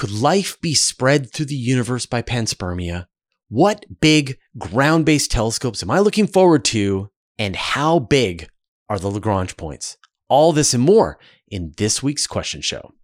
Could 0.00 0.12
life 0.12 0.58
be 0.62 0.72
spread 0.72 1.30
through 1.30 1.44
the 1.44 1.54
universe 1.54 2.06
by 2.06 2.22
panspermia? 2.22 3.04
What 3.50 3.84
big 4.00 4.38
ground 4.56 5.04
based 5.04 5.30
telescopes 5.30 5.82
am 5.82 5.90
I 5.90 5.98
looking 5.98 6.26
forward 6.26 6.64
to? 6.72 7.10
And 7.38 7.54
how 7.54 7.98
big 7.98 8.48
are 8.88 8.98
the 8.98 9.10
Lagrange 9.10 9.58
points? 9.58 9.98
All 10.26 10.54
this 10.54 10.72
and 10.72 10.82
more 10.82 11.18
in 11.48 11.74
this 11.76 12.02
week's 12.02 12.26
question 12.26 12.62
show. 12.62 12.94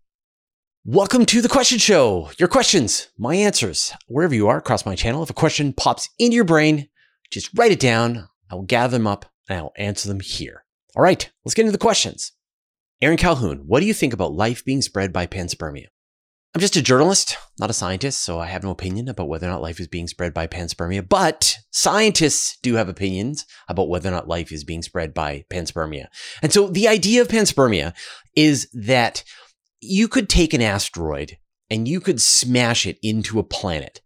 Welcome 0.87 1.27
to 1.27 1.43
the 1.43 1.51
question 1.51 1.77
show. 1.77 2.30
Your 2.38 2.48
questions, 2.48 3.08
my 3.18 3.34
answers, 3.34 3.92
wherever 4.06 4.34
you 4.34 4.48
are 4.48 4.56
across 4.56 4.86
my 4.86 4.94
channel. 4.94 5.22
If 5.22 5.28
a 5.28 5.34
question 5.34 5.74
pops 5.74 6.08
into 6.18 6.36
your 6.36 6.44
brain, 6.44 6.88
just 7.30 7.50
write 7.58 7.72
it 7.72 7.78
down. 7.78 8.26
I 8.50 8.54
will 8.54 8.62
gather 8.62 8.96
them 8.96 9.06
up 9.06 9.26
and 9.50 9.58
I 9.58 9.60
will 9.60 9.74
answer 9.76 10.08
them 10.08 10.20
here. 10.20 10.64
All 10.96 11.02
right, 11.02 11.30
let's 11.44 11.52
get 11.52 11.66
into 11.66 11.72
the 11.72 11.78
questions. 11.78 12.32
Aaron 13.02 13.18
Calhoun, 13.18 13.64
what 13.66 13.80
do 13.80 13.86
you 13.86 13.92
think 13.92 14.14
about 14.14 14.32
life 14.32 14.64
being 14.64 14.80
spread 14.80 15.12
by 15.12 15.26
panspermia? 15.26 15.88
I'm 16.57 16.61
just 16.61 16.77
a 16.77 16.80
journalist, 16.80 17.36
not 17.59 17.68
a 17.68 17.75
scientist, 17.75 18.25
so 18.25 18.41
I 18.41 18.46
have 18.46 18.65
no 18.65 18.70
opinion 18.70 19.10
about 19.10 19.28
whether 19.28 19.46
or 19.46 19.51
not 19.51 19.60
life 19.60 19.78
is 19.78 19.88
being 19.88 20.06
spread 20.06 20.33
by 20.33 20.46
panspermia. 20.46 21.06
But 21.06 21.55
scientists 21.70 22.56
do 22.62 22.77
have 22.77 22.88
opinions 22.88 23.45
about 23.69 23.91
whether 23.91 24.09
or 24.09 24.12
not 24.12 24.27
life 24.27 24.51
is 24.51 24.65
being 24.65 24.80
spread 24.80 25.12
by 25.12 25.45
panspermia. 25.52 26.06
And 26.41 26.55
so 26.55 26.69
the 26.69 26.88
idea 26.88 27.20
of 27.20 27.29
panspermia 27.29 27.92
is 28.34 28.70
that 28.73 29.23
you 29.82 30.09
could 30.09 30.30
take 30.30 30.55
an 30.55 30.62
asteroid 30.62 31.37
and 31.69 31.87
you 31.87 32.01
could 32.01 32.23
smash 32.23 32.87
it 32.87 32.96
into 33.02 33.38
a 33.38 33.45
planet. 33.45 34.01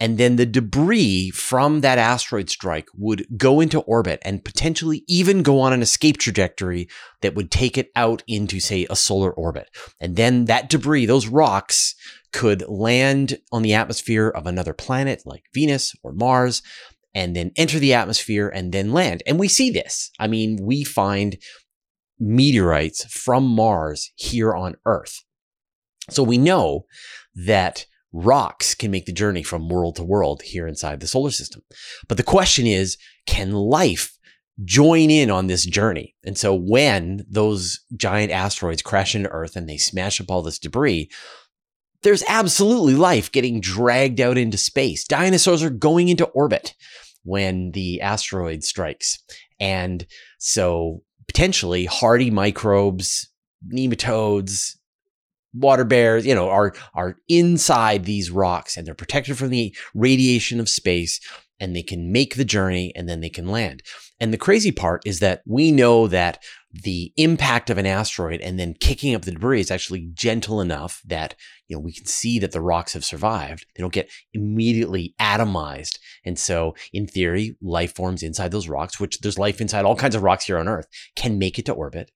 And 0.00 0.16
then 0.16 0.36
the 0.36 0.46
debris 0.46 1.30
from 1.30 1.80
that 1.80 1.98
asteroid 1.98 2.48
strike 2.50 2.86
would 2.94 3.26
go 3.36 3.60
into 3.60 3.80
orbit 3.80 4.20
and 4.24 4.44
potentially 4.44 5.02
even 5.08 5.42
go 5.42 5.60
on 5.60 5.72
an 5.72 5.82
escape 5.82 6.18
trajectory 6.18 6.88
that 7.20 7.34
would 7.34 7.50
take 7.50 7.76
it 7.76 7.90
out 7.96 8.22
into, 8.28 8.60
say, 8.60 8.86
a 8.88 8.96
solar 8.96 9.32
orbit. 9.32 9.68
And 10.00 10.14
then 10.14 10.44
that 10.44 10.70
debris, 10.70 11.06
those 11.06 11.26
rocks, 11.26 11.96
could 12.32 12.62
land 12.68 13.38
on 13.50 13.62
the 13.62 13.74
atmosphere 13.74 14.28
of 14.28 14.46
another 14.46 14.74
planet 14.74 15.22
like 15.24 15.44
Venus 15.54 15.94
or 16.02 16.12
Mars 16.12 16.62
and 17.14 17.34
then 17.34 17.52
enter 17.56 17.78
the 17.78 17.94
atmosphere 17.94 18.48
and 18.48 18.70
then 18.70 18.92
land. 18.92 19.22
And 19.26 19.38
we 19.38 19.48
see 19.48 19.70
this. 19.70 20.10
I 20.18 20.28
mean, 20.28 20.58
we 20.62 20.84
find 20.84 21.38
meteorites 22.20 23.04
from 23.04 23.44
Mars 23.44 24.12
here 24.16 24.54
on 24.54 24.76
Earth. 24.84 25.24
So 26.10 26.22
we 26.22 26.38
know 26.38 26.84
that 27.34 27.86
rocks 28.12 28.74
can 28.74 28.90
make 28.90 29.06
the 29.06 29.12
journey 29.12 29.42
from 29.42 29.68
world 29.68 29.96
to 29.96 30.04
world 30.04 30.42
here 30.42 30.66
inside 30.66 31.00
the 31.00 31.06
solar 31.06 31.30
system. 31.30 31.62
But 32.08 32.16
the 32.16 32.22
question 32.22 32.66
is, 32.66 32.96
can 33.26 33.52
life 33.52 34.16
join 34.64 35.10
in 35.10 35.30
on 35.30 35.46
this 35.46 35.64
journey? 35.64 36.14
And 36.24 36.36
so 36.36 36.54
when 36.54 37.24
those 37.28 37.80
giant 37.96 38.32
asteroids 38.32 38.82
crash 38.82 39.14
into 39.14 39.28
Earth 39.30 39.56
and 39.56 39.68
they 39.68 39.76
smash 39.76 40.20
up 40.20 40.30
all 40.30 40.42
this 40.42 40.58
debris, 40.58 41.10
there's 42.02 42.22
absolutely 42.28 42.94
life 42.94 43.30
getting 43.32 43.60
dragged 43.60 44.20
out 44.20 44.38
into 44.38 44.56
space. 44.56 45.04
Dinosaurs 45.04 45.62
are 45.62 45.70
going 45.70 46.08
into 46.08 46.26
orbit 46.26 46.74
when 47.24 47.72
the 47.72 48.00
asteroid 48.00 48.64
strikes. 48.64 49.22
And 49.60 50.06
so 50.38 51.02
potentially 51.26 51.84
hardy 51.84 52.30
microbes, 52.30 53.28
nematodes, 53.72 54.76
water 55.58 55.84
bears, 55.84 56.26
you 56.26 56.34
know, 56.34 56.48
are 56.48 56.74
are 56.94 57.16
inside 57.28 58.04
these 58.04 58.30
rocks 58.30 58.76
and 58.76 58.86
they're 58.86 58.94
protected 58.94 59.36
from 59.36 59.50
the 59.50 59.74
radiation 59.94 60.60
of 60.60 60.68
space 60.68 61.20
and 61.60 61.74
they 61.74 61.82
can 61.82 62.12
make 62.12 62.36
the 62.36 62.44
journey 62.44 62.92
and 62.94 63.08
then 63.08 63.20
they 63.20 63.28
can 63.28 63.48
land. 63.48 63.82
And 64.20 64.32
the 64.32 64.38
crazy 64.38 64.72
part 64.72 65.02
is 65.04 65.20
that 65.20 65.42
we 65.46 65.72
know 65.72 66.06
that 66.08 66.42
the 66.70 67.12
impact 67.16 67.70
of 67.70 67.78
an 67.78 67.86
asteroid 67.86 68.40
and 68.40 68.58
then 68.58 68.74
kicking 68.74 69.14
up 69.14 69.22
the 69.22 69.32
debris 69.32 69.60
is 69.60 69.70
actually 69.70 70.10
gentle 70.12 70.60
enough 70.60 71.00
that 71.06 71.34
you 71.66 71.74
know 71.74 71.80
we 71.80 71.92
can 71.92 72.04
see 72.04 72.38
that 72.38 72.52
the 72.52 72.60
rocks 72.60 72.92
have 72.92 73.04
survived. 73.04 73.66
They 73.74 73.80
don't 73.80 73.92
get 73.92 74.10
immediately 74.34 75.14
atomized. 75.20 75.98
And 76.24 76.38
so 76.38 76.74
in 76.92 77.06
theory, 77.06 77.56
life 77.62 77.94
forms 77.94 78.22
inside 78.22 78.50
those 78.50 78.68
rocks, 78.68 79.00
which 79.00 79.20
there's 79.20 79.38
life 79.38 79.60
inside 79.60 79.84
all 79.84 79.96
kinds 79.96 80.14
of 80.14 80.22
rocks 80.22 80.44
here 80.44 80.58
on 80.58 80.68
Earth, 80.68 80.86
can 81.16 81.38
make 81.38 81.58
it 81.58 81.66
to 81.66 81.72
orbit. 81.72 82.10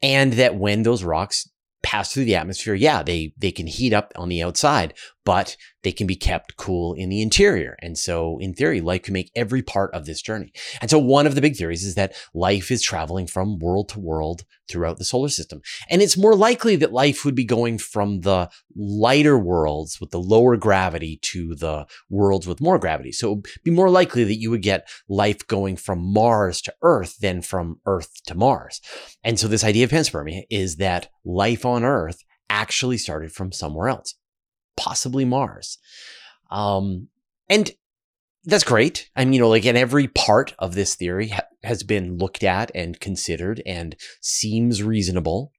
And 0.00 0.34
that 0.34 0.56
when 0.56 0.82
those 0.84 1.02
rocks 1.02 1.48
pass 1.82 2.12
through 2.12 2.24
the 2.24 2.36
atmosphere, 2.36 2.74
yeah, 2.74 3.02
they 3.02 3.32
they 3.36 3.52
can 3.52 3.66
heat 3.66 3.92
up 3.92 4.12
on 4.16 4.28
the 4.28 4.42
outside, 4.42 4.94
but 5.28 5.58
they 5.82 5.92
can 5.92 6.06
be 6.06 6.16
kept 6.16 6.56
cool 6.56 6.94
in 6.94 7.10
the 7.10 7.20
interior. 7.20 7.76
And 7.82 7.98
so 7.98 8.38
in 8.38 8.54
theory, 8.54 8.80
life 8.80 9.02
can 9.02 9.12
make 9.12 9.30
every 9.36 9.60
part 9.60 9.92
of 9.92 10.06
this 10.06 10.22
journey. 10.22 10.54
And 10.80 10.90
so 10.90 10.98
one 10.98 11.26
of 11.26 11.34
the 11.34 11.42
big 11.42 11.54
theories 11.54 11.84
is 11.84 11.96
that 11.96 12.14
life 12.32 12.70
is 12.70 12.80
traveling 12.80 13.26
from 13.26 13.58
world 13.58 13.90
to 13.90 14.00
world 14.00 14.44
throughout 14.70 14.96
the 14.96 15.04
solar 15.04 15.28
system. 15.28 15.60
And 15.90 16.00
it's 16.00 16.16
more 16.16 16.34
likely 16.34 16.76
that 16.76 16.94
life 16.94 17.26
would 17.26 17.34
be 17.34 17.44
going 17.44 17.76
from 17.76 18.22
the 18.22 18.48
lighter 18.74 19.38
worlds 19.38 20.00
with 20.00 20.12
the 20.12 20.18
lower 20.18 20.56
gravity 20.56 21.18
to 21.24 21.54
the 21.54 21.86
worlds 22.08 22.46
with 22.46 22.62
more 22.62 22.78
gravity. 22.78 23.12
So 23.12 23.32
it'd 23.32 23.62
be 23.62 23.70
more 23.70 23.90
likely 23.90 24.24
that 24.24 24.40
you 24.40 24.48
would 24.48 24.62
get 24.62 24.88
life 25.10 25.46
going 25.46 25.76
from 25.76 26.10
Mars 26.10 26.62
to 26.62 26.74
Earth 26.80 27.18
than 27.18 27.42
from 27.42 27.80
Earth 27.84 28.24
to 28.28 28.34
Mars. 28.34 28.80
And 29.22 29.38
so 29.38 29.46
this 29.46 29.62
idea 29.62 29.84
of 29.84 29.90
panspermia 29.90 30.44
is 30.48 30.76
that 30.76 31.10
life 31.22 31.66
on 31.66 31.84
Earth 31.84 32.24
actually 32.48 32.96
started 32.96 33.30
from 33.30 33.52
somewhere 33.52 33.88
else 33.88 34.14
possibly 34.78 35.24
Mars. 35.24 35.78
Um, 36.50 37.08
and 37.50 37.70
that's 38.44 38.64
great. 38.64 39.10
I 39.16 39.24
mean, 39.24 39.34
you 39.34 39.40
know, 39.40 39.48
like, 39.48 39.66
and 39.66 39.76
every 39.76 40.08
part 40.08 40.54
of 40.58 40.74
this 40.74 40.94
theory 40.94 41.28
ha- 41.28 41.42
has 41.64 41.82
been 41.82 42.16
looked 42.16 42.44
at 42.44 42.70
and 42.74 42.98
considered 43.00 43.60
and 43.66 43.96
seems 44.20 44.82
reasonable, 44.82 45.52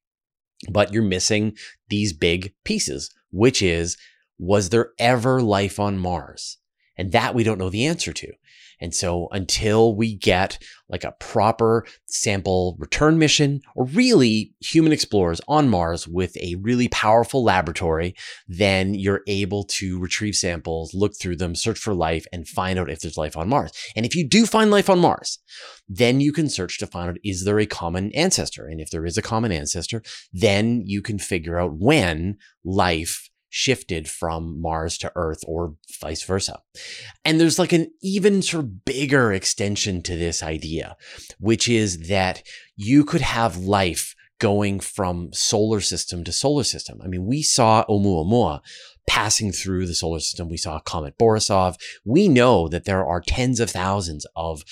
but 0.71 0.93
you're 0.93 1.03
missing 1.03 1.57
these 1.89 2.13
big 2.13 2.53
pieces, 2.63 3.13
which 3.31 3.61
is, 3.61 3.97
was 4.39 4.69
there 4.69 4.91
ever 4.97 5.41
life 5.41 5.79
on 5.79 5.99
Mars? 5.99 6.58
And 6.99 7.13
that 7.13 7.33
we 7.33 7.45
don't 7.45 7.57
know 7.57 7.69
the 7.69 7.85
answer 7.85 8.11
to. 8.11 8.33
And 8.81 8.93
so 8.93 9.27
until 9.31 9.95
we 9.95 10.15
get 10.15 10.57
like 10.89 11.03
a 11.03 11.13
proper 11.13 11.85
sample 12.07 12.75
return 12.79 13.17
mission 13.17 13.61
or 13.75 13.85
really 13.85 14.53
human 14.59 14.91
explorers 14.91 15.41
on 15.47 15.69
Mars 15.69 16.07
with 16.07 16.35
a 16.37 16.55
really 16.55 16.87
powerful 16.89 17.43
laboratory, 17.43 18.15
then 18.47 18.93
you're 18.93 19.21
able 19.27 19.63
to 19.65 19.99
retrieve 19.99 20.35
samples, 20.35 20.93
look 20.93 21.13
through 21.17 21.37
them, 21.37 21.55
search 21.55 21.79
for 21.79 21.93
life 21.93 22.25
and 22.31 22.47
find 22.47 22.79
out 22.79 22.89
if 22.89 22.99
there's 22.99 23.17
life 23.17 23.37
on 23.37 23.49
Mars. 23.49 23.71
And 23.95 24.05
if 24.05 24.15
you 24.15 24.27
do 24.27 24.45
find 24.45 24.71
life 24.71 24.89
on 24.89 24.99
Mars, 24.99 25.39
then 25.87 26.19
you 26.19 26.31
can 26.31 26.49
search 26.49 26.79
to 26.79 26.87
find 26.87 27.09
out 27.09 27.17
is 27.23 27.45
there 27.45 27.59
a 27.59 27.65
common 27.65 28.11
ancestor? 28.13 28.67
And 28.67 28.81
if 28.81 28.89
there 28.89 29.05
is 29.05 29.17
a 29.17 29.21
common 29.21 29.51
ancestor, 29.51 30.03
then 30.31 30.83
you 30.85 31.01
can 31.01 31.19
figure 31.19 31.57
out 31.57 31.77
when 31.77 32.37
life 32.63 33.29
shifted 33.49 34.07
from 34.07 34.61
Mars 34.61 34.97
to 34.99 35.11
Earth 35.15 35.41
or 35.47 35.75
vice 36.01 36.23
versa. 36.23 36.61
And 37.25 37.39
there's 37.39 37.59
like 37.59 37.73
an 37.73 37.91
even 38.01 38.41
sort 38.41 38.63
of 38.63 38.85
bigger 38.85 39.33
extension 39.33 40.01
to 40.03 40.15
this 40.15 40.43
idea, 40.43 40.95
which 41.39 41.67
is 41.67 42.07
that 42.09 42.43
you 42.75 43.03
could 43.03 43.21
have 43.21 43.57
life 43.57 44.15
going 44.39 44.79
from 44.79 45.31
solar 45.33 45.81
system 45.81 46.23
to 46.23 46.31
solar 46.31 46.63
system. 46.63 46.99
I 47.03 47.07
mean, 47.07 47.25
we 47.25 47.41
saw 47.41 47.85
Oumuamua 47.85 48.61
passing 49.05 49.51
through 49.51 49.85
the 49.85 49.93
solar 49.93 50.19
system. 50.19 50.49
We 50.49 50.57
saw 50.57 50.79
Comet 50.79 51.17
Borisov. 51.17 51.75
We 52.05 52.27
know 52.27 52.67
that 52.69 52.85
there 52.85 53.05
are 53.05 53.21
tens 53.21 53.59
of 53.59 53.69
thousands 53.69 54.25
of 54.35 54.63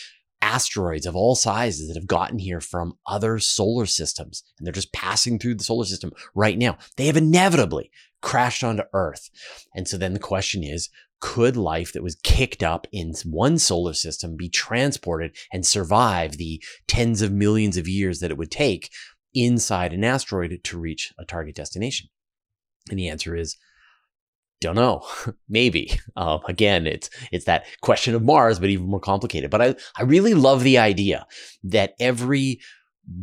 asteroids 0.41 1.05
of 1.05 1.15
all 1.15 1.35
sizes 1.35 1.87
that 1.87 1.95
have 1.95 2.07
gotten 2.07 2.39
here 2.39 2.61
from 2.61 2.93
other 3.07 3.39
solar 3.39 3.85
systems 3.85 4.43
and 4.57 4.65
they're 4.65 4.71
just 4.71 4.93
passing 4.93 5.39
through 5.39 5.55
the 5.55 5.63
solar 5.63 5.85
system 5.85 6.11
right 6.35 6.57
now. 6.57 6.77
They 6.95 7.07
have 7.07 7.17
inevitably 7.17 7.91
crashed 8.21 8.63
onto 8.63 8.83
Earth. 8.93 9.29
And 9.75 9.87
so 9.87 9.97
then 9.97 10.13
the 10.13 10.19
question 10.19 10.63
is, 10.63 10.89
could 11.19 11.57
life 11.57 11.93
that 11.93 12.03
was 12.03 12.17
kicked 12.23 12.61
up 12.61 12.85
in 12.91 13.13
one 13.25 13.57
solar 13.57 13.93
system 13.93 14.35
be 14.35 14.49
transported 14.49 15.35
and 15.51 15.65
survive 15.65 16.37
the 16.37 16.61
tens 16.87 17.21
of 17.21 17.31
millions 17.31 17.77
of 17.77 17.87
years 17.87 18.19
that 18.19 18.29
it 18.29 18.37
would 18.37 18.51
take 18.51 18.91
inside 19.33 19.93
an 19.93 20.03
asteroid 20.03 20.59
to 20.63 20.79
reach 20.79 21.13
a 21.17 21.25
target 21.25 21.55
destination? 21.55 22.09
And 22.89 22.99
the 22.99 23.09
answer 23.09 23.35
is 23.35 23.57
don't 24.59 24.75
know 24.75 25.05
maybe 25.49 25.99
um, 26.15 26.39
again 26.47 26.87
it's 26.87 27.09
it's 27.31 27.45
that 27.45 27.65
question 27.81 28.15
of 28.15 28.23
mars 28.23 28.59
but 28.59 28.69
even 28.69 28.87
more 28.89 28.99
complicated 28.99 29.51
but 29.51 29.61
i 29.61 29.75
i 29.97 30.03
really 30.03 30.33
love 30.33 30.63
the 30.63 30.77
idea 30.77 31.25
that 31.63 31.93
every 31.99 32.59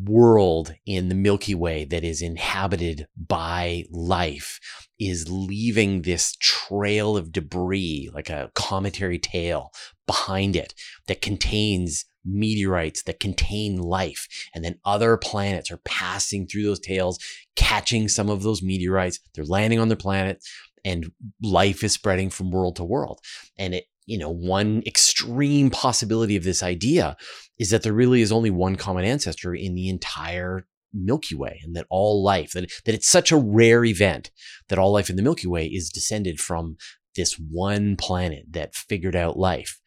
world 0.05 0.75
in 0.87 1.08
the 1.08 1.14
milky 1.14 1.55
way 1.55 1.85
that 1.85 2.05
is 2.05 2.23
inhabited 2.23 3.06
by 3.17 3.85
life 3.90 4.61
is 4.99 5.31
leaving 5.31 6.02
this 6.02 6.37
trail 6.41 7.17
of 7.17 7.32
debris 7.32 8.11
like 8.14 8.31
a 8.31 8.50
cometary 8.55 9.19
tail 9.19 9.73
behind 10.06 10.55
it 10.55 10.75
that 11.08 11.20
contains 11.20 12.05
meteorites 12.25 13.02
that 13.02 13.20
contain 13.20 13.76
life. 13.76 14.29
And 14.55 14.64
then 14.64 14.79
other 14.85 15.17
planets 15.17 15.70
are 15.70 15.81
passing 15.85 16.46
through 16.46 16.64
those 16.64 16.81
tails, 16.81 17.19
catching 17.56 18.08
some 18.08 18.31
of 18.31 18.43
those 18.43 18.62
meteorites. 18.62 19.20
They're 19.35 19.44
landing 19.44 19.79
on 19.79 19.88
their 19.88 19.96
planet 19.96 20.43
and 20.85 21.11
life 21.43 21.82
is 21.82 21.93
spreading 21.93 22.31
from 22.31 22.50
world 22.50 22.76
to 22.76 22.85
world. 22.85 23.20
And 23.58 23.75
it, 23.75 23.85
you 24.06 24.19
know, 24.19 24.31
one 24.31 24.82
extreme 24.87 25.70
possibility 25.70 26.37
of 26.37 26.44
this 26.44 26.62
idea 26.62 27.17
is 27.58 27.70
that 27.70 27.82
there 27.82 27.93
really 27.93 28.20
is 28.20 28.32
only 28.32 28.50
one 28.50 28.76
common 28.76 29.05
ancestor 29.05 29.55
in 29.55 29.75
the 29.75 29.88
entire 29.88 30.67
Milky 30.94 31.35
Way 31.35 31.61
and 31.62 31.75
that 31.76 31.87
all 31.91 32.23
life, 32.23 32.52
that, 32.52 32.70
that 32.85 32.94
it's 32.94 33.08
such 33.08 33.32
a 33.32 33.37
rare 33.37 33.85
event 33.85 34.31
that 34.69 34.79
all 34.79 34.93
life 34.93 35.11
in 35.11 35.17
the 35.17 35.23
Milky 35.23 35.46
Way 35.46 35.67
is 35.67 35.91
descended 35.91 36.41
from 36.41 36.76
this 37.17 37.35
one 37.35 37.96
planet 37.96 38.44
that 38.50 38.75
figured 38.75 39.17
out 39.17 39.38
life. 39.38 39.81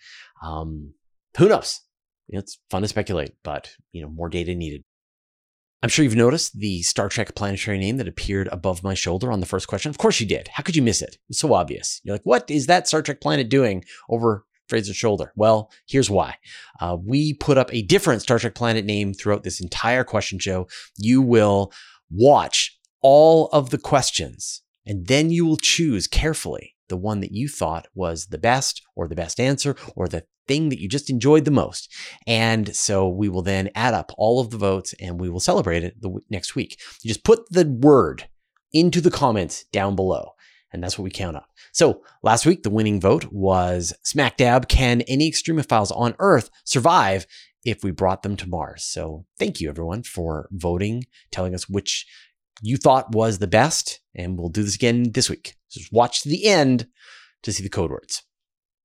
Um, 0.44 0.94
who 1.38 1.50
knows? 1.50 1.82
It's 2.30 2.60
fun 2.70 2.82
to 2.82 2.88
speculate, 2.88 3.32
but 3.44 3.72
you 3.92 4.02
know, 4.02 4.10
more 4.10 4.30
data 4.30 4.54
needed. 4.54 4.84
I'm 5.84 5.90
sure 5.90 6.04
you've 6.04 6.16
noticed 6.16 6.60
the 6.60 6.82
Star 6.82 7.08
Trek 7.08 7.36
planetary 7.36 7.78
name 7.78 7.98
that 7.98 8.08
appeared 8.08 8.50
above 8.52 8.84
my 8.84 8.96
shoulder 8.96 9.32
on 9.32 9.40
the 9.40 9.46
first 9.46 9.68
question. 9.68 9.92
Of 9.92 10.00
course 10.00 10.20
you 10.20 10.26
did. 10.26 10.48
How 10.50 10.64
could 10.64 10.76
you 10.76 10.82
miss 10.82 11.02
it? 11.02 11.18
It's 11.30 11.40
so 11.40 11.54
obvious. 11.54 12.02
You're 12.04 12.16
like, 12.16 12.26
what 12.26 12.50
is 12.50 12.66
that 12.66 12.88
Star 12.88 13.02
Trek 13.02 13.22
planet 13.22 13.50
doing 13.50 13.84
over 14.10 14.44
Fraser's 14.68 14.96
shoulder? 14.96 15.32
Well, 15.36 15.72
here's 15.88 16.10
why. 16.10 16.36
Uh, 16.80 16.98
we 17.04 17.34
put 17.34 17.58
up 17.58 17.74
a 17.74 17.82
different 17.82 18.22
Star 18.22 18.40
Trek 18.40 18.56
planet 18.56 18.86
name 18.86 19.14
throughout 19.14 19.44
this 19.44 19.62
entire 19.62 20.04
question 20.04 20.40
show. 20.40 20.68
You 20.98 21.22
will 21.22 21.72
watch 22.10 22.78
all 23.02 23.48
of 23.48 23.70
the 23.70 23.78
questions 23.78 24.62
and 24.86 25.08
then 25.08 25.30
you 25.30 25.46
will 25.46 25.58
choose 25.58 26.08
carefully 26.08 26.76
the 26.90 26.98
one 26.98 27.20
that 27.20 27.34
you 27.34 27.48
thought 27.48 27.88
was 27.94 28.28
the 28.28 28.38
best 28.38 28.82
or 28.96 29.08
the 29.08 29.16
best 29.16 29.40
answer 29.40 29.76
or 29.96 30.08
the 30.08 30.24
thing 30.48 30.70
that 30.70 30.80
you 30.80 30.88
just 30.88 31.10
enjoyed 31.10 31.46
the 31.46 31.52
most. 31.52 31.94
And 32.26 32.74
so 32.76 33.10
we 33.10 33.28
will 33.28 33.42
then 33.42 33.70
add 33.76 33.94
up 33.94 34.12
all 34.18 34.40
of 34.40 34.50
the 34.50 34.58
votes 34.58 34.94
and 35.00 35.20
we 35.20 35.30
will 35.30 35.42
celebrate 35.42 35.84
it 35.84 36.02
the 36.02 36.08
w- 36.08 36.26
next 36.30 36.56
week. 36.56 36.80
You 37.04 37.10
just 37.10 37.26
put 37.26 37.50
the 37.50 37.66
word 37.66 38.30
into 38.72 39.02
the 39.02 39.12
comments 39.12 39.66
down 39.72 39.96
below. 39.96 40.32
And 40.72 40.84
that's 40.84 40.98
what 40.98 41.04
we 41.04 41.12
count 41.12 41.38
up. 41.38 41.48
So 41.72 42.02
last 42.24 42.46
week, 42.46 42.64
the 42.64 42.70
winning 42.70 43.00
vote 43.00 43.26
was 43.32 43.94
smack 44.04 44.38
dab. 44.38 44.68
Can 44.68 45.02
any 45.02 45.32
extremophiles 45.32 45.96
on 45.96 46.16
Earth 46.20 46.50
survive 46.66 47.26
if 47.64 47.84
we 47.84 47.92
brought 47.92 48.24
them 48.24 48.36
to 48.38 48.50
Mars? 48.50 48.84
So 48.84 49.26
thank 49.40 49.62
you 49.62 49.70
everyone 49.70 50.04
for 50.04 50.50
voting, 50.52 51.06
telling 51.32 51.56
us 51.56 51.70
which 51.70 52.06
you 52.62 52.78
thought 52.78 53.16
was 53.16 53.40
the 53.40 53.48
best. 53.48 54.02
And 54.14 54.38
we'll 54.38 54.50
do 54.50 54.64
this 54.64 54.76
again 54.76 55.12
this 55.12 55.30
week. 55.30 55.56
So 55.70 55.80
just 55.80 55.94
watch 55.94 56.24
to 56.24 56.30
the 56.30 56.46
end 56.46 56.88
to 57.44 57.54
see 57.54 57.64
the 57.64 57.70
code 57.70 57.92
words. 57.92 58.24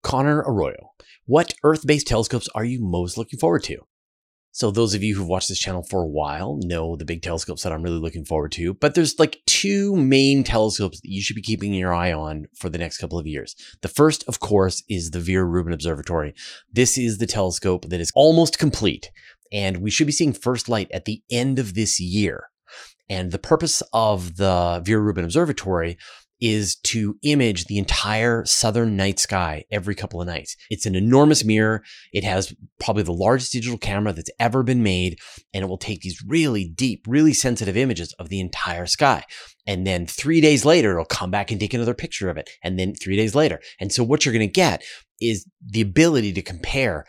Connor 0.02 0.42
Arroyo, 0.46 0.90
what 1.26 1.54
Earth 1.64 1.86
based 1.86 2.06
telescopes 2.06 2.48
are 2.54 2.64
you 2.64 2.80
most 2.80 3.16
looking 3.16 3.38
forward 3.38 3.64
to? 3.64 3.78
So, 4.54 4.70
those 4.70 4.92
of 4.94 5.02
you 5.02 5.16
who've 5.16 5.26
watched 5.26 5.48
this 5.48 5.58
channel 5.58 5.82
for 5.82 6.02
a 6.02 6.06
while 6.06 6.58
know 6.62 6.94
the 6.94 7.06
big 7.06 7.22
telescopes 7.22 7.62
that 7.62 7.72
I'm 7.72 7.82
really 7.82 7.98
looking 7.98 8.26
forward 8.26 8.52
to. 8.52 8.74
But 8.74 8.94
there's 8.94 9.18
like 9.18 9.40
two 9.46 9.96
main 9.96 10.44
telescopes 10.44 11.00
that 11.00 11.08
you 11.08 11.22
should 11.22 11.36
be 11.36 11.42
keeping 11.42 11.72
your 11.72 11.94
eye 11.94 12.12
on 12.12 12.46
for 12.54 12.68
the 12.68 12.76
next 12.76 12.98
couple 12.98 13.18
of 13.18 13.26
years. 13.26 13.56
The 13.80 13.88
first, 13.88 14.24
of 14.28 14.40
course, 14.40 14.82
is 14.90 15.10
the 15.10 15.20
Vera 15.20 15.46
Rubin 15.46 15.72
Observatory. 15.72 16.34
This 16.70 16.98
is 16.98 17.16
the 17.16 17.26
telescope 17.26 17.88
that 17.88 18.00
is 18.00 18.12
almost 18.14 18.58
complete, 18.58 19.10
and 19.50 19.78
we 19.78 19.90
should 19.90 20.06
be 20.06 20.12
seeing 20.12 20.34
first 20.34 20.68
light 20.68 20.90
at 20.92 21.06
the 21.06 21.22
end 21.30 21.58
of 21.58 21.72
this 21.74 21.98
year. 21.98 22.50
And 23.08 23.32
the 23.32 23.38
purpose 23.38 23.82
of 23.94 24.36
the 24.36 24.82
Vera 24.84 25.00
Rubin 25.00 25.24
Observatory 25.24 25.96
is 26.42 26.74
to 26.74 27.16
image 27.22 27.66
the 27.66 27.78
entire 27.78 28.44
southern 28.44 28.96
night 28.96 29.20
sky 29.20 29.64
every 29.70 29.94
couple 29.94 30.20
of 30.20 30.26
nights. 30.26 30.56
It's 30.70 30.86
an 30.86 30.96
enormous 30.96 31.44
mirror. 31.44 31.84
It 32.12 32.24
has 32.24 32.52
probably 32.80 33.04
the 33.04 33.12
largest 33.12 33.52
digital 33.52 33.78
camera 33.78 34.12
that's 34.12 34.30
ever 34.40 34.64
been 34.64 34.82
made, 34.82 35.20
and 35.54 35.62
it 35.62 35.68
will 35.68 35.78
take 35.78 36.00
these 36.00 36.20
really 36.26 36.68
deep, 36.68 37.04
really 37.06 37.32
sensitive 37.32 37.76
images 37.76 38.12
of 38.14 38.28
the 38.28 38.40
entire 38.40 38.86
sky. 38.86 39.22
And 39.68 39.86
then 39.86 40.04
three 40.04 40.40
days 40.40 40.64
later, 40.64 40.90
it'll 40.90 41.04
come 41.04 41.30
back 41.30 41.52
and 41.52 41.60
take 41.60 41.74
another 41.74 41.94
picture 41.94 42.28
of 42.28 42.36
it. 42.36 42.50
And 42.64 42.76
then 42.76 42.94
three 42.96 43.16
days 43.16 43.36
later. 43.36 43.60
And 43.78 43.92
so 43.92 44.02
what 44.02 44.26
you're 44.26 44.34
going 44.34 44.48
to 44.48 44.52
get 44.52 44.82
is 45.20 45.46
the 45.64 45.80
ability 45.80 46.32
to 46.32 46.42
compare 46.42 47.04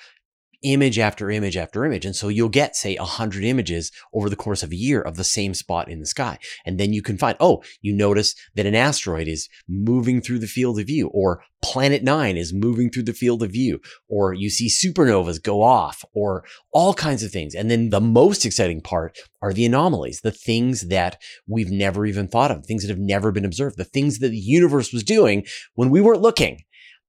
image 0.64 0.98
after 0.98 1.30
image 1.30 1.58
after 1.58 1.86
image. 1.86 2.06
And 2.06 2.16
so 2.16 2.28
you'll 2.28 2.50
get, 2.50 2.76
say, 2.76 2.96
100 2.96 3.44
images 3.44 3.92
over 4.14 4.30
the 4.30 4.36
course 4.36 4.64
of 4.64 4.72
a 4.72 4.76
year 4.76 5.02
of 5.02 5.16
the 5.16 5.24
same 5.24 5.54
spot 5.54 5.90
in 5.90 6.00
the 6.00 6.06
sky. 6.06 6.40
And 6.66 6.80
then 6.80 6.94
you 6.94 7.02
can 7.02 7.18
find, 7.18 7.38
oh, 7.40 7.64
you 7.82 7.94
notice 7.94 8.36
that 8.56 8.66
an 8.66 8.76
asteroid 8.76 9.28
is 9.28 9.50
moving 9.68 10.22
through 10.22 10.40
the 10.40 10.48
field 10.48 10.80
of 10.80 10.88
view, 10.88 11.08
or 11.08 11.44
Planet 11.64 12.04
Nine 12.04 12.36
is 12.36 12.54
moving 12.54 12.90
through 12.90 13.04
the 13.04 13.14
field 13.14 13.42
of 13.42 13.52
view, 13.52 13.80
or 14.10 14.34
you 14.34 14.50
see 14.50 14.68
supernovas 14.68 15.42
go 15.42 15.62
off, 15.62 16.04
or 16.14 16.44
all 16.74 16.94
kinds 16.94 17.24
of 17.24 17.32
things. 17.32 17.56
And 17.56 17.72
then 17.72 17.90
the 17.90 18.02
most 18.02 18.46
exciting 18.46 18.82
part 18.82 19.18
are 19.42 19.54
the 19.54 19.66
anomalies, 19.66 20.22
the 20.22 20.32
things 20.32 20.88
that 20.90 21.22
we've 21.48 21.72
never 21.72 22.06
even 22.06 22.28
thought 22.28 22.52
of, 22.52 22.66
things 22.66 22.84
that 22.84 22.90
have 22.90 23.00
never 23.00 23.32
been 23.32 23.46
observed, 23.46 23.78
the 23.78 23.86
things 23.86 24.20
that 24.20 24.30
the 24.30 24.38
universe 24.38 24.92
was 24.92 25.04
doing 25.04 25.46
when 25.76 25.90
we 25.90 26.02
weren't 26.02 26.22
looking. 26.22 26.64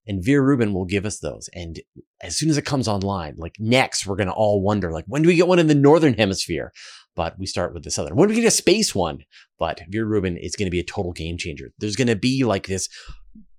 And 0.07 0.23
Vera 0.23 0.43
Rubin 0.43 0.75
will 0.75 0.85
give 0.85 1.07
us 1.07 1.19
those. 1.19 1.49
And 1.55 1.81
as 2.21 2.37
soon 2.37 2.51
as 2.51 2.59
it 2.59 2.67
comes 2.67 2.89
online, 2.89 3.35
like 3.39 3.57
next, 3.59 4.07
we're 4.07 4.17
going 4.17 4.29
to 4.29 4.35
all 4.35 4.61
wonder, 4.61 4.93
like, 4.93 5.05
when 5.07 5.23
do 5.23 5.29
we 5.29 5.37
get 5.37 5.49
one 5.49 5.59
in 5.59 5.67
the 5.67 5.75
Northern 5.75 6.15
hemisphere? 6.15 6.73
But 7.17 7.39
we 7.39 7.47
start 7.47 7.73
with 7.73 7.85
the 7.85 7.91
Southern. 7.91 8.17
When 8.17 8.29
do 8.29 8.35
we 8.35 8.41
get 8.41 8.49
a 8.49 8.51
space 8.51 8.95
one? 8.95 9.25
But 9.59 9.81
Vera 9.89 10.05
Rubin 10.05 10.37
is 10.37 10.57
going 10.57 10.67
to 10.67 10.71
be 10.71 10.81
a 10.81 10.85
total 10.85 11.13
game 11.13 11.39
changer. 11.39 11.73
There's 11.79 11.97
going 11.97 12.09
to 12.09 12.17
be 12.17 12.45
like 12.45 12.67
this 12.67 12.89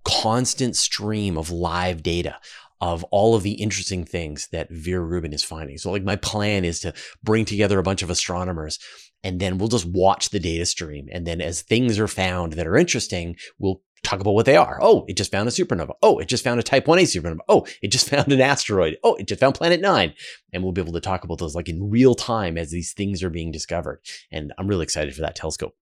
constant 0.04 0.76
stream 0.76 1.38
of 1.38 1.50
live 1.52 2.04
data 2.04 2.38
of 2.82 3.04
all 3.06 3.36
of 3.36 3.44
the 3.44 3.54
interesting 3.54 4.06
things 4.06 4.48
that 4.52 4.70
Vera 4.70 5.04
Rubin 5.04 5.34
is 5.34 5.44
finding. 5.44 5.78
So 5.78 5.92
like 5.92 6.04
my 6.04 6.18
plan 6.18 6.66
is 6.66 6.80
to 6.82 6.94
bring 7.24 7.46
together 7.46 7.80
a 7.80 7.84
bunch 7.84 8.04
of 8.04 8.10
astronomers 8.10 8.78
and 9.24 9.40
then 9.40 9.58
we'll 9.58 9.70
just 9.70 9.88
watch 9.88 10.30
the 10.30 10.40
data 10.40 10.66
stream. 10.66 11.08
And 11.12 11.26
then 11.26 11.42
as 11.42 11.62
things 11.62 11.98
are 11.98 12.08
found 12.08 12.54
that 12.54 12.68
are 12.68 12.78
interesting, 12.78 13.38
we'll 13.58 13.82
talk 14.06 14.20
about 14.20 14.34
what 14.34 14.46
they 14.46 14.56
are. 14.56 14.80
Oh, 14.82 15.06
it 15.08 15.18
just 15.18 15.32
found 15.32 15.48
a 15.48 15.52
supernova. 15.52 15.96
Oh, 16.02 16.20
it 16.20 16.28
just 16.28 16.44
found 16.44 16.60
a 16.60 16.64
type 16.64 16.86
1a 16.86 17.04
supernova. 17.04 17.40
Oh, 17.48 17.66
it 17.82 17.90
just 17.90 18.10
found 18.12 18.32
an 18.32 18.42
asteroid. 18.42 18.98
Oh, 19.04 19.16
it 19.16 19.28
just 19.28 19.40
found 19.40 19.56
planet 19.56 19.82
9. 19.82 20.14
And 20.54 20.64
we'll 20.64 20.72
be 20.72 20.82
able 20.82 20.94
to 20.94 21.02
talk 21.02 21.24
about 21.24 21.40
those 21.40 21.56
like 21.56 21.70
in 21.70 21.90
real 21.90 22.16
time 22.16 22.58
as 22.58 22.72
these 22.72 22.94
things 22.94 23.24
are 23.24 23.30
being 23.30 23.52
discovered. 23.52 24.02
And 24.32 24.54
I'm 24.58 24.68
really 24.68 24.84
excited 24.84 25.14
for 25.16 25.22
that 25.22 25.36
telescope. 25.36 25.76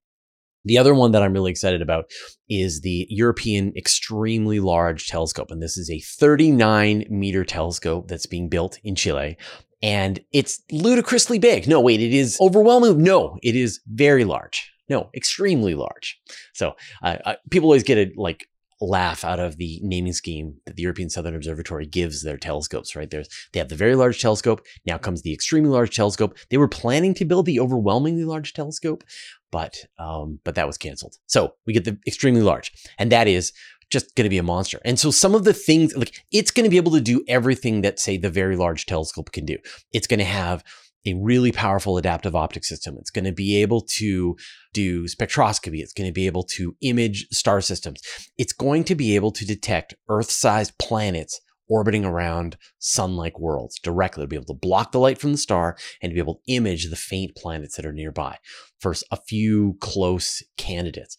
The 0.65 0.77
other 0.77 0.93
one 0.93 1.11
that 1.11 1.21
I'm 1.21 1.33
really 1.33 1.51
excited 1.51 1.81
about 1.81 2.09
is 2.49 2.81
the 2.81 3.05
European 3.09 3.73
Extremely 3.75 4.61
Large 4.61 5.07
Telescope. 5.07 5.51
And 5.51 5.61
this 5.61 5.77
is 5.77 5.89
a 5.89 5.99
39 5.99 7.05
meter 7.09 7.43
telescope 7.43 8.07
that's 8.07 8.25
being 8.25 8.47
built 8.47 8.79
in 8.83 8.95
Chile. 8.95 9.37
And 9.81 10.21
it's 10.31 10.61
ludicrously 10.71 11.39
big. 11.39 11.67
No, 11.67 11.81
wait, 11.81 11.99
it 11.99 12.13
is 12.13 12.37
overwhelming. 12.39 13.03
No, 13.03 13.37
it 13.43 13.57
is 13.57 13.81
very 13.85 14.23
large. 14.23 14.72
No, 14.89 15.09
extremely 15.15 15.75
large. 15.75 16.19
So 16.53 16.73
uh, 17.01 17.17
uh, 17.25 17.35
people 17.49 17.67
always 17.67 17.83
get 17.83 17.97
a 17.97 18.11
like 18.15 18.47
laugh 18.81 19.23
out 19.23 19.39
of 19.39 19.57
the 19.57 19.79
naming 19.81 20.13
scheme 20.13 20.55
that 20.65 20.75
the 20.75 20.83
European 20.83 21.09
Southern 21.09 21.35
Observatory 21.35 21.85
gives 21.85 22.23
their 22.23 22.37
telescopes, 22.37 22.95
right? 22.95 23.09
There's 23.09 23.29
they 23.53 23.59
have 23.59 23.69
the 23.69 23.75
very 23.75 23.95
large 23.95 24.21
telescope. 24.21 24.65
Now 24.85 24.97
comes 24.97 25.21
the 25.21 25.33
extremely 25.33 25.69
large 25.69 25.95
telescope. 25.95 26.37
They 26.49 26.57
were 26.57 26.67
planning 26.67 27.13
to 27.15 27.25
build 27.25 27.45
the 27.45 27.59
overwhelmingly 27.59 28.25
large 28.25 28.53
telescope, 28.53 29.03
but 29.51 29.75
um, 29.97 30.39
but 30.43 30.55
that 30.55 30.67
was 30.67 30.77
canceled. 30.77 31.15
So 31.27 31.53
we 31.65 31.73
get 31.73 31.85
the 31.85 31.97
extremely 32.05 32.41
large, 32.41 32.71
and 32.97 33.11
that 33.11 33.27
is 33.27 33.53
just 33.89 34.15
going 34.15 34.25
to 34.25 34.29
be 34.29 34.39
a 34.39 34.43
monster. 34.43 34.79
And 34.83 34.99
so 34.99 35.11
some 35.11 35.35
of 35.35 35.43
the 35.43 35.53
things 35.53 35.95
like 35.95 36.13
it's 36.31 36.51
going 36.51 36.63
to 36.63 36.69
be 36.69 36.77
able 36.77 36.91
to 36.93 37.01
do 37.01 37.23
everything 37.27 37.81
that 37.81 37.99
say 37.99 38.17
the 38.17 38.29
very 38.29 38.57
large 38.57 38.85
telescope 38.85 39.31
can 39.31 39.45
do. 39.45 39.57
It's 39.93 40.07
going 40.07 40.19
to 40.19 40.25
have 40.25 40.63
a 41.05 41.13
really 41.15 41.51
powerful 41.51 41.97
adaptive 41.97 42.35
optic 42.35 42.63
system. 42.63 42.95
It's 42.99 43.09
going 43.09 43.25
to 43.25 43.31
be 43.31 43.61
able 43.61 43.81
to 43.97 44.35
do 44.73 45.05
spectroscopy. 45.05 45.79
It's 45.79 45.93
going 45.93 46.07
to 46.07 46.13
be 46.13 46.27
able 46.27 46.43
to 46.43 46.75
image 46.81 47.27
star 47.31 47.61
systems. 47.61 48.01
It's 48.37 48.53
going 48.53 48.85
to 48.85 48.95
be 48.95 49.15
able 49.15 49.31
to 49.31 49.45
detect 49.45 49.95
Earth 50.09 50.31
sized 50.31 50.77
planets 50.77 51.39
orbiting 51.69 52.05
around 52.05 52.57
sun 52.79 53.15
like 53.15 53.39
worlds 53.39 53.79
directly. 53.79 54.23
to 54.23 54.27
be 54.27 54.35
able 54.35 54.45
to 54.45 54.53
block 54.53 54.91
the 54.91 54.99
light 54.99 55.17
from 55.17 55.31
the 55.31 55.37
star 55.37 55.77
and 56.01 56.09
to 56.09 56.13
be 56.13 56.19
able 56.19 56.35
to 56.35 56.53
image 56.53 56.89
the 56.89 56.95
faint 56.95 57.35
planets 57.35 57.75
that 57.75 57.85
are 57.85 57.93
nearby 57.93 58.37
for 58.79 58.93
a 59.11 59.17
few 59.17 59.77
close 59.79 60.43
candidates. 60.57 61.17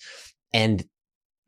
And 0.53 0.85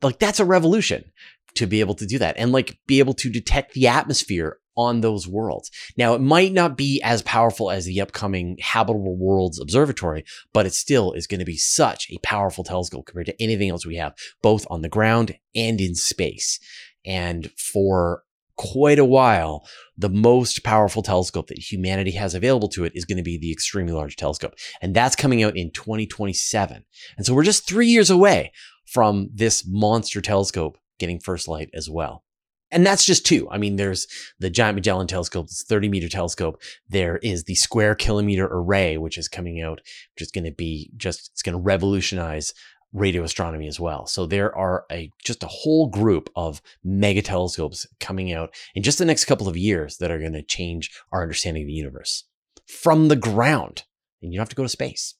like 0.01 0.19
that's 0.19 0.39
a 0.39 0.45
revolution 0.45 1.11
to 1.55 1.65
be 1.65 1.79
able 1.79 1.95
to 1.95 2.05
do 2.05 2.19
that 2.19 2.37
and 2.37 2.51
like 2.51 2.77
be 2.87 2.99
able 2.99 3.13
to 3.15 3.29
detect 3.29 3.73
the 3.73 3.87
atmosphere 3.87 4.59
on 4.77 5.01
those 5.01 5.27
worlds. 5.27 5.71
Now, 5.97 6.13
it 6.13 6.21
might 6.21 6.53
not 6.53 6.77
be 6.77 7.01
as 7.01 7.21
powerful 7.23 7.71
as 7.71 7.85
the 7.85 7.99
upcoming 7.99 8.57
Habitable 8.61 9.17
Worlds 9.17 9.59
Observatory, 9.59 10.23
but 10.53 10.65
it 10.65 10.73
still 10.73 11.11
is 11.13 11.27
going 11.27 11.39
to 11.39 11.45
be 11.45 11.57
such 11.57 12.09
a 12.11 12.19
powerful 12.19 12.63
telescope 12.63 13.07
compared 13.07 13.25
to 13.25 13.41
anything 13.41 13.69
else 13.69 13.85
we 13.85 13.95
have, 13.95 14.13
both 14.41 14.65
on 14.69 14.81
the 14.81 14.89
ground 14.89 15.37
and 15.55 15.81
in 15.81 15.95
space. 15.95 16.59
And 17.05 17.51
for 17.57 18.23
quite 18.57 18.99
a 18.99 19.05
while, 19.05 19.67
the 19.97 20.09
most 20.09 20.63
powerful 20.63 21.01
telescope 21.01 21.47
that 21.47 21.71
humanity 21.71 22.11
has 22.11 22.35
available 22.35 22.67
to 22.69 22.83
it 22.83 22.91
is 22.95 23.05
going 23.05 23.17
to 23.17 23.23
be 23.23 23.37
the 23.37 23.51
Extremely 23.51 23.93
Large 23.93 24.15
Telescope. 24.15 24.55
And 24.81 24.95
that's 24.95 25.15
coming 25.15 25.43
out 25.43 25.55
in 25.55 25.71
2027. 25.71 26.83
And 27.17 27.25
so 27.25 27.33
we're 27.33 27.43
just 27.43 27.67
three 27.67 27.87
years 27.87 28.09
away 28.09 28.51
from 28.85 29.29
this 29.33 29.65
monster 29.67 30.21
telescope 30.21 30.77
getting 30.99 31.19
first 31.19 31.47
light 31.47 31.69
as 31.73 31.89
well. 31.89 32.23
And 32.71 32.85
that's 32.85 33.05
just 33.05 33.25
two. 33.25 33.49
I 33.49 33.57
mean, 33.57 33.77
there's 33.77 34.07
the 34.39 34.49
Giant 34.49 34.75
Magellan 34.75 35.07
Telescope, 35.07 35.45
it's 35.45 35.63
30 35.63 35.89
meter 35.89 36.09
telescope. 36.09 36.61
There 36.89 37.17
is 37.17 37.45
the 37.45 37.55
Square 37.55 37.95
Kilometer 37.95 38.45
Array, 38.45 38.97
which 38.97 39.17
is 39.17 39.29
coming 39.29 39.61
out, 39.61 39.79
which 40.13 40.21
is 40.21 40.31
going 40.31 40.43
to 40.43 40.51
be 40.51 40.91
just, 40.97 41.29
it's 41.31 41.41
going 41.41 41.53
to 41.57 41.61
revolutionize 41.61 42.53
radio 42.93 43.23
astronomy 43.23 43.67
as 43.67 43.79
well. 43.79 44.05
So 44.05 44.25
there 44.25 44.55
are 44.55 44.85
a 44.91 45.11
just 45.23 45.43
a 45.43 45.47
whole 45.47 45.87
group 45.87 46.29
of 46.35 46.61
mega 46.83 47.21
telescopes 47.21 47.85
coming 47.99 48.31
out 48.31 48.53
in 48.75 48.83
just 48.83 48.97
the 48.97 49.05
next 49.05 49.25
couple 49.25 49.47
of 49.47 49.57
years 49.57 49.97
that 49.97 50.11
are 50.11 50.19
going 50.19 50.33
to 50.33 50.43
change 50.43 50.91
our 51.11 51.21
understanding 51.21 51.63
of 51.63 51.67
the 51.67 51.73
universe 51.73 52.25
from 52.65 53.07
the 53.07 53.15
ground. 53.15 53.83
And 54.21 54.31
you 54.31 54.37
don't 54.37 54.43
have 54.43 54.49
to 54.49 54.55
go 54.55 54.63
to 54.63 54.69
space. 54.69 55.15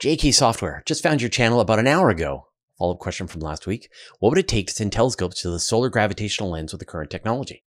JK 0.00 0.32
Software 0.32 0.82
just 0.86 1.02
found 1.02 1.20
your 1.20 1.28
channel 1.28 1.60
about 1.60 1.80
an 1.80 1.88
hour 1.88 2.08
ago. 2.08 2.47
Follow 2.78 2.94
up 2.94 3.00
question 3.00 3.26
from 3.26 3.40
last 3.40 3.66
week. 3.66 3.90
What 4.20 4.30
would 4.30 4.38
it 4.38 4.46
take 4.46 4.68
to 4.68 4.72
send 4.72 4.92
telescopes 4.92 5.42
to 5.42 5.50
the 5.50 5.58
solar 5.58 5.88
gravitational 5.88 6.50
lens 6.50 6.72
with 6.72 6.78
the 6.78 6.86
current 6.86 7.10
technology? 7.10 7.64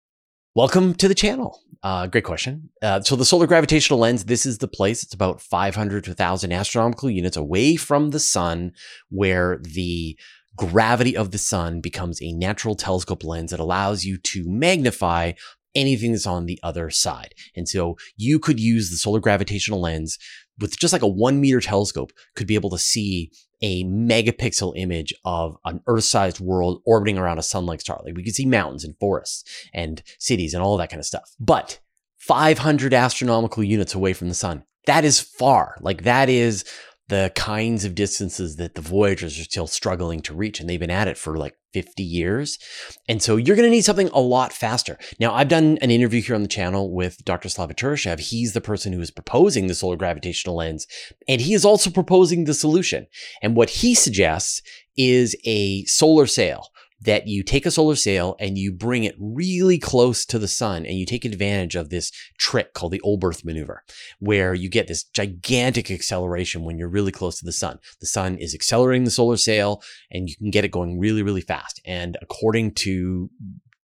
Welcome 0.53 0.95
to 0.95 1.07
the 1.07 1.15
channel. 1.15 1.61
Uh, 1.81 2.07
great 2.07 2.25
question. 2.25 2.69
Uh, 2.81 2.99
so 3.01 3.15
the 3.15 3.23
solar 3.23 3.47
gravitational 3.47 3.99
lens, 3.99 4.25
this 4.25 4.45
is 4.45 4.57
the 4.57 4.67
place. 4.67 5.03
It's 5.03 5.13
about 5.13 5.39
500 5.39 6.03
to 6.05 6.09
1,000 6.09 6.51
astronomical 6.51 7.09
units 7.09 7.37
away 7.37 7.77
from 7.77 8.09
the 8.09 8.19
sun 8.19 8.73
where 9.09 9.59
the 9.61 10.17
gravity 10.57 11.15
of 11.15 11.31
the 11.31 11.37
sun 11.37 11.79
becomes 11.79 12.21
a 12.21 12.33
natural 12.33 12.75
telescope 12.75 13.23
lens 13.23 13.51
that 13.51 13.59
allows 13.59 14.03
you 14.03 14.17
to 14.17 14.43
magnify 14.47 15.33
anything 15.75 16.11
that's 16.11 16.27
on 16.27 16.47
the 16.47 16.59
other 16.63 16.89
side. 16.89 17.33
And 17.55 17.69
so 17.69 17.95
you 18.17 18.39
could 18.39 18.59
use 18.59 18.89
the 18.89 18.97
solar 18.97 19.19
gravitational 19.19 19.79
lens 19.79 20.17
with 20.59 20.77
just 20.77 20.91
like 20.91 21.03
a 21.03 21.07
one 21.07 21.39
meter 21.39 21.61
telescope 21.61 22.11
could 22.35 22.47
be 22.47 22.55
able 22.55 22.71
to 22.71 22.79
see 22.79 23.31
a 23.61 23.83
megapixel 23.85 24.73
image 24.75 25.13
of 25.25 25.57
an 25.65 25.81
Earth-sized 25.87 26.39
world 26.39 26.81
orbiting 26.85 27.17
around 27.17 27.39
a 27.39 27.43
sun-like 27.43 27.81
star. 27.81 28.01
Like 28.03 28.15
we 28.15 28.23
could 28.23 28.35
see 28.35 28.45
mountains 28.45 28.83
and 28.83 28.97
forests 28.99 29.43
and 29.73 30.03
cities 30.19 30.53
and 30.53 30.63
all 30.63 30.77
that 30.77 30.89
kind 30.89 30.99
of 30.99 31.05
stuff. 31.05 31.31
But 31.39 31.79
500 32.17 32.93
astronomical 32.93 33.63
units 33.63 33.95
away 33.95 34.13
from 34.13 34.29
the 34.29 34.35
sun, 34.35 34.63
that 34.85 35.05
is 35.05 35.19
far. 35.19 35.77
Like 35.81 36.03
that 36.03 36.29
is 36.29 36.65
the 37.07 37.31
kinds 37.35 37.85
of 37.85 37.95
distances 37.95 38.57
that 38.57 38.75
the 38.75 38.81
Voyagers 38.81 39.39
are 39.39 39.43
still 39.43 39.67
struggling 39.67 40.21
to 40.21 40.33
reach. 40.33 40.59
And 40.59 40.69
they've 40.69 40.79
been 40.79 40.91
at 40.91 41.07
it 41.07 41.17
for 41.17 41.37
like 41.37 41.55
50 41.81 42.01
years. 42.01 42.57
And 43.07 43.21
so 43.21 43.35
you're 43.35 43.55
going 43.55 43.67
to 43.67 43.71
need 43.71 43.85
something 43.85 44.09
a 44.13 44.19
lot 44.19 44.51
faster. 44.51 44.97
Now, 45.19 45.35
I've 45.35 45.47
done 45.47 45.77
an 45.83 45.91
interview 45.91 46.23
here 46.23 46.33
on 46.33 46.41
the 46.41 46.47
channel 46.47 46.91
with 46.91 47.23
Dr. 47.23 47.49
Slava 47.49 47.75
Turyshev. 47.75 48.19
He's 48.19 48.53
the 48.53 48.61
person 48.61 48.93
who 48.93 48.99
is 48.99 49.11
proposing 49.11 49.67
the 49.67 49.75
solar 49.75 49.95
gravitational 49.95 50.55
lens, 50.55 50.87
and 51.27 51.39
he 51.39 51.53
is 51.53 51.63
also 51.63 51.91
proposing 51.91 52.45
the 52.45 52.55
solution. 52.55 53.05
And 53.43 53.55
what 53.55 53.69
he 53.69 53.93
suggests 53.93 54.63
is 54.97 55.35
a 55.45 55.85
solar 55.85 56.25
sail 56.25 56.69
that 57.01 57.27
you 57.27 57.43
take 57.43 57.65
a 57.65 57.71
solar 57.71 57.95
sail 57.95 58.35
and 58.39 58.57
you 58.57 58.71
bring 58.71 59.03
it 59.03 59.15
really 59.19 59.77
close 59.77 60.25
to 60.25 60.39
the 60.39 60.47
sun 60.47 60.85
and 60.85 60.97
you 60.97 61.05
take 61.05 61.25
advantage 61.25 61.75
of 61.75 61.89
this 61.89 62.11
trick 62.37 62.73
called 62.73 62.91
the 62.91 63.01
Oberth 63.05 63.45
maneuver, 63.45 63.83
where 64.19 64.53
you 64.53 64.69
get 64.69 64.87
this 64.87 65.03
gigantic 65.03 65.91
acceleration 65.91 66.63
when 66.63 66.77
you're 66.77 66.89
really 66.89 67.11
close 67.11 67.37
to 67.39 67.45
the 67.45 67.51
sun. 67.51 67.79
The 67.99 68.07
sun 68.07 68.37
is 68.37 68.55
accelerating 68.55 69.03
the 69.03 69.11
solar 69.11 69.37
sail 69.37 69.81
and 70.11 70.27
you 70.27 70.35
can 70.35 70.49
get 70.49 70.65
it 70.65 70.71
going 70.71 70.99
really, 70.99 71.21
really 71.21 71.41
fast. 71.41 71.79
And 71.85 72.17
according 72.21 72.73
to 72.75 73.29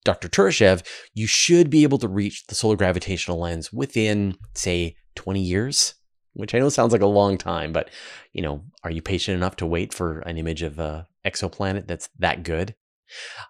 Dr. 0.04 0.28
Turyshev, 0.28 0.85
you 1.14 1.26
should 1.26 1.71
be 1.71 1.83
able 1.83 1.99
to 1.99 2.09
reach 2.09 2.47
the 2.47 2.54
solar 2.54 2.76
gravitational 2.76 3.38
lens 3.38 3.73
within, 3.73 4.37
say, 4.54 4.97
20 5.14 5.40
years 5.40 5.95
which 6.35 6.54
I 6.54 6.59
know 6.59 6.69
sounds 6.69 6.92
like 6.92 7.02
a 7.02 7.07
long 7.07 7.37
time, 7.37 7.73
but 7.73 7.90
you 8.33 8.42
know, 8.42 8.64
are 8.85 8.90
you 8.90 9.02
patient 9.02 9.37
enough 9.37 9.57
to 9.57 9.66
wait 9.66 9.92
for 9.92 10.21
an 10.21 10.38
image 10.38 10.62
of 10.62 10.78
a 10.78 11.07
exoplanet 11.25 11.87
that's 11.87 12.09
that 12.19 12.42
good? 12.42 12.75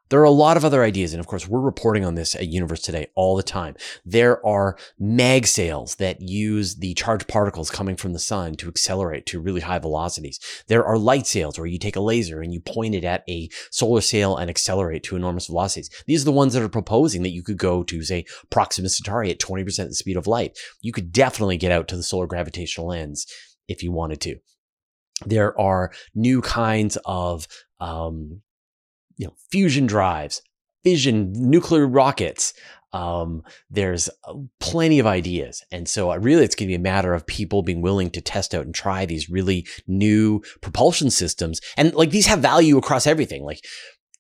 There 0.09 0.21
are 0.21 0.25
a 0.25 0.31
lot 0.31 0.57
of 0.57 0.65
other 0.65 0.83
ideas. 0.83 1.13
And 1.13 1.21
of 1.21 1.27
course, 1.27 1.49
we're 1.49 1.61
reporting 1.61 2.05
on 2.05 2.15
this 2.15 2.35
at 2.35 2.49
Universe 2.49 2.83
Today 2.83 3.07
all 3.15 3.37
the 3.37 3.43
time. 3.43 3.77
There 4.05 4.45
are 4.47 4.77
mag 4.99 5.47
sails 5.47 5.97
that 5.97 6.21
use 6.21 6.77
the 6.77 6.95
charged 6.95 7.29
particles 7.29 7.71
coming 7.71 7.97
from 7.97 8.13
the 8.13 8.19
sun 8.19 8.55
to 8.57 8.69
accelerate 8.69 9.27
to 9.27 9.41
really 9.41 9.61
high 9.61 9.79
velocities. 9.79 10.39
There 10.69 10.85
are 10.85 10.99
light 10.99 11.27
sails 11.27 11.59
where 11.59 11.67
you 11.67 11.79
take 11.79 11.97
a 11.97 12.01
laser 12.01 12.41
and 12.41 12.53
you 12.53 12.61
point 12.61 12.95
it 12.95 13.05
at 13.05 13.25
a 13.29 13.49
solar 13.71 14.01
sail 14.01 14.37
and 14.37 14.51
accelerate 14.51 15.03
to 15.05 15.17
enormous 15.17 15.47
velocities. 15.47 15.91
These 16.07 16.23
are 16.23 16.27
the 16.27 16.33
ones 16.33 16.55
that 16.55 16.63
are 16.63 16.69
proposing 16.69 17.23
that 17.23 17.31
you 17.31 17.43
could 17.43 17.59
go 17.59 17.83
to, 17.85 18.03
say, 18.03 18.25
Proxima 18.51 18.89
Centauri 18.89 19.31
at 19.31 19.39
20% 19.39 19.65
the 19.89 19.95
speed 19.95 20.17
of 20.17 20.27
light. 20.27 20.59
You 20.81 20.93
could 20.93 21.13
definitely 21.13 21.57
get 21.57 21.73
out 21.73 21.89
to 21.89 21.97
the 21.97 22.03
solar 22.03 22.27
gravitational 22.27 22.89
lens 22.89 23.27
if 23.69 23.83
you 23.83 23.93
wanted 23.93 24.21
to. 24.23 24.37
There 25.27 25.59
are 25.61 25.93
new 26.15 26.43
kinds 26.43 26.99
of 27.05 27.47
um, 27.81 28.43
you 29.17 29.27
know, 29.27 29.35
fusion 29.51 29.87
drives, 29.87 30.43
fission, 30.85 31.33
nuclear 31.33 31.87
rockets. 31.87 32.55
Um, 32.93 33.43
there's 33.71 34.11
uh, 34.25 34.35
plenty 34.61 34.99
of 34.99 35.07
ideas. 35.07 35.65
And 35.73 35.89
so 35.89 36.13
uh, 36.13 36.19
really 36.19 36.45
it's 36.45 36.55
going 36.55 36.67
to 36.67 36.73
be 36.73 36.77
a 36.77 36.79
matter 36.79 37.15
of 37.15 37.27
people 37.27 37.63
being 37.63 37.81
willing 37.81 38.11
to 38.11 38.21
test 38.21 38.55
out 38.55 38.67
and 38.67 38.75
try 38.75 39.07
these 39.07 39.31
really 39.31 39.67
new 39.87 40.43
propulsion 40.61 41.11
systems. 41.11 41.61
And 41.79 41.95
like 41.95 42.11
these 42.11 42.27
have 42.27 42.41
value 42.41 42.77
across 42.77 43.07
everything. 43.07 43.45
Like 43.45 43.65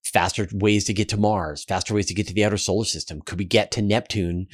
faster 0.05 0.49
ways 0.53 0.85
to 0.85 0.95
get 0.95 1.09
to 1.11 1.17
Mars, 1.17 1.65
faster 1.65 1.95
ways 1.95 2.07
to 2.07 2.15
get 2.15 2.27
to 2.29 2.35
the 2.35 2.45
outer 2.45 2.57
solar 2.57 2.85
system. 2.85 3.21
Could 3.21 3.39
we 3.39 3.45
get 3.45 3.71
to 3.73 3.83
Neptune 3.83 4.47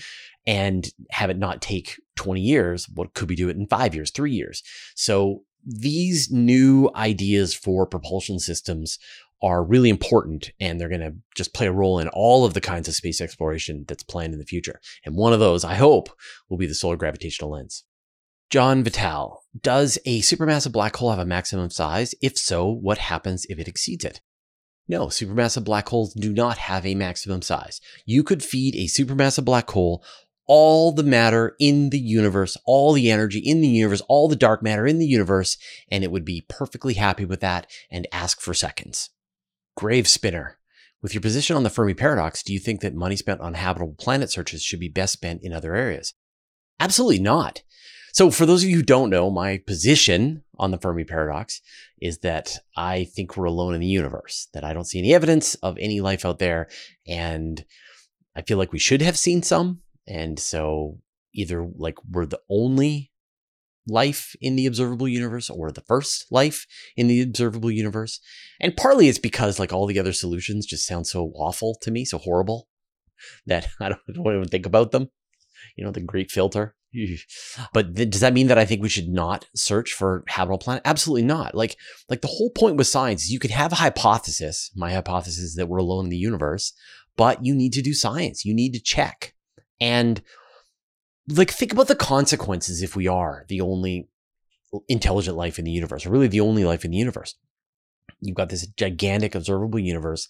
and 0.47 0.89
have 1.11 1.31
it 1.31 1.39
not 1.39 1.63
take 1.63 2.01
20 2.17 2.41
years? 2.41 2.89
What 2.89 3.15
could 3.15 3.29
we 3.29 3.37
do 3.37 3.49
it 3.49 3.57
in 3.57 3.67
five 3.67 3.95
years, 3.95 4.11
three 4.11 4.33
years? 4.33 4.63
So 4.95 5.43
these 5.65 6.31
new 6.31 6.91
ideas 6.95 7.55
for 7.55 7.87
propulsion 7.87 8.39
systems 8.39 8.99
are 9.43 9.63
really 9.63 9.89
important 9.89 10.51
and 10.61 10.81
they're 10.81 10.89
going 10.89 11.01
to 11.01 11.15
just 11.37 11.55
play 11.55 11.67
a 11.67 11.73
role 11.73 11.99
in 11.99 12.09
all 12.09 12.45
of 12.45 12.55
the 12.55 12.61
kinds 12.61 12.89
of 12.89 12.95
space 12.95 13.21
exploration 13.21 13.85
that's 13.87 14.03
planned 14.03 14.33
in 14.33 14.39
the 14.39 14.45
future. 14.45 14.81
And 15.05 15.17
one 15.17 15.33
of 15.33 15.41
those, 15.41 15.65
I 15.65 15.75
hope, 15.75 16.11
will 16.49 16.59
be 16.59 16.67
the 16.67 16.75
solar 16.75 16.97
gravitational 16.97 17.51
lens. 17.51 17.85
John 18.51 18.83
Vital, 18.83 19.43
does 19.61 19.99
a 20.07 20.21
supermassive 20.21 20.73
black 20.73 20.97
hole 20.97 21.11
have 21.11 21.19
a 21.19 21.27
maximum 21.27 21.71
size? 21.71 22.15
If 22.23 22.39
so, 22.39 22.67
what 22.67 22.99
happens 22.99 23.47
if 23.49 23.59
it 23.59 23.69
exceeds 23.69 24.05
it? 24.05 24.21
No, 24.89 25.09
supermassive 25.09 25.65
black 25.65 25.89
holes 25.89 26.15
do 26.15 26.33
not 26.33 26.57
have 26.57 26.87
a 26.87 26.95
maximum 26.95 27.43
size. 27.43 27.81
You 28.07 28.25
could 28.25 28.43
feed 28.43 28.75
a 28.75 28.87
supermassive 28.87 29.45
black 29.45 29.71
hole 29.71 30.03
all 30.49 30.93
the 30.93 31.03
matter 31.03 31.55
in 31.61 31.91
the 31.91 31.99
universe, 31.99 32.57
all 32.65 32.95
the 32.95 33.11
energy 33.11 33.39
in 33.39 33.61
the 33.61 33.69
universe, 33.69 34.01
all 34.09 34.29
the 34.29 34.35
dark 34.35 34.63
matter 34.63 34.87
in 34.87 34.99
the 34.99 35.07
universe, 35.07 35.59
and 35.91 36.03
it 36.03 36.11
would 36.11 36.25
be 36.25 36.47
perfectly 36.49 36.95
happy 36.95 37.27
with 37.27 37.41
that 37.41 37.71
and 37.91 38.07
ask 38.11 38.41
for 38.41 38.55
seconds. 38.55 39.11
Grave 39.79 40.09
Spinner. 40.09 40.59
With 41.03 41.15
your 41.15 41.21
position 41.21 41.55
on 41.55 41.63
the 41.63 41.71
Fermi 41.71 41.95
paradox, 41.95 42.43
do 42.43 42.53
you 42.53 42.59
think 42.59 42.81
that 42.81 42.97
money 42.97 43.15
spent 43.15 43.41
on 43.41 43.55
habitable 43.55 43.95
planet 43.97 44.29
searches 44.29 44.61
should 44.61 44.81
be 44.81 44.89
best 44.89 45.13
spent 45.13 45.45
in 45.45 45.53
other 45.53 45.77
areas? 45.77 46.15
Absolutely 46.81 47.21
not. 47.21 47.63
So, 48.13 48.33
for 48.33 48.45
those 48.45 48.65
of 48.65 48.71
you 48.71 48.79
who 48.79 48.83
don't 48.83 49.09
know, 49.09 49.31
my 49.31 49.59
position 49.59 50.43
on 50.59 50.73
the 50.73 50.79
Fermi 50.79 51.05
paradox 51.05 51.61
is 52.03 52.19
that 52.19 52.57
I 52.77 53.05
think 53.05 53.37
we're 53.37 53.45
alone 53.45 53.73
in 53.73 53.81
the 53.81 53.87
universe, 53.87 54.49
that 54.53 54.65
I 54.65 54.73
don't 54.73 54.85
see 54.85 54.99
any 54.99 55.15
evidence 55.15 55.55
of 55.57 55.79
any 55.79 56.01
life 56.01 56.25
out 56.25 56.41
there. 56.41 56.67
And 57.07 57.65
I 58.35 58.43
feel 58.43 58.59
like 58.59 58.73
we 58.73 58.81
should 58.81 59.01
have 59.01 59.17
seen 59.17 59.45
some. 59.45 59.83
And 60.09 60.41
so, 60.41 60.99
either 61.33 61.65
like 61.77 61.99
we're 62.11 62.27
the 62.27 62.41
only 62.51 63.13
life 63.89 64.35
in 64.41 64.57
the 64.57 64.67
observable 64.67 65.09
universe 65.09 65.51
or 65.51 65.71
the 65.71 65.83
first 65.83 66.27
life 66.31 66.67
in 66.97 67.09
the 67.09 67.23
observable 67.23 67.71
universe. 67.71 68.21
And 68.61 68.77
partly 68.77 69.09
it's 69.09 69.19
because 69.19 69.59
like 69.59 69.73
all 69.73 69.87
the 69.87 69.99
other 69.99 70.13
solutions 70.13 70.67
just 70.67 70.87
sound 70.87 71.07
so 71.07 71.33
awful 71.35 71.77
to 71.83 71.91
me, 71.91 72.05
so 72.05 72.19
horrible 72.19 72.69
that 73.47 73.69
I 73.81 73.91
don't, 73.91 74.01
don't 74.13 74.37
even 74.37 74.49
think 74.49 74.67
about 74.67 74.93
them. 74.93 75.09
You 75.77 75.85
know, 75.85 75.91
the 75.91 76.01
great 76.01 76.31
filter. 76.31 76.75
But 77.75 77.97
th- 77.97 78.11
does 78.11 78.21
that 78.23 78.33
mean 78.33 78.47
that 78.47 78.59
I 78.59 78.65
think 78.65 78.81
we 78.81 78.89
should 78.89 79.09
not 79.09 79.47
search 79.55 79.93
for 79.93 80.25
habitable 80.27 80.59
planet? 80.59 80.83
Absolutely 80.85 81.27
not. 81.27 81.55
Like, 81.55 81.77
like 82.09 82.23
the 82.23 82.29
whole 82.29 82.51
point 82.51 82.77
with 82.77 82.87
science 82.87 83.25
is 83.25 83.31
you 83.31 83.39
could 83.39 83.51
have 83.51 83.73
a 83.73 83.77
hypothesis. 83.77 84.71
My 84.75 84.93
hypothesis 84.93 85.39
is 85.39 85.55
that 85.57 85.69
we're 85.69 85.79
alone 85.79 86.07
in 86.07 86.11
the 86.11 86.17
universe, 86.17 86.73
but 87.17 87.45
you 87.45 87.55
need 87.55 87.73
to 87.75 87.83
do 87.83 87.93
science. 87.93 88.45
You 88.45 88.55
need 88.55 88.73
to 88.73 88.81
check. 88.81 89.35
And 89.81 90.23
like 91.29 91.51
think 91.51 91.73
about 91.73 91.89
the 91.89 91.97
consequences 91.97 92.83
if 92.83 92.97
we 92.97 93.07
are 93.07 93.45
the 93.49 93.61
only 93.61 94.09
intelligent 94.89 95.37
life 95.37 95.59
in 95.59 95.65
the 95.65 95.71
universe, 95.71 96.07
or 96.07 96.11
really 96.11 96.29
the 96.29 96.41
only 96.41 96.65
life 96.65 96.85
in 96.85 96.91
the 96.91 96.97
universe. 96.97 97.35
You've 98.21 98.37
got 98.37 98.49
this 98.49 98.67
gigantic 98.67 99.35
observable 99.35 99.79
universe, 99.79 100.29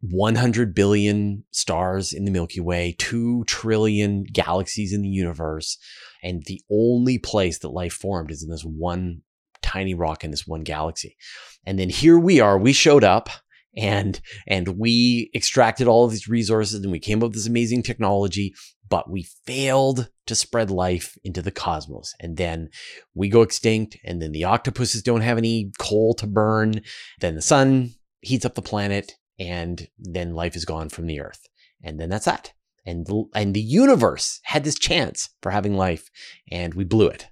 100 0.00 0.74
billion 0.74 1.44
stars 1.50 2.12
in 2.12 2.24
the 2.24 2.30
Milky 2.30 2.60
Way, 2.60 2.96
2 2.98 3.44
trillion 3.44 4.24
galaxies 4.24 4.92
in 4.92 5.02
the 5.02 5.08
universe, 5.08 5.78
and 6.22 6.42
the 6.46 6.62
only 6.70 7.18
place 7.18 7.58
that 7.58 7.68
life 7.68 7.92
formed 7.92 8.30
is 8.30 8.42
in 8.42 8.50
this 8.50 8.64
one 8.64 9.22
tiny 9.62 9.94
rock 9.94 10.24
in 10.24 10.30
this 10.30 10.46
one 10.46 10.62
galaxy. 10.62 11.16
And 11.64 11.78
then 11.78 11.88
here 11.88 12.18
we 12.18 12.40
are, 12.40 12.58
we 12.58 12.72
showed 12.72 13.04
up 13.04 13.30
and 13.76 14.20
and 14.46 14.68
we 14.78 15.30
extracted 15.34 15.86
all 15.86 16.04
of 16.04 16.10
these 16.10 16.28
resources 16.28 16.82
and 16.82 16.92
we 16.92 16.98
came 16.98 17.18
up 17.18 17.28
with 17.28 17.34
this 17.34 17.46
amazing 17.46 17.82
technology 17.82 18.54
but 18.92 19.10
we 19.10 19.22
failed 19.46 20.10
to 20.26 20.34
spread 20.34 20.70
life 20.70 21.16
into 21.24 21.40
the 21.40 21.50
cosmos. 21.50 22.12
And 22.20 22.36
then 22.36 22.68
we 23.14 23.30
go 23.30 23.40
extinct, 23.40 23.96
and 24.04 24.20
then 24.20 24.32
the 24.32 24.44
octopuses 24.44 25.02
don't 25.02 25.22
have 25.22 25.38
any 25.38 25.72
coal 25.78 26.12
to 26.16 26.26
burn. 26.26 26.82
Then 27.18 27.34
the 27.34 27.40
sun 27.40 27.94
heats 28.20 28.44
up 28.44 28.54
the 28.54 28.60
planet, 28.60 29.16
and 29.38 29.88
then 29.98 30.34
life 30.34 30.54
is 30.56 30.66
gone 30.66 30.90
from 30.90 31.06
the 31.06 31.20
earth. 31.20 31.46
And 31.82 31.98
then 31.98 32.10
that's 32.10 32.26
that. 32.26 32.52
And 32.84 33.06
the, 33.06 33.24
and 33.34 33.54
the 33.54 33.62
universe 33.62 34.40
had 34.42 34.62
this 34.62 34.78
chance 34.78 35.30
for 35.40 35.52
having 35.52 35.74
life, 35.74 36.10
and 36.50 36.74
we 36.74 36.84
blew 36.84 37.08
it. 37.08 37.28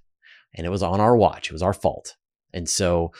And 0.54 0.66
it 0.66 0.70
was 0.70 0.82
on 0.82 0.98
our 0.98 1.14
watch. 1.14 1.48
It 1.48 1.52
was 1.52 1.62
our 1.62 1.74
fault. 1.74 2.16
And 2.54 2.70
so 2.70 3.12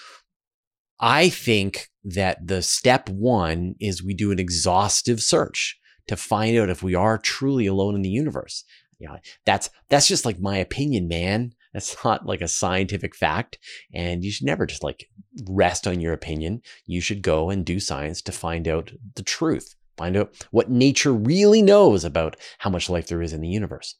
I 1.01 1.29
think 1.31 1.89
that 2.05 2.47
the 2.47 2.63
step 2.63 3.09
one 3.09 3.75
is 3.81 4.03
we 4.03 4.15
do 4.15 4.33
an 4.33 4.39
exhaustive 4.39 5.21
search 5.21 5.79
to 6.09 6.17
find 6.17 6.57
out 6.57 6.71
if 6.71 6.83
we 6.83 6.95
are 6.95 7.19
truly 7.19 7.67
alone 7.67 7.95
in 7.95 8.03
the 8.03 8.09
universe. 8.11 8.65
Know, 9.01 9.17
that's 9.47 9.71
that's 9.89 10.09
just 10.09 10.27
like 10.27 10.41
my 10.41 10.59
opinion, 10.59 11.09
man. 11.09 11.55
That's 11.73 11.97
not 12.05 12.27
like 12.27 12.41
a 12.41 12.49
scientific 12.49 13.15
fact. 13.15 13.59
And 13.95 14.25
you 14.25 14.31
should 14.31 14.47
never 14.47 14.67
just 14.67 14.83
like 14.83 15.09
rest 15.49 15.87
on 15.87 16.01
your 16.01 16.13
opinion. 16.13 16.63
You 16.87 17.01
should 17.01 17.23
go 17.23 17.51
and 17.51 17.65
do 17.65 17.81
science 17.81 18.21
to 18.23 18.33
find 18.33 18.69
out 18.69 18.93
the 19.15 19.23
truth, 19.23 19.75
find 19.97 20.17
out 20.17 20.35
what 20.51 20.71
nature 20.71 21.13
really 21.13 21.63
knows 21.63 22.05
about 22.05 22.37
how 22.59 22.71
much 22.71 22.91
life 22.91 23.09
there 23.09 23.23
is 23.23 23.33
in 23.33 23.41
the 23.41 23.49
universe. 23.49 23.97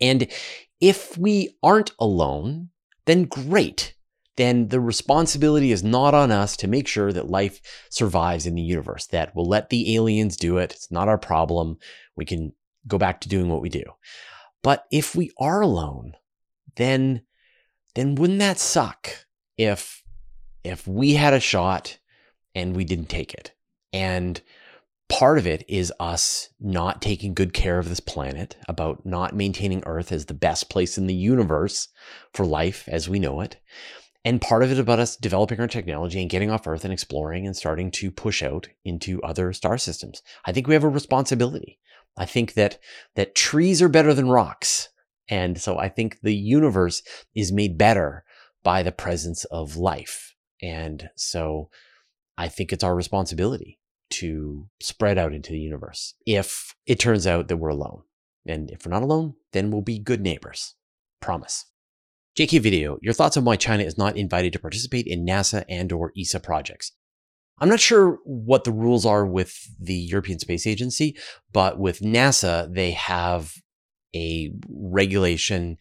And 0.00 0.28
if 0.80 1.16
we 1.16 1.56
aren't 1.62 1.92
alone, 1.98 2.70
then 3.06 3.24
great. 3.24 3.93
Then 4.36 4.68
the 4.68 4.80
responsibility 4.80 5.70
is 5.70 5.84
not 5.84 6.12
on 6.14 6.32
us 6.32 6.56
to 6.58 6.68
make 6.68 6.88
sure 6.88 7.12
that 7.12 7.30
life 7.30 7.60
survives 7.88 8.46
in 8.46 8.54
the 8.54 8.62
universe, 8.62 9.06
that 9.08 9.34
we'll 9.34 9.48
let 9.48 9.70
the 9.70 9.94
aliens 9.94 10.36
do 10.36 10.58
it. 10.58 10.72
It's 10.72 10.90
not 10.90 11.08
our 11.08 11.18
problem. 11.18 11.78
We 12.16 12.24
can 12.24 12.52
go 12.86 12.98
back 12.98 13.20
to 13.20 13.28
doing 13.28 13.48
what 13.48 13.62
we 13.62 13.68
do. 13.68 13.84
But 14.62 14.86
if 14.90 15.14
we 15.14 15.30
are 15.38 15.60
alone, 15.60 16.14
then 16.76 17.22
then 17.94 18.16
wouldn't 18.16 18.40
that 18.40 18.58
suck 18.58 19.26
if 19.56 20.02
if 20.64 20.86
we 20.86 21.14
had 21.14 21.34
a 21.34 21.40
shot 21.40 21.98
and 22.54 22.74
we 22.74 22.84
didn't 22.84 23.08
take 23.08 23.34
it? 23.34 23.52
And 23.92 24.40
part 25.08 25.38
of 25.38 25.46
it 25.46 25.64
is 25.68 25.92
us 26.00 26.48
not 26.58 27.02
taking 27.02 27.34
good 27.34 27.52
care 27.52 27.78
of 27.78 27.88
this 27.88 28.00
planet, 28.00 28.56
about 28.68 29.04
not 29.06 29.36
maintaining 29.36 29.82
Earth 29.86 30.10
as 30.10 30.26
the 30.26 30.34
best 30.34 30.70
place 30.70 30.98
in 30.98 31.06
the 31.06 31.14
universe 31.14 31.88
for 32.32 32.44
life 32.46 32.88
as 32.88 33.08
we 33.08 33.18
know 33.18 33.40
it. 33.40 33.60
And 34.24 34.40
part 34.40 34.62
of 34.62 34.72
it 34.72 34.78
about 34.78 35.00
us 35.00 35.16
developing 35.16 35.60
our 35.60 35.66
technology 35.68 36.20
and 36.20 36.30
getting 36.30 36.50
off 36.50 36.66
Earth 36.66 36.84
and 36.84 36.92
exploring 36.92 37.46
and 37.46 37.54
starting 37.54 37.90
to 37.92 38.10
push 38.10 38.42
out 38.42 38.68
into 38.84 39.22
other 39.22 39.52
star 39.52 39.76
systems. 39.76 40.22
I 40.46 40.52
think 40.52 40.66
we 40.66 40.74
have 40.74 40.84
a 40.84 40.88
responsibility. 40.88 41.78
I 42.16 42.24
think 42.24 42.54
that 42.54 42.78
that 43.16 43.34
trees 43.34 43.82
are 43.82 43.88
better 43.88 44.14
than 44.14 44.30
rocks. 44.30 44.88
And 45.28 45.60
so 45.60 45.78
I 45.78 45.88
think 45.88 46.20
the 46.22 46.34
universe 46.34 47.02
is 47.34 47.52
made 47.52 47.76
better 47.76 48.24
by 48.62 48.82
the 48.82 48.92
presence 48.92 49.44
of 49.46 49.76
life. 49.76 50.34
And 50.62 51.10
so 51.16 51.70
I 52.38 52.48
think 52.48 52.72
it's 52.72 52.84
our 52.84 52.94
responsibility 52.94 53.78
to 54.10 54.68
spread 54.80 55.18
out 55.18 55.34
into 55.34 55.50
the 55.50 55.58
universe 55.58 56.14
if 56.26 56.74
it 56.86 56.98
turns 56.98 57.26
out 57.26 57.48
that 57.48 57.56
we're 57.56 57.68
alone. 57.68 58.02
And 58.46 58.70
if 58.70 58.84
we're 58.84 58.92
not 58.92 59.02
alone, 59.02 59.34
then 59.52 59.70
we'll 59.70 59.82
be 59.82 59.98
good 59.98 60.20
neighbors. 60.20 60.74
Promise. 61.20 61.66
JK 62.36 62.60
Video, 62.60 62.98
your 63.00 63.14
thoughts 63.14 63.36
on 63.36 63.44
why 63.44 63.56
China 63.56 63.84
is 63.84 63.96
not 63.96 64.16
invited 64.16 64.52
to 64.52 64.58
participate 64.58 65.06
in 65.06 65.24
NASA 65.24 65.64
and 65.68 65.92
or 65.92 66.12
ESA 66.18 66.40
projects. 66.40 66.92
I'm 67.58 67.68
not 67.68 67.80
sure 67.80 68.18
what 68.24 68.64
the 68.64 68.72
rules 68.72 69.06
are 69.06 69.24
with 69.24 69.56
the 69.80 69.94
European 69.94 70.40
Space 70.40 70.66
Agency, 70.66 71.16
but 71.52 71.78
with 71.78 72.00
NASA, 72.00 72.72
they 72.72 72.90
have 72.92 73.52
a 74.14 74.52
regulation 74.68 75.76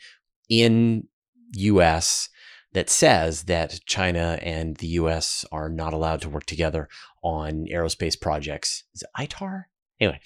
in 0.50 1.08
US 1.56 2.30
that 2.74 2.90
says 2.90 3.44
that 3.44 3.80
China 3.86 4.38
and 4.42 4.78
the 4.78 4.88
US 4.88 5.46
are 5.52 5.70
not 5.70 5.94
allowed 5.94 6.22
to 6.22 6.30
work 6.30 6.46
together 6.46 6.90
on 7.24 7.66
aerospace 7.72 8.20
projects. 8.20 8.84
Is 8.94 9.04
it 9.04 9.10
ITAR? 9.18 9.64
Anyway, 10.00 10.20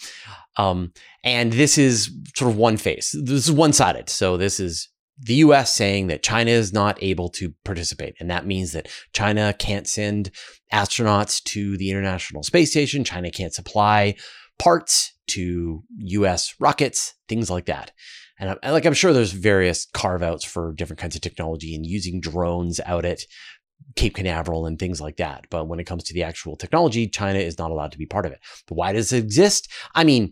um, 0.57 0.91
and 1.23 1.53
this 1.53 1.77
is 1.77 2.09
sort 2.35 2.51
of 2.51 2.57
one 2.57 2.77
face. 2.77 3.11
This 3.11 3.47
is 3.47 3.51
one 3.51 3.73
sided. 3.73 4.09
So 4.09 4.37
this 4.37 4.59
is 4.59 4.89
the 5.19 5.35
US 5.35 5.73
saying 5.73 6.07
that 6.07 6.23
China 6.23 6.51
is 6.51 6.73
not 6.73 7.01
able 7.01 7.29
to 7.29 7.53
participate. 7.63 8.15
And 8.19 8.29
that 8.29 8.45
means 8.45 8.73
that 8.73 8.87
China 9.13 9.53
can't 9.57 9.87
send 9.87 10.31
astronauts 10.71 11.43
to 11.45 11.77
the 11.77 11.89
International 11.89 12.43
Space 12.43 12.71
Station. 12.71 13.03
China 13.03 13.31
can't 13.31 13.53
supply 13.53 14.15
parts 14.59 15.13
to 15.27 15.83
US 15.97 16.55
rockets, 16.59 17.13
things 17.27 17.49
like 17.49 17.65
that. 17.65 17.91
And 18.39 18.51
I'm, 18.51 18.71
like 18.71 18.85
I'm 18.85 18.93
sure 18.93 19.13
there's 19.13 19.31
various 19.31 19.87
carve 19.93 20.21
outs 20.21 20.45
for 20.45 20.73
different 20.73 20.99
kinds 20.99 21.15
of 21.15 21.21
technology 21.21 21.75
and 21.75 21.85
using 21.85 22.21
drones 22.21 22.79
out 22.85 23.05
at 23.05 23.21
Cape 23.95 24.15
Canaveral 24.15 24.65
and 24.65 24.77
things 24.77 25.01
like 25.01 25.17
that. 25.17 25.47
But 25.49 25.67
when 25.67 25.79
it 25.79 25.85
comes 25.85 26.03
to 26.05 26.13
the 26.13 26.23
actual 26.23 26.55
technology, 26.55 27.07
China 27.07 27.39
is 27.39 27.57
not 27.57 27.71
allowed 27.71 27.91
to 27.91 27.97
be 27.97 28.05
part 28.05 28.25
of 28.25 28.31
it. 28.31 28.39
But 28.67 28.75
why 28.75 28.93
does 28.93 29.11
it 29.11 29.23
exist? 29.23 29.69
I 29.95 30.03
mean, 30.03 30.31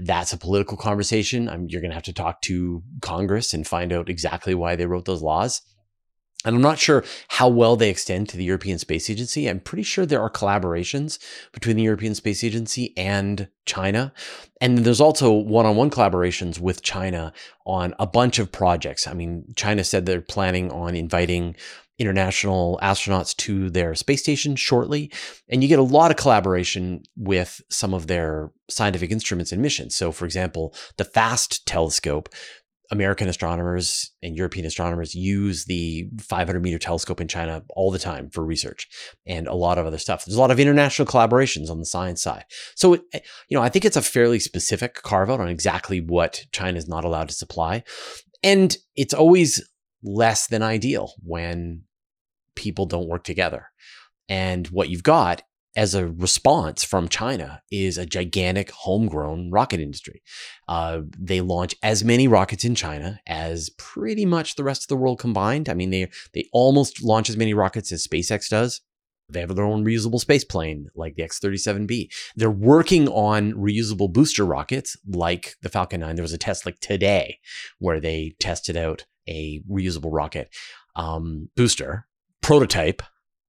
that's 0.00 0.32
a 0.32 0.38
political 0.38 0.76
conversation. 0.76 1.48
I 1.48 1.56
you're 1.68 1.80
going 1.80 1.90
to 1.90 1.96
have 1.96 2.02
to 2.04 2.12
talk 2.12 2.42
to 2.42 2.82
Congress 3.00 3.54
and 3.54 3.66
find 3.66 3.92
out 3.92 4.10
exactly 4.10 4.54
why 4.54 4.76
they 4.76 4.86
wrote 4.86 5.04
those 5.04 5.22
laws. 5.22 5.62
And 6.44 6.54
I'm 6.54 6.62
not 6.62 6.78
sure 6.78 7.04
how 7.28 7.48
well 7.48 7.74
they 7.74 7.90
extend 7.90 8.28
to 8.28 8.36
the 8.36 8.44
European 8.44 8.78
Space 8.78 9.10
Agency. 9.10 9.48
I'm 9.48 9.58
pretty 9.58 9.82
sure 9.82 10.06
there 10.06 10.20
are 10.20 10.30
collaborations 10.30 11.18
between 11.52 11.76
the 11.76 11.82
European 11.82 12.14
Space 12.14 12.44
Agency 12.44 12.96
and 12.96 13.48
China. 13.64 14.12
And 14.60 14.78
there's 14.78 15.00
also 15.00 15.32
one 15.32 15.66
on 15.66 15.74
one 15.74 15.90
collaborations 15.90 16.60
with 16.60 16.82
China 16.82 17.32
on 17.64 17.94
a 17.98 18.06
bunch 18.06 18.38
of 18.38 18.52
projects. 18.52 19.08
I 19.08 19.14
mean, 19.14 19.52
China 19.56 19.82
said 19.82 20.06
they're 20.06 20.20
planning 20.20 20.70
on 20.70 20.94
inviting 20.94 21.56
international 21.98 22.78
astronauts 22.82 23.34
to 23.36 23.70
their 23.70 23.94
space 23.94 24.22
station 24.22 24.56
shortly. 24.56 25.10
And 25.48 25.62
you 25.62 25.68
get 25.68 25.78
a 25.78 25.82
lot 25.82 26.10
of 26.10 26.16
collaboration 26.16 27.02
with 27.16 27.60
some 27.70 27.94
of 27.94 28.06
their 28.06 28.52
scientific 28.68 29.10
instruments 29.10 29.52
and 29.52 29.62
missions. 29.62 29.94
So, 29.94 30.12
for 30.12 30.24
example, 30.24 30.74
the 30.96 31.04
FAST 31.04 31.66
telescope. 31.66 32.28
American 32.92 33.28
astronomers 33.28 34.12
and 34.22 34.36
European 34.36 34.64
astronomers 34.64 35.12
use 35.12 35.64
the 35.64 36.08
500 36.20 36.62
meter 36.62 36.78
telescope 36.78 37.20
in 37.20 37.26
China 37.26 37.64
all 37.70 37.90
the 37.90 37.98
time 37.98 38.30
for 38.30 38.44
research 38.44 38.86
and 39.26 39.48
a 39.48 39.54
lot 39.54 39.76
of 39.76 39.86
other 39.86 39.98
stuff. 39.98 40.24
There's 40.24 40.36
a 40.36 40.40
lot 40.40 40.52
of 40.52 40.60
international 40.60 41.08
collaborations 41.08 41.68
on 41.68 41.80
the 41.80 41.84
science 41.84 42.22
side. 42.22 42.44
So, 42.76 42.94
eh, 42.94 43.18
you 43.48 43.56
know, 43.56 43.60
I 43.60 43.70
think 43.70 43.84
it's 43.84 43.96
a 43.96 44.02
fairly 44.02 44.38
specific 44.38 45.02
carve 45.02 45.30
out 45.30 45.40
on 45.40 45.48
exactly 45.48 46.00
what 46.00 46.46
China 46.52 46.78
is 46.78 46.86
not 46.86 47.04
allowed 47.04 47.28
to 47.28 47.34
supply. 47.34 47.82
And 48.44 48.76
it's 48.94 49.14
always 49.14 49.68
less 50.04 50.46
than 50.46 50.62
ideal 50.62 51.12
when 51.24 51.82
people 52.56 52.86
don't 52.86 53.08
work 53.08 53.24
together. 53.24 53.66
And 54.28 54.66
what 54.68 54.88
you've 54.88 55.02
got 55.02 55.42
as 55.76 55.94
a 55.94 56.08
response 56.08 56.82
from 56.82 57.06
China 57.06 57.62
is 57.70 57.98
a 57.98 58.06
gigantic 58.06 58.70
homegrown 58.70 59.50
rocket 59.50 59.78
industry. 59.78 60.22
Uh, 60.66 61.02
they 61.18 61.42
launch 61.42 61.74
as 61.82 62.02
many 62.02 62.26
rockets 62.26 62.64
in 62.64 62.74
China 62.74 63.20
as 63.26 63.68
pretty 63.76 64.24
much 64.24 64.56
the 64.56 64.64
rest 64.64 64.84
of 64.84 64.88
the 64.88 64.96
world 64.96 65.18
combined. 65.18 65.68
I 65.68 65.74
mean, 65.74 65.90
they 65.90 66.10
they 66.32 66.48
almost 66.52 67.02
launch 67.02 67.28
as 67.28 67.36
many 67.36 67.52
rockets 67.52 67.92
as 67.92 68.06
SpaceX 68.06 68.48
does. 68.48 68.80
They 69.28 69.40
have 69.40 69.54
their 69.54 69.64
own 69.64 69.84
reusable 69.84 70.20
space 70.20 70.44
plane 70.44 70.88
like 70.94 71.16
the 71.16 71.24
X 71.24 71.40
37B. 71.40 72.08
They're 72.36 72.50
working 72.50 73.08
on 73.08 73.52
reusable 73.54 74.12
booster 74.12 74.46
rockets 74.46 74.96
like 75.06 75.56
the 75.62 75.68
Falcon 75.68 76.00
9. 76.00 76.14
There 76.14 76.22
was 76.22 76.32
a 76.32 76.38
test 76.38 76.64
like 76.64 76.78
today 76.80 77.40
where 77.78 78.00
they 78.00 78.36
tested 78.38 78.76
out 78.76 79.04
a 79.28 79.62
reusable 79.68 80.12
rocket 80.12 80.54
um, 80.94 81.50
booster 81.56 82.05
prototype, 82.46 83.02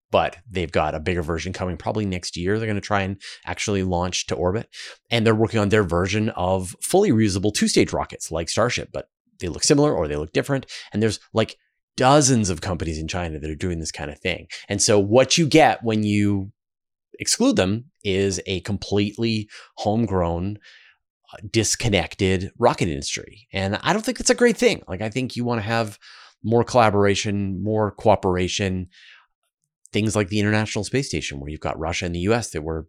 but 0.09 0.37
they've 0.49 0.71
got 0.71 0.95
a 0.95 0.99
bigger 0.99 1.21
version 1.21 1.53
coming 1.53 1.77
probably 1.77 2.03
next 2.03 2.35
year. 2.35 2.57
They're 2.57 2.65
going 2.65 2.81
to 2.81 2.81
try 2.81 3.01
and 3.01 3.21
actually 3.45 3.83
launch 3.83 4.25
to 4.25 4.35
orbit. 4.35 4.69
And 5.11 5.23
they're 5.23 5.35
working 5.35 5.59
on 5.59 5.69
their 5.69 5.83
version 5.83 6.29
of 6.29 6.75
fully 6.81 7.11
reusable 7.11 7.53
two 7.53 7.67
stage 7.67 7.93
rockets 7.93 8.31
like 8.31 8.49
Starship, 8.49 8.89
but 8.91 9.07
they 9.39 9.49
look 9.49 9.63
similar 9.63 9.93
or 9.93 10.07
they 10.07 10.15
look 10.15 10.33
different. 10.33 10.65
And 10.91 11.03
there's 11.03 11.19
like 11.31 11.57
dozens 11.95 12.49
of 12.49 12.61
companies 12.61 12.97
in 12.97 13.07
China 13.07 13.37
that 13.37 13.51
are 13.51 13.55
doing 13.55 13.79
this 13.79 13.91
kind 13.91 14.09
of 14.09 14.17
thing. 14.17 14.47
And 14.67 14.81
so 14.81 14.97
what 14.97 15.37
you 15.37 15.45
get 15.45 15.83
when 15.83 16.01
you 16.01 16.51
exclude 17.19 17.55
them 17.55 17.91
is 18.03 18.41
a 18.47 18.61
completely 18.61 19.47
homegrown, 19.75 20.57
uh, 21.31 21.37
disconnected 21.51 22.49
rocket 22.57 22.87
industry. 22.87 23.47
And 23.53 23.77
I 23.83 23.93
don't 23.93 24.03
think 24.03 24.17
that's 24.17 24.31
a 24.31 24.35
great 24.35 24.57
thing. 24.57 24.81
Like, 24.87 25.03
I 25.03 25.09
think 25.11 25.35
you 25.35 25.45
want 25.45 25.61
to 25.61 25.67
have 25.67 25.99
more 26.43 26.63
collaboration, 26.63 27.61
more 27.63 27.91
cooperation. 27.91 28.87
Things 29.93 30.15
like 30.15 30.29
the 30.29 30.39
International 30.39 30.83
Space 30.83 31.07
Station, 31.07 31.39
where 31.39 31.49
you've 31.49 31.59
got 31.59 31.79
Russia 31.79 32.05
and 32.05 32.15
the 32.15 32.19
US 32.19 32.49
that 32.51 32.61
were 32.61 32.87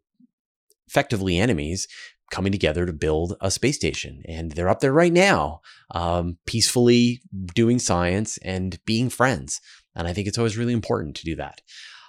effectively 0.89 1.39
enemies 1.39 1.87
coming 2.31 2.53
together 2.53 2.85
to 2.85 2.93
build 2.93 3.37
a 3.41 3.51
space 3.51 3.77
station. 3.77 4.23
And 4.27 4.53
they're 4.53 4.69
up 4.69 4.81
there 4.81 4.93
right 4.93 5.13
now, 5.13 5.61
um, 5.93 6.39
peacefully 6.47 7.23
doing 7.55 7.79
science 7.79 8.39
and 8.39 8.79
being 8.85 9.09
friends. 9.09 9.61
And 9.95 10.07
I 10.07 10.13
think 10.13 10.29
it's 10.29 10.39
always 10.39 10.57
really 10.57 10.73
important 10.73 11.17
to 11.17 11.25
do 11.25 11.37
that. 11.37 11.63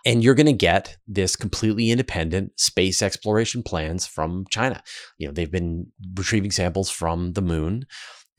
And 0.05 0.23
you're 0.23 0.35
going 0.35 0.45
to 0.45 0.53
get 0.53 0.97
this 1.07 1.35
completely 1.35 1.91
independent 1.91 2.57
space 2.59 3.01
exploration 3.01 3.63
plans 3.63 4.07
from 4.07 4.45
China. 4.49 4.81
You 5.17 5.27
know, 5.27 5.33
they've 5.33 5.51
been 5.51 5.87
retrieving 6.15 6.51
samples 6.51 6.89
from 6.89 7.33
the 7.33 7.41
moon. 7.41 7.85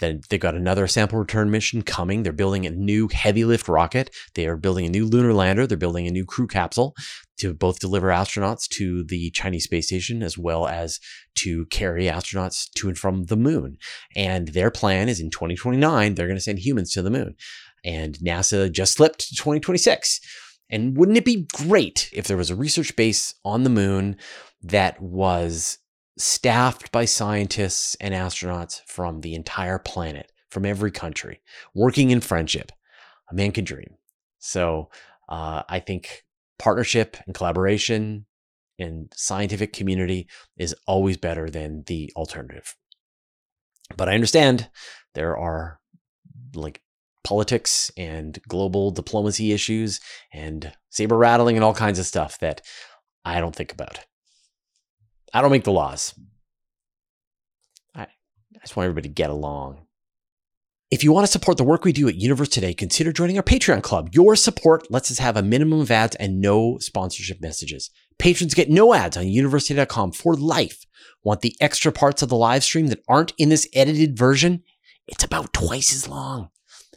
Then 0.00 0.20
they've 0.28 0.40
got 0.40 0.54
another 0.54 0.86
sample 0.86 1.18
return 1.18 1.50
mission 1.50 1.82
coming. 1.82 2.22
They're 2.22 2.32
building 2.32 2.66
a 2.66 2.70
new 2.70 3.08
heavy 3.12 3.44
lift 3.44 3.68
rocket. 3.68 4.10
They 4.34 4.46
are 4.46 4.56
building 4.56 4.86
a 4.86 4.90
new 4.90 5.06
lunar 5.06 5.32
lander. 5.32 5.66
They're 5.66 5.78
building 5.78 6.06
a 6.06 6.10
new 6.10 6.24
crew 6.24 6.46
capsule 6.46 6.94
to 7.38 7.54
both 7.54 7.78
deliver 7.78 8.08
astronauts 8.08 8.68
to 8.68 9.04
the 9.04 9.30
Chinese 9.30 9.64
space 9.64 9.86
station 9.86 10.22
as 10.22 10.36
well 10.36 10.66
as 10.66 11.00
to 11.36 11.66
carry 11.66 12.04
astronauts 12.04 12.70
to 12.74 12.88
and 12.88 12.98
from 12.98 13.24
the 13.24 13.36
moon. 13.36 13.78
And 14.16 14.48
their 14.48 14.70
plan 14.70 15.08
is 15.08 15.20
in 15.20 15.30
2029, 15.30 16.14
they're 16.14 16.26
going 16.26 16.36
to 16.36 16.42
send 16.42 16.58
humans 16.58 16.92
to 16.92 17.02
the 17.02 17.10
moon. 17.10 17.36
And 17.84 18.18
NASA 18.18 18.70
just 18.70 18.94
slipped 18.94 19.20
to 19.28 19.36
2026. 19.36 20.20
And 20.70 20.96
wouldn't 20.96 21.18
it 21.18 21.24
be 21.24 21.46
great 21.52 22.10
if 22.12 22.26
there 22.26 22.36
was 22.36 22.50
a 22.50 22.56
research 22.56 22.94
base 22.94 23.34
on 23.44 23.64
the 23.64 23.70
moon 23.70 24.16
that 24.62 25.00
was 25.00 25.78
staffed 26.18 26.92
by 26.92 27.04
scientists 27.04 27.96
and 28.00 28.14
astronauts 28.14 28.80
from 28.86 29.20
the 29.20 29.34
entire 29.34 29.78
planet, 29.78 30.32
from 30.50 30.66
every 30.66 30.90
country, 30.90 31.40
working 31.74 32.10
in 32.10 32.20
friendship. 32.20 32.72
a 33.30 33.34
man 33.34 33.52
can 33.52 33.64
dream. 33.64 33.94
So 34.38 34.90
uh, 35.28 35.62
I 35.68 35.78
think 35.80 36.24
partnership 36.58 37.16
and 37.26 37.34
collaboration 37.34 38.26
in 38.78 39.08
scientific 39.14 39.72
community 39.72 40.28
is 40.56 40.74
always 40.86 41.16
better 41.16 41.48
than 41.48 41.84
the 41.86 42.12
alternative. 42.16 42.74
But 43.96 44.08
I 44.08 44.14
understand 44.14 44.68
there 45.14 45.36
are 45.36 45.80
like 46.54 46.82
politics 47.22 47.90
and 47.96 48.38
global 48.48 48.90
diplomacy 48.90 49.52
issues 49.52 50.00
and 50.32 50.72
saber 50.88 51.16
rattling 51.16 51.56
and 51.56 51.64
all 51.64 51.74
kinds 51.74 51.98
of 51.98 52.06
stuff 52.06 52.38
that 52.40 52.62
I 53.24 53.40
don't 53.40 53.54
think 53.54 53.72
about. 53.72 54.00
I 55.32 55.40
don't 55.40 55.50
make 55.50 55.64
the 55.64 55.72
laws. 55.72 56.14
I, 57.94 58.02
I 58.02 58.08
just 58.62 58.76
want 58.76 58.86
everybody 58.86 59.08
to 59.08 59.14
get 59.14 59.30
along. 59.30 59.86
If 60.90 61.04
you 61.04 61.12
want 61.12 61.24
to 61.24 61.30
support 61.30 61.56
the 61.56 61.62
work 61.62 61.84
we 61.84 61.92
do 61.92 62.08
at 62.08 62.16
Universe 62.16 62.48
Today, 62.48 62.74
consider 62.74 63.12
joining 63.12 63.36
our 63.36 63.44
Patreon 63.44 63.80
club. 63.80 64.10
Your 64.12 64.34
support 64.34 64.90
lets 64.90 65.08
us 65.08 65.18
have 65.18 65.36
a 65.36 65.42
minimum 65.42 65.80
of 65.80 65.90
ads 65.90 66.16
and 66.16 66.40
no 66.40 66.78
sponsorship 66.78 67.40
messages. 67.40 67.90
Patrons 68.18 68.54
get 68.54 68.68
no 68.68 68.92
ads 68.92 69.16
on 69.16 69.24
universetoday.com 69.24 70.10
for 70.12 70.34
life. 70.34 70.84
Want 71.22 71.42
the 71.42 71.54
extra 71.60 71.92
parts 71.92 72.22
of 72.22 72.28
the 72.28 72.36
live 72.36 72.64
stream 72.64 72.88
that 72.88 73.04
aren't 73.08 73.32
in 73.38 73.50
this 73.50 73.68
edited 73.72 74.18
version? 74.18 74.64
It's 75.06 75.22
about 75.22 75.52
twice 75.52 75.94
as 75.94 76.08
long. 76.08 76.48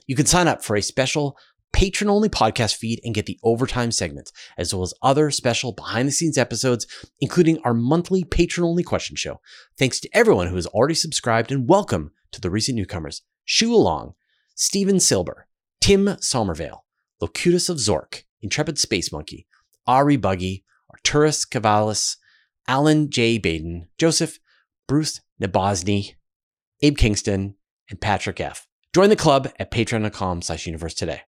You 0.07 0.15
can 0.15 0.25
sign 0.25 0.47
up 0.47 0.63
for 0.63 0.75
a 0.75 0.81
special 0.81 1.37
patron 1.73 2.09
only 2.09 2.29
podcast 2.29 2.75
feed 2.75 3.01
and 3.03 3.13
get 3.13 3.25
the 3.25 3.39
overtime 3.43 3.91
segments, 3.91 4.31
as 4.57 4.73
well 4.73 4.83
as 4.83 4.93
other 5.01 5.29
special 5.31 5.73
behind 5.73 6.07
the 6.07 6.11
scenes 6.11 6.37
episodes, 6.37 6.87
including 7.19 7.59
our 7.65 7.73
monthly 7.73 8.23
patron 8.23 8.65
only 8.65 8.83
question 8.83 9.15
show. 9.15 9.41
Thanks 9.77 9.99
to 9.99 10.09
everyone 10.13 10.47
who 10.47 10.55
has 10.55 10.67
already 10.67 10.93
subscribed 10.93 11.51
and 11.51 11.67
welcome 11.67 12.11
to 12.31 12.39
the 12.39 12.49
recent 12.49 12.77
newcomers 12.77 13.23
Shu 13.43 13.73
Along, 13.73 14.13
Stephen 14.55 14.99
Silber, 14.99 15.47
Tim 15.81 16.05
Somervale, 16.05 16.81
Locutus 17.19 17.67
of 17.67 17.77
Zork, 17.77 18.23
Intrepid 18.41 18.77
Space 18.79 19.11
Monkey, 19.11 19.47
Ari 19.87 20.17
Buggy, 20.17 20.63
Arturus 20.93 21.47
Cavalis, 21.47 22.17
Alan 22.67 23.09
J. 23.09 23.37
Baden, 23.37 23.87
Joseph, 23.97 24.39
Bruce 24.87 25.21
Nabosny, 25.41 26.15
Abe 26.81 26.97
Kingston, 26.97 27.55
and 27.89 27.99
Patrick 27.99 28.39
F. 28.39 28.67
Join 28.93 29.09
the 29.09 29.15
club 29.15 29.49
at 29.59 29.71
patreon.com 29.71 30.41
slash 30.41 30.65
universe 30.65 30.93
today. 30.93 31.23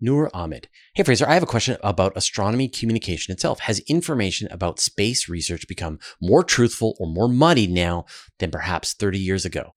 Noor 0.00 0.30
Ahmed. 0.34 0.68
Hey, 0.94 1.02
Fraser, 1.02 1.28
I 1.28 1.34
have 1.34 1.42
a 1.42 1.46
question 1.46 1.76
about 1.82 2.16
astronomy 2.16 2.68
communication 2.68 3.32
itself. 3.32 3.60
Has 3.60 3.80
information 3.80 4.48
about 4.50 4.80
space 4.80 5.28
research 5.28 5.66
become 5.68 5.98
more 6.20 6.44
truthful 6.44 6.96
or 7.00 7.06
more 7.06 7.28
muddied 7.28 7.70
now 7.70 8.04
than 8.38 8.50
perhaps 8.50 8.94
30 8.94 9.18
years 9.18 9.44
ago? 9.44 9.74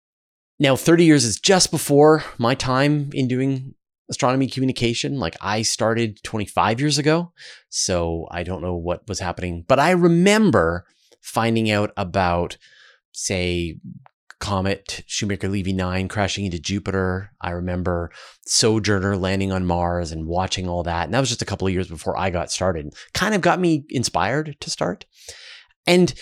Now, 0.59 0.77
30 0.77 1.05
years 1.05 1.25
is 1.25 1.41
just 1.41 1.71
before 1.71 2.23
my 2.37 2.55
time 2.55 3.11
in 3.15 3.29
doing 3.29 3.75
astronomy 4.11 4.49
communication. 4.49 5.19
Like 5.19 5.37
I 5.41 5.63
started 5.63 6.23
25 6.23 6.81
years 6.81 6.99
ago. 6.99 7.33
So 7.71 8.29
I 8.31 8.43
don't 8.43 8.61
know 8.61 8.75
what 8.75 9.09
was 9.09 9.21
happening, 9.21 9.65
but 9.67 9.79
I 9.79 9.93
remember 9.93 10.85
finding 11.23 11.71
out 11.71 11.93
about, 11.97 12.59
say, 13.13 13.79
comet 14.41 15.05
Shoemaker 15.07 15.49
Levy 15.49 15.73
9 15.73 16.09
crashing 16.09 16.47
into 16.47 16.59
Jupiter. 16.59 17.31
I 17.41 17.51
remember 17.51 18.11
Sojourner 18.47 19.17
landing 19.17 19.53
on 19.53 19.67
Mars 19.67 20.11
and 20.11 20.27
watching 20.27 20.67
all 20.69 20.83
that. 20.83 21.05
And 21.05 21.15
that 21.15 21.21
was 21.21 21.29
just 21.29 21.43
a 21.43 21.47
couple 21.47 21.67
of 21.67 21.73
years 21.73 21.89
before 21.89 22.19
I 22.19 22.31
got 22.31 22.51
started. 22.51 22.95
Kind 23.13 23.35
of 23.35 23.43
got 23.43 23.61
me 23.61 23.85
inspired 23.91 24.57
to 24.61 24.71
start. 24.71 25.05
And 25.87 26.13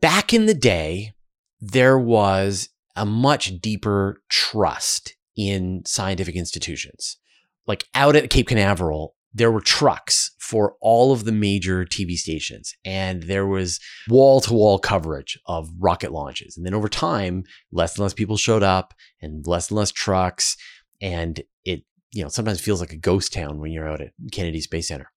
back 0.00 0.32
in 0.32 0.46
the 0.46 0.54
day, 0.54 1.12
there 1.60 1.98
was 1.98 2.68
a 2.94 3.04
much 3.04 3.60
deeper 3.60 4.22
trust 4.28 5.14
in 5.36 5.82
scientific 5.84 6.36
institutions. 6.36 7.18
Like 7.66 7.84
out 7.94 8.14
at 8.14 8.30
Cape 8.30 8.48
Canaveral, 8.48 9.15
there 9.36 9.52
were 9.52 9.60
trucks 9.60 10.30
for 10.38 10.76
all 10.80 11.12
of 11.12 11.24
the 11.24 11.32
major 11.32 11.84
TV 11.84 12.14
stations, 12.14 12.74
and 12.84 13.24
there 13.24 13.46
was 13.46 13.78
wall 14.08 14.40
to 14.40 14.54
wall 14.54 14.78
coverage 14.78 15.38
of 15.46 15.68
rocket 15.78 16.10
launches. 16.10 16.56
And 16.56 16.64
then 16.64 16.72
over 16.72 16.88
time, 16.88 17.44
less 17.70 17.96
and 17.96 18.02
less 18.02 18.14
people 18.14 18.38
showed 18.38 18.62
up, 18.62 18.94
and 19.20 19.46
less 19.46 19.70
and 19.70 19.76
less 19.76 19.92
trucks, 19.92 20.56
and 21.02 21.42
it 21.64 21.84
you 22.12 22.22
know 22.22 22.28
sometimes 22.28 22.60
feels 22.60 22.80
like 22.80 22.92
a 22.92 22.96
ghost 22.96 23.32
town 23.32 23.60
when 23.60 23.72
you're 23.72 23.88
out 23.88 24.00
at 24.00 24.12
Kennedy 24.32 24.62
Space 24.62 24.88
Center. 24.88 25.10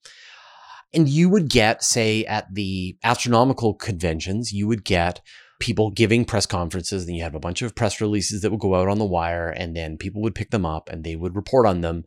And 0.94 1.08
you 1.08 1.30
would 1.30 1.50
get, 1.50 1.84
say, 1.84 2.26
at 2.26 2.54
the 2.54 2.98
astronomical 3.04 3.76
conventions, 3.76 4.52
you 4.52 4.68
would 4.68 4.84
get 4.84 5.22
people 5.60 5.92
giving 5.92 6.26
press 6.26 6.46
conferences. 6.46 7.06
and 7.06 7.16
you 7.16 7.22
have 7.22 7.36
a 7.36 7.40
bunch 7.40 7.62
of 7.62 7.76
press 7.76 8.02
releases 8.02 8.42
that 8.42 8.50
would 8.50 8.60
go 8.60 8.76
out 8.76 8.88
on 8.88 8.98
the 8.98 9.06
wire, 9.06 9.50
and 9.50 9.76
then 9.76 9.98
people 9.98 10.22
would 10.22 10.36
pick 10.36 10.50
them 10.50 10.66
up 10.66 10.90
and 10.90 11.04
they 11.04 11.16
would 11.16 11.36
report 11.36 11.66
on 11.66 11.82
them. 11.82 12.04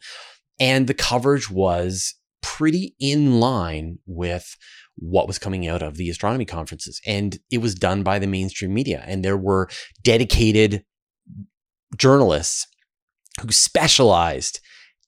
And 0.61 0.87
the 0.87 0.95
coverage 0.95 1.51
was 1.51 2.15
pretty 2.43 2.95
in 2.99 3.41
line 3.41 3.99
with 4.07 4.57
what 4.97 5.27
was 5.27 5.39
coming 5.39 5.67
out 5.67 5.83
of 5.83 5.97
the 5.97 6.11
astronomy 6.11 6.45
conferences. 6.45 7.01
And 7.07 7.39
it 7.51 7.59
was 7.59 7.75
done 7.75 8.03
by 8.03 8.19
the 8.19 8.27
mainstream 8.27 8.75
media. 8.75 9.03
And 9.07 9.25
there 9.25 9.37
were 9.37 9.69
dedicated 10.03 10.85
journalists 11.97 12.67
who 13.41 13.51
specialized 13.51 14.61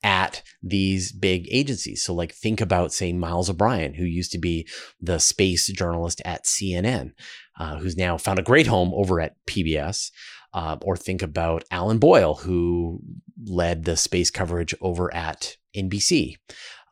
at 0.03 0.43
these 0.63 1.13
big 1.13 1.49
agencies. 1.51 2.05
So, 2.05 2.15
like, 2.15 2.33
think 2.35 2.61
about, 2.61 2.93
say, 2.93 3.13
Miles 3.13 3.49
O'Brien, 3.49 3.95
who 3.95 4.05
used 4.05 4.33
to 4.33 4.39
be 4.39 4.69
the 5.01 5.19
space 5.19 5.67
journalist 5.69 6.21
at 6.27 6.45
CNN, 6.45 7.13
uh, 7.59 7.79
who's 7.79 7.97
now 7.97 8.19
found 8.19 8.39
a 8.39 8.43
great 8.43 8.67
home 8.67 8.93
over 8.95 9.21
at 9.21 9.37
PBS. 9.47 10.11
Uh, 10.55 10.77
or 10.83 10.97
think 10.97 11.21
about 11.21 11.65
Alan 11.71 11.99
Boyle, 11.99 12.37
who 12.37 13.01
led 13.45 13.85
the 13.85 13.97
space 13.97 14.31
coverage 14.31 14.73
over 14.81 15.13
at 15.13 15.57
NBC 15.77 16.37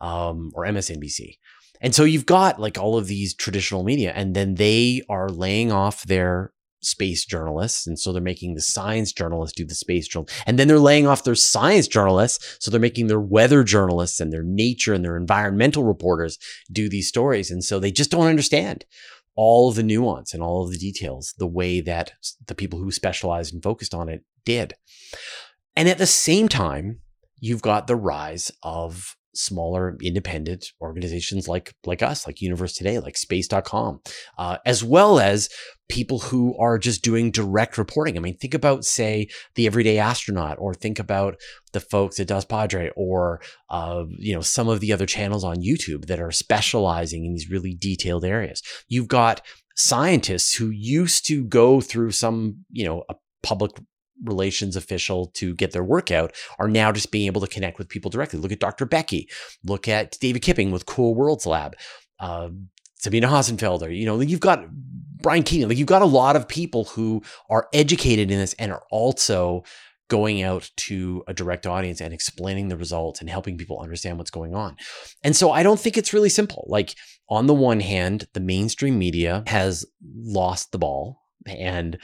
um, 0.01 0.51
or 0.55 0.65
MSNBC. 0.65 1.37
And 1.81 1.95
so 1.95 2.05
you've 2.05 2.27
got 2.27 2.61
like 2.61 2.77
all 2.77 2.99
of 2.99 3.07
these 3.07 3.35
traditional 3.35 3.85
media, 3.85 4.13
and 4.15 4.35
then 4.35 4.57
they 4.57 5.03
are 5.09 5.29
laying 5.29 5.73
off 5.73 6.03
their 6.05 6.53
space 6.83 7.25
journalists. 7.25 7.87
And 7.87 7.99
so 7.99 8.13
they're 8.13 8.21
making 8.21 8.55
the 8.55 8.61
science 8.61 9.13
journalists 9.13 9.57
do 9.57 9.65
the 9.65 9.75
space 9.75 10.07
journal. 10.09 10.29
And 10.47 10.59
then 10.59 10.69
they're 10.69 10.79
laying 10.79 11.07
off 11.07 11.25
their 11.25 11.37
science 11.37 11.89
journalists. 11.89 12.57
So 12.61 12.71
they're 12.71 12.81
making 12.81 13.07
their 13.07 13.21
weather 13.21 13.65
journalists 13.65 14.21
and 14.21 14.33
their 14.33 14.43
nature 14.43 14.93
and 14.93 15.05
their 15.05 15.17
environmental 15.17 15.85
reporters 15.85 16.39
do 16.71 16.89
these 16.89 17.09
stories. 17.09 17.51
And 17.51 17.65
so 17.65 17.79
they 17.79 17.93
just 17.93 18.11
don't 18.11 18.27
understand 18.27 18.85
all 19.35 19.69
of 19.69 19.77
the 19.77 19.83
nuance 19.83 20.35
and 20.35 20.43
all 20.43 20.65
of 20.65 20.71
the 20.71 20.79
details 20.79 21.35
the 21.39 21.47
way 21.47 21.81
that 21.81 22.13
the 22.47 22.55
people 22.55 22.79
who 22.79 22.91
specialized 22.91 23.53
and 23.53 23.63
focused 23.63 23.95
on 23.95 24.09
it 24.09 24.25
did. 24.45 24.75
And 25.75 25.89
at 25.89 25.99
the 25.99 26.07
same 26.07 26.49
time, 26.49 27.01
you've 27.39 27.63
got 27.63 27.87
the 27.87 27.97
rise 27.97 28.51
of 28.63 29.17
smaller 29.35 29.97
independent 30.03 30.67
organizations 30.81 31.49
like 31.49 31.75
like 31.87 32.03
us 32.03 32.27
like 32.27 32.41
universe 32.41 32.75
today 32.75 32.99
like 32.99 33.17
space.com 33.17 34.01
uh, 34.39 34.59
as 34.67 34.85
well 34.85 35.19
as 35.19 35.49
people 35.89 36.21
who 36.21 36.57
are 36.59 36.79
just 36.79 37.03
doing 37.03 37.31
direct 37.31 37.77
reporting. 37.77 38.17
I 38.17 38.21
mean 38.21 38.37
think 38.37 38.55
about 38.55 38.85
say 38.85 39.29
the 39.55 39.67
everyday 39.67 39.99
astronaut 39.99 40.57
or 40.59 40.75
think 40.75 40.99
about 40.99 41.37
the 41.73 41.81
folks 41.81 42.19
at 42.21 42.27
dos 42.27 42.45
padre 42.45 42.91
or 42.97 43.41
uh, 43.71 44.05
you 44.09 44.35
know 44.35 44.41
some 44.41 44.69
of 44.69 44.81
the 44.81 44.93
other 44.93 45.07
channels 45.07 45.45
on 45.45 45.63
youtube 45.63 46.07
that 46.07 46.21
are 46.21 46.31
specializing 46.31 47.25
in 47.25 47.33
these 47.33 47.51
really 47.51 47.75
detailed 47.75 48.25
areas. 48.25 48.63
You've 48.89 49.09
got 49.09 49.43
scientists 49.77 50.55
who 50.55 50.71
used 50.71 51.27
to 51.27 51.45
go 51.45 51.81
through 51.81 52.11
some 52.13 52.65
you 52.71 52.85
know 52.85 53.05
a 53.09 53.15
public 53.43 53.73
relations 54.25 54.77
official 54.77 55.27
to 55.35 55.55
get 55.55 55.73
their 55.73 55.85
work 55.85 56.11
out 56.11 56.35
are 56.59 56.69
now 56.69 56.93
just 56.93 57.11
being 57.11 57.27
able 57.27 57.41
to 57.41 57.47
connect 57.47 57.79
with 57.79 57.89
people 57.89 58.11
directly. 58.11 58.39
Look 58.39 58.53
at 58.53 58.61
Dr. 58.61 58.87
Becky. 58.87 59.29
Look 59.65 59.89
at 59.89 60.19
David 60.21 60.43
Kipping 60.43 60.71
with 60.71 60.87
Cool 60.87 61.15
Worlds 61.15 61.47
Lab. 61.47 61.77
Uh, 62.19 62.51
Sabine 62.97 63.25
Hossenfelder. 63.25 63.97
You 63.97 64.07
know, 64.07 64.21
you've 64.21 64.41
got 64.41 64.65
Brian 65.23 65.43
Keating. 65.43 65.69
Like 65.69 65.79
you've 65.79 65.87
got 65.87 66.03
a 66.03 66.07
lot 66.07 66.37
of 66.37 66.49
people 66.49 66.85
who 66.85 67.23
are 67.51 67.69
educated 67.73 68.31
in 68.31 68.39
this 68.39 68.55
and 68.55 68.73
are 68.73 68.85
also 68.91 69.65
going 70.09 70.43
out 70.43 70.71
to 70.77 71.25
a 71.27 71.33
direct 71.33 71.67
audience 71.67 72.01
and 72.01 72.13
explaining 72.13 72.69
the 72.69 72.77
results 72.77 73.21
and 73.21 73.31
helping 73.31 73.57
people 73.57 73.81
understand 73.81 74.19
what's 74.19 74.31
going 74.31 74.55
on. 74.55 74.77
And 75.25 75.35
so 75.35 75.51
I 75.51 75.63
don't 75.63 75.81
think 75.81 75.97
it's 75.97 76.13
really 76.13 76.29
simple. 76.29 76.67
Like 76.69 76.95
on 77.29 77.47
the 77.47 77.55
one 77.55 77.81
hand, 77.81 78.27
the 78.35 78.41
mainstream 78.41 78.99
media 78.99 79.43
has 79.47 79.87
lost 80.05 80.71
the 80.71 80.79
ball 80.79 81.23
and 81.47 81.99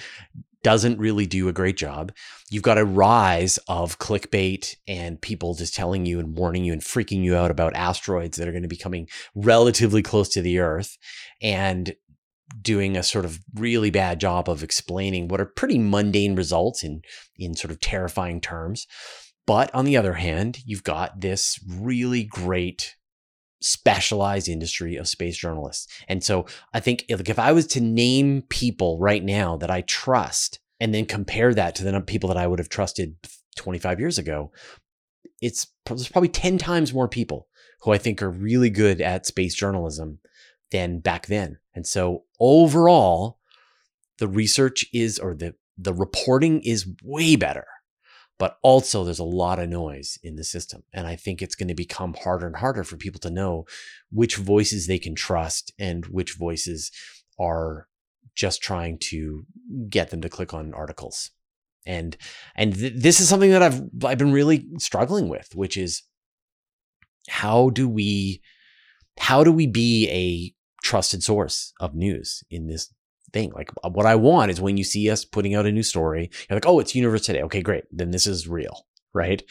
doesn't 0.68 0.98
really 0.98 1.24
do 1.24 1.48
a 1.48 1.52
great 1.54 1.78
job. 1.78 2.12
You've 2.50 2.62
got 2.62 2.76
a 2.76 2.84
rise 2.84 3.58
of 3.68 3.98
clickbait 3.98 4.76
and 4.86 5.18
people 5.18 5.54
just 5.54 5.74
telling 5.74 6.04
you 6.04 6.20
and 6.20 6.36
warning 6.36 6.62
you 6.62 6.74
and 6.74 6.82
freaking 6.82 7.24
you 7.24 7.34
out 7.34 7.50
about 7.50 7.74
asteroids 7.74 8.36
that 8.36 8.46
are 8.46 8.52
going 8.52 8.64
to 8.64 8.68
be 8.68 8.76
coming 8.76 9.08
relatively 9.34 10.02
close 10.02 10.28
to 10.28 10.42
the 10.42 10.58
Earth 10.58 10.98
and 11.40 11.94
doing 12.60 12.98
a 12.98 13.02
sort 13.02 13.24
of 13.24 13.38
really 13.54 13.88
bad 13.88 14.20
job 14.20 14.46
of 14.46 14.62
explaining 14.62 15.28
what 15.28 15.40
are 15.40 15.46
pretty 15.46 15.78
mundane 15.78 16.36
results 16.36 16.84
in 16.84 17.00
in 17.38 17.54
sort 17.54 17.70
of 17.70 17.80
terrifying 17.80 18.38
terms. 18.38 18.86
But 19.46 19.74
on 19.74 19.86
the 19.86 19.96
other 19.96 20.12
hand, 20.12 20.58
you've 20.66 20.84
got 20.84 21.22
this 21.22 21.58
really 21.66 22.24
great 22.24 22.94
specialized 23.60 24.48
industry 24.48 24.96
of 24.96 25.08
space 25.08 25.36
journalists. 25.36 25.86
And 26.08 26.22
so 26.22 26.46
I 26.72 26.80
think 26.80 27.04
if, 27.08 27.28
if 27.28 27.38
I 27.38 27.52
was 27.52 27.66
to 27.68 27.80
name 27.80 28.42
people 28.48 28.98
right 28.98 29.24
now 29.24 29.56
that 29.56 29.70
I 29.70 29.82
trust 29.82 30.60
and 30.80 30.94
then 30.94 31.06
compare 31.06 31.52
that 31.54 31.74
to 31.76 31.84
the 31.84 32.00
people 32.00 32.28
that 32.28 32.36
I 32.36 32.46
would 32.46 32.58
have 32.58 32.68
trusted 32.68 33.16
25 33.56 33.98
years 33.98 34.18
ago, 34.18 34.52
it's 35.40 35.66
there's 35.86 36.08
probably 36.08 36.28
10 36.28 36.58
times 36.58 36.94
more 36.94 37.08
people 37.08 37.48
who 37.82 37.92
I 37.92 37.98
think 37.98 38.22
are 38.22 38.30
really 38.30 38.70
good 38.70 39.00
at 39.00 39.26
space 39.26 39.54
journalism 39.54 40.18
than 40.70 41.00
back 41.00 41.26
then. 41.26 41.58
And 41.74 41.86
so 41.86 42.24
overall, 42.40 43.38
the 44.18 44.28
research 44.28 44.84
is, 44.92 45.18
or 45.18 45.34
the, 45.34 45.54
the 45.76 45.94
reporting 45.94 46.60
is 46.62 46.88
way 47.02 47.36
better. 47.36 47.66
But 48.38 48.58
also, 48.62 49.02
there's 49.02 49.18
a 49.18 49.24
lot 49.24 49.58
of 49.58 49.68
noise 49.68 50.18
in 50.22 50.36
the 50.36 50.44
system. 50.44 50.84
And 50.92 51.06
I 51.06 51.16
think 51.16 51.42
it's 51.42 51.56
going 51.56 51.68
to 51.68 51.74
become 51.74 52.14
harder 52.22 52.46
and 52.46 52.56
harder 52.56 52.84
for 52.84 52.96
people 52.96 53.20
to 53.20 53.30
know 53.30 53.66
which 54.10 54.36
voices 54.36 54.86
they 54.86 54.98
can 54.98 55.16
trust 55.16 55.72
and 55.78 56.06
which 56.06 56.34
voices 56.34 56.92
are 57.38 57.88
just 58.36 58.62
trying 58.62 58.98
to 58.98 59.44
get 59.88 60.10
them 60.10 60.20
to 60.20 60.28
click 60.28 60.54
on 60.54 60.72
articles. 60.72 61.30
And 61.84 62.16
and 62.54 62.74
th- 62.74 62.92
this 62.94 63.18
is 63.18 63.28
something 63.28 63.50
that 63.50 63.62
I've 63.62 63.82
I've 64.04 64.18
been 64.18 64.32
really 64.32 64.66
struggling 64.78 65.28
with, 65.28 65.54
which 65.54 65.76
is 65.76 66.02
how 67.28 67.70
do 67.70 67.88
we 67.88 68.40
how 69.18 69.42
do 69.42 69.50
we 69.50 69.66
be 69.66 70.08
a 70.10 70.54
trusted 70.84 71.22
source 71.24 71.72
of 71.80 71.94
news 71.94 72.44
in 72.50 72.68
this 72.68 72.92
thing. 73.32 73.52
Like 73.54 73.70
uh, 73.82 73.90
what 73.90 74.06
I 74.06 74.14
want 74.14 74.50
is 74.50 74.60
when 74.60 74.76
you 74.76 74.84
see 74.84 75.10
us 75.10 75.24
putting 75.24 75.54
out 75.54 75.66
a 75.66 75.72
new 75.72 75.82
story, 75.82 76.30
you're 76.48 76.56
like, 76.56 76.66
oh, 76.66 76.80
it's 76.80 76.94
Universe 76.94 77.26
Today. 77.26 77.42
Okay, 77.42 77.62
great. 77.62 77.84
Then 77.90 78.10
this 78.10 78.26
is 78.26 78.48
real, 78.48 78.86
right? 79.14 79.42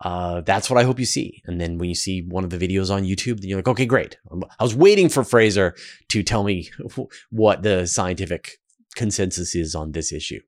Uh, 0.00 0.40
that's 0.42 0.70
what 0.70 0.78
I 0.78 0.84
hope 0.84 0.98
you 0.98 1.06
see. 1.06 1.42
And 1.46 1.60
then 1.60 1.78
when 1.78 1.88
you 1.88 1.94
see 1.94 2.22
one 2.22 2.44
of 2.44 2.50
the 2.50 2.58
videos 2.58 2.92
on 2.92 3.04
YouTube, 3.04 3.40
then 3.40 3.48
you're 3.48 3.58
like, 3.58 3.68
okay, 3.68 3.86
great. 3.86 4.16
Um, 4.30 4.44
I 4.58 4.62
was 4.62 4.74
waiting 4.74 5.08
for 5.08 5.24
Fraser 5.24 5.74
to 6.10 6.22
tell 6.22 6.44
me 6.44 6.70
what 7.30 7.62
the 7.62 7.86
scientific 7.86 8.58
consensus 8.94 9.54
is 9.54 9.74
on 9.74 9.92
this 9.92 10.12
issue. 10.12 10.40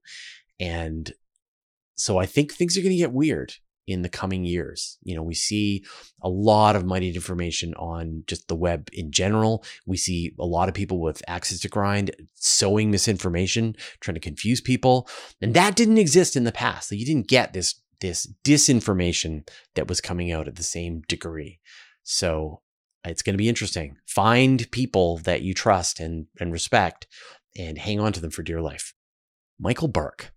And 0.60 1.12
so 1.96 2.18
I 2.18 2.26
think 2.26 2.52
things 2.52 2.76
are 2.76 2.80
going 2.80 2.90
to 2.90 2.96
get 2.96 3.12
weird 3.12 3.54
in 3.86 4.02
the 4.02 4.08
coming 4.08 4.44
years. 4.44 4.98
You 5.02 5.14
know, 5.14 5.22
we 5.22 5.34
see 5.34 5.84
a 6.22 6.28
lot 6.28 6.76
of 6.76 6.84
muddied 6.84 7.16
information 7.16 7.74
on 7.74 8.24
just 8.26 8.48
the 8.48 8.56
web 8.56 8.88
in 8.92 9.10
general. 9.10 9.64
We 9.86 9.96
see 9.96 10.34
a 10.38 10.46
lot 10.46 10.68
of 10.68 10.74
people 10.74 11.00
with 11.00 11.22
access 11.28 11.60
to 11.60 11.68
grind 11.68 12.10
sowing 12.34 12.90
misinformation, 12.90 13.76
trying 14.00 14.14
to 14.14 14.20
confuse 14.20 14.60
people. 14.60 15.08
And 15.40 15.54
that 15.54 15.76
didn't 15.76 15.98
exist 15.98 16.36
in 16.36 16.44
the 16.44 16.52
past. 16.52 16.90
you 16.92 17.06
didn't 17.06 17.28
get 17.28 17.52
this 17.52 17.80
this 18.00 18.26
disinformation 18.44 19.48
that 19.76 19.88
was 19.88 20.00
coming 20.00 20.30
out 20.30 20.46
at 20.48 20.56
the 20.56 20.62
same 20.62 21.00
degree. 21.08 21.58
So 22.02 22.60
it's 23.04 23.22
going 23.22 23.34
to 23.34 23.38
be 23.38 23.48
interesting. 23.48 23.96
Find 24.06 24.70
people 24.70 25.18
that 25.18 25.42
you 25.42 25.54
trust 25.54 26.00
and, 26.00 26.26
and 26.38 26.52
respect 26.52 27.06
and 27.56 27.78
hang 27.78 28.00
on 28.00 28.12
to 28.12 28.20
them 28.20 28.30
for 28.30 28.42
dear 28.42 28.60
life. 28.60 28.92
Michael 29.58 29.88
Burke 29.88 30.33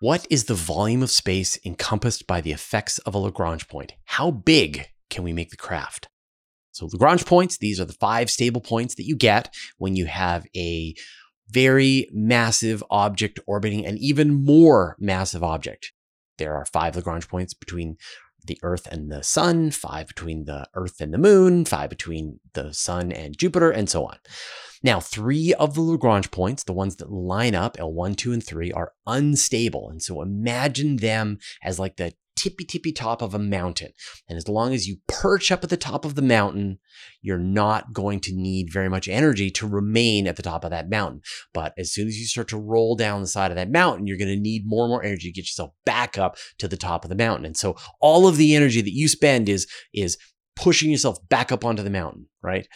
what 0.00 0.26
is 0.30 0.44
the 0.44 0.54
volume 0.54 1.02
of 1.02 1.10
space 1.10 1.58
encompassed 1.64 2.26
by 2.26 2.40
the 2.40 2.52
effects 2.52 2.98
of 2.98 3.14
a 3.14 3.18
Lagrange 3.18 3.66
point? 3.68 3.94
How 4.04 4.30
big 4.30 4.86
can 5.10 5.24
we 5.24 5.32
make 5.32 5.50
the 5.50 5.56
craft? 5.56 6.08
So, 6.70 6.86
Lagrange 6.86 7.26
points, 7.26 7.58
these 7.58 7.80
are 7.80 7.84
the 7.84 7.92
five 7.94 8.30
stable 8.30 8.60
points 8.60 8.94
that 8.94 9.06
you 9.06 9.16
get 9.16 9.52
when 9.78 9.96
you 9.96 10.06
have 10.06 10.46
a 10.54 10.94
very 11.50 12.08
massive 12.12 12.84
object 12.90 13.40
orbiting 13.46 13.84
an 13.84 13.98
even 13.98 14.44
more 14.44 14.94
massive 15.00 15.42
object. 15.42 15.92
There 16.36 16.54
are 16.54 16.66
five 16.66 16.94
Lagrange 16.94 17.26
points 17.26 17.52
between 17.52 17.96
the 18.48 18.58
Earth 18.62 18.88
and 18.90 19.10
the 19.10 19.22
Sun, 19.22 19.70
five 19.70 20.08
between 20.08 20.44
the 20.44 20.68
Earth 20.74 21.00
and 21.00 21.14
the 21.14 21.18
Moon, 21.18 21.64
five 21.64 21.88
between 21.88 22.40
the 22.54 22.74
Sun 22.74 23.12
and 23.12 23.38
Jupiter, 23.38 23.70
and 23.70 23.88
so 23.88 24.04
on. 24.06 24.18
Now, 24.82 25.00
three 25.00 25.54
of 25.54 25.74
the 25.74 25.80
Lagrange 25.80 26.30
points, 26.30 26.64
the 26.64 26.72
ones 26.72 26.96
that 26.96 27.10
line 27.10 27.54
up, 27.54 27.76
L1, 27.76 28.16
2, 28.16 28.32
and 28.32 28.44
3, 28.44 28.72
are 28.72 28.92
unstable. 29.06 29.88
And 29.90 30.02
so 30.02 30.22
imagine 30.22 30.96
them 30.96 31.38
as 31.62 31.78
like 31.78 31.96
the 31.96 32.12
tippy 32.38 32.64
tippy 32.64 32.92
top 32.92 33.20
of 33.20 33.34
a 33.34 33.38
mountain. 33.38 33.92
And 34.28 34.36
as 34.36 34.48
long 34.48 34.72
as 34.72 34.86
you 34.86 34.98
perch 35.08 35.50
up 35.50 35.64
at 35.64 35.70
the 35.70 35.76
top 35.76 36.04
of 36.04 36.14
the 36.14 36.22
mountain, 36.22 36.78
you're 37.20 37.38
not 37.38 37.92
going 37.92 38.20
to 38.20 38.32
need 38.32 38.72
very 38.72 38.88
much 38.88 39.08
energy 39.08 39.50
to 39.50 39.66
remain 39.66 40.26
at 40.26 40.36
the 40.36 40.42
top 40.42 40.64
of 40.64 40.70
that 40.70 40.88
mountain. 40.88 41.22
But 41.52 41.74
as 41.76 41.92
soon 41.92 42.06
as 42.06 42.16
you 42.16 42.26
start 42.26 42.48
to 42.48 42.56
roll 42.56 42.94
down 42.94 43.20
the 43.20 43.26
side 43.26 43.50
of 43.50 43.56
that 43.56 43.70
mountain, 43.70 44.06
you're 44.06 44.18
going 44.18 44.28
to 44.28 44.40
need 44.40 44.62
more 44.64 44.84
and 44.84 44.90
more 44.90 45.02
energy 45.02 45.28
to 45.28 45.34
get 45.34 45.46
yourself 45.46 45.72
back 45.84 46.16
up 46.16 46.36
to 46.58 46.68
the 46.68 46.76
top 46.76 47.04
of 47.04 47.08
the 47.08 47.16
mountain. 47.16 47.44
And 47.44 47.56
so 47.56 47.76
all 48.00 48.28
of 48.28 48.36
the 48.36 48.54
energy 48.54 48.80
that 48.80 48.94
you 48.94 49.08
spend 49.08 49.48
is, 49.48 49.66
is 49.92 50.16
pushing 50.58 50.90
yourself 50.90 51.18
back 51.28 51.52
up 51.52 51.64
onto 51.64 51.84
the 51.84 51.90
mountain, 51.90 52.26
right? 52.42 52.66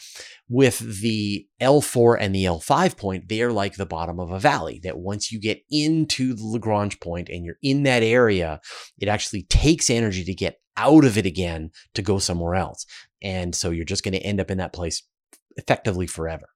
With 0.48 1.00
the 1.00 1.46
L4 1.60 2.16
and 2.20 2.32
the 2.32 2.44
L5 2.44 2.96
point, 2.96 3.28
they 3.28 3.42
are 3.42 3.52
like 3.52 3.74
the 3.74 3.86
bottom 3.86 4.20
of 4.20 4.30
a 4.30 4.38
valley 4.38 4.80
that 4.84 4.98
once 4.98 5.32
you 5.32 5.40
get 5.40 5.60
into 5.68 6.32
the 6.32 6.44
Lagrange 6.44 7.00
point 7.00 7.28
and 7.28 7.44
you're 7.44 7.58
in 7.60 7.82
that 7.82 8.04
area, 8.04 8.60
it 8.98 9.08
actually 9.08 9.42
takes 9.44 9.90
energy 9.90 10.22
to 10.24 10.34
get 10.34 10.60
out 10.76 11.04
of 11.04 11.18
it 11.18 11.26
again 11.26 11.70
to 11.94 12.02
go 12.02 12.20
somewhere 12.20 12.54
else. 12.54 12.86
And 13.20 13.52
so 13.52 13.70
you're 13.70 13.84
just 13.84 14.04
going 14.04 14.14
to 14.14 14.22
end 14.22 14.40
up 14.40 14.50
in 14.50 14.58
that 14.58 14.72
place 14.72 15.02
effectively 15.56 16.06
forever. 16.06 16.48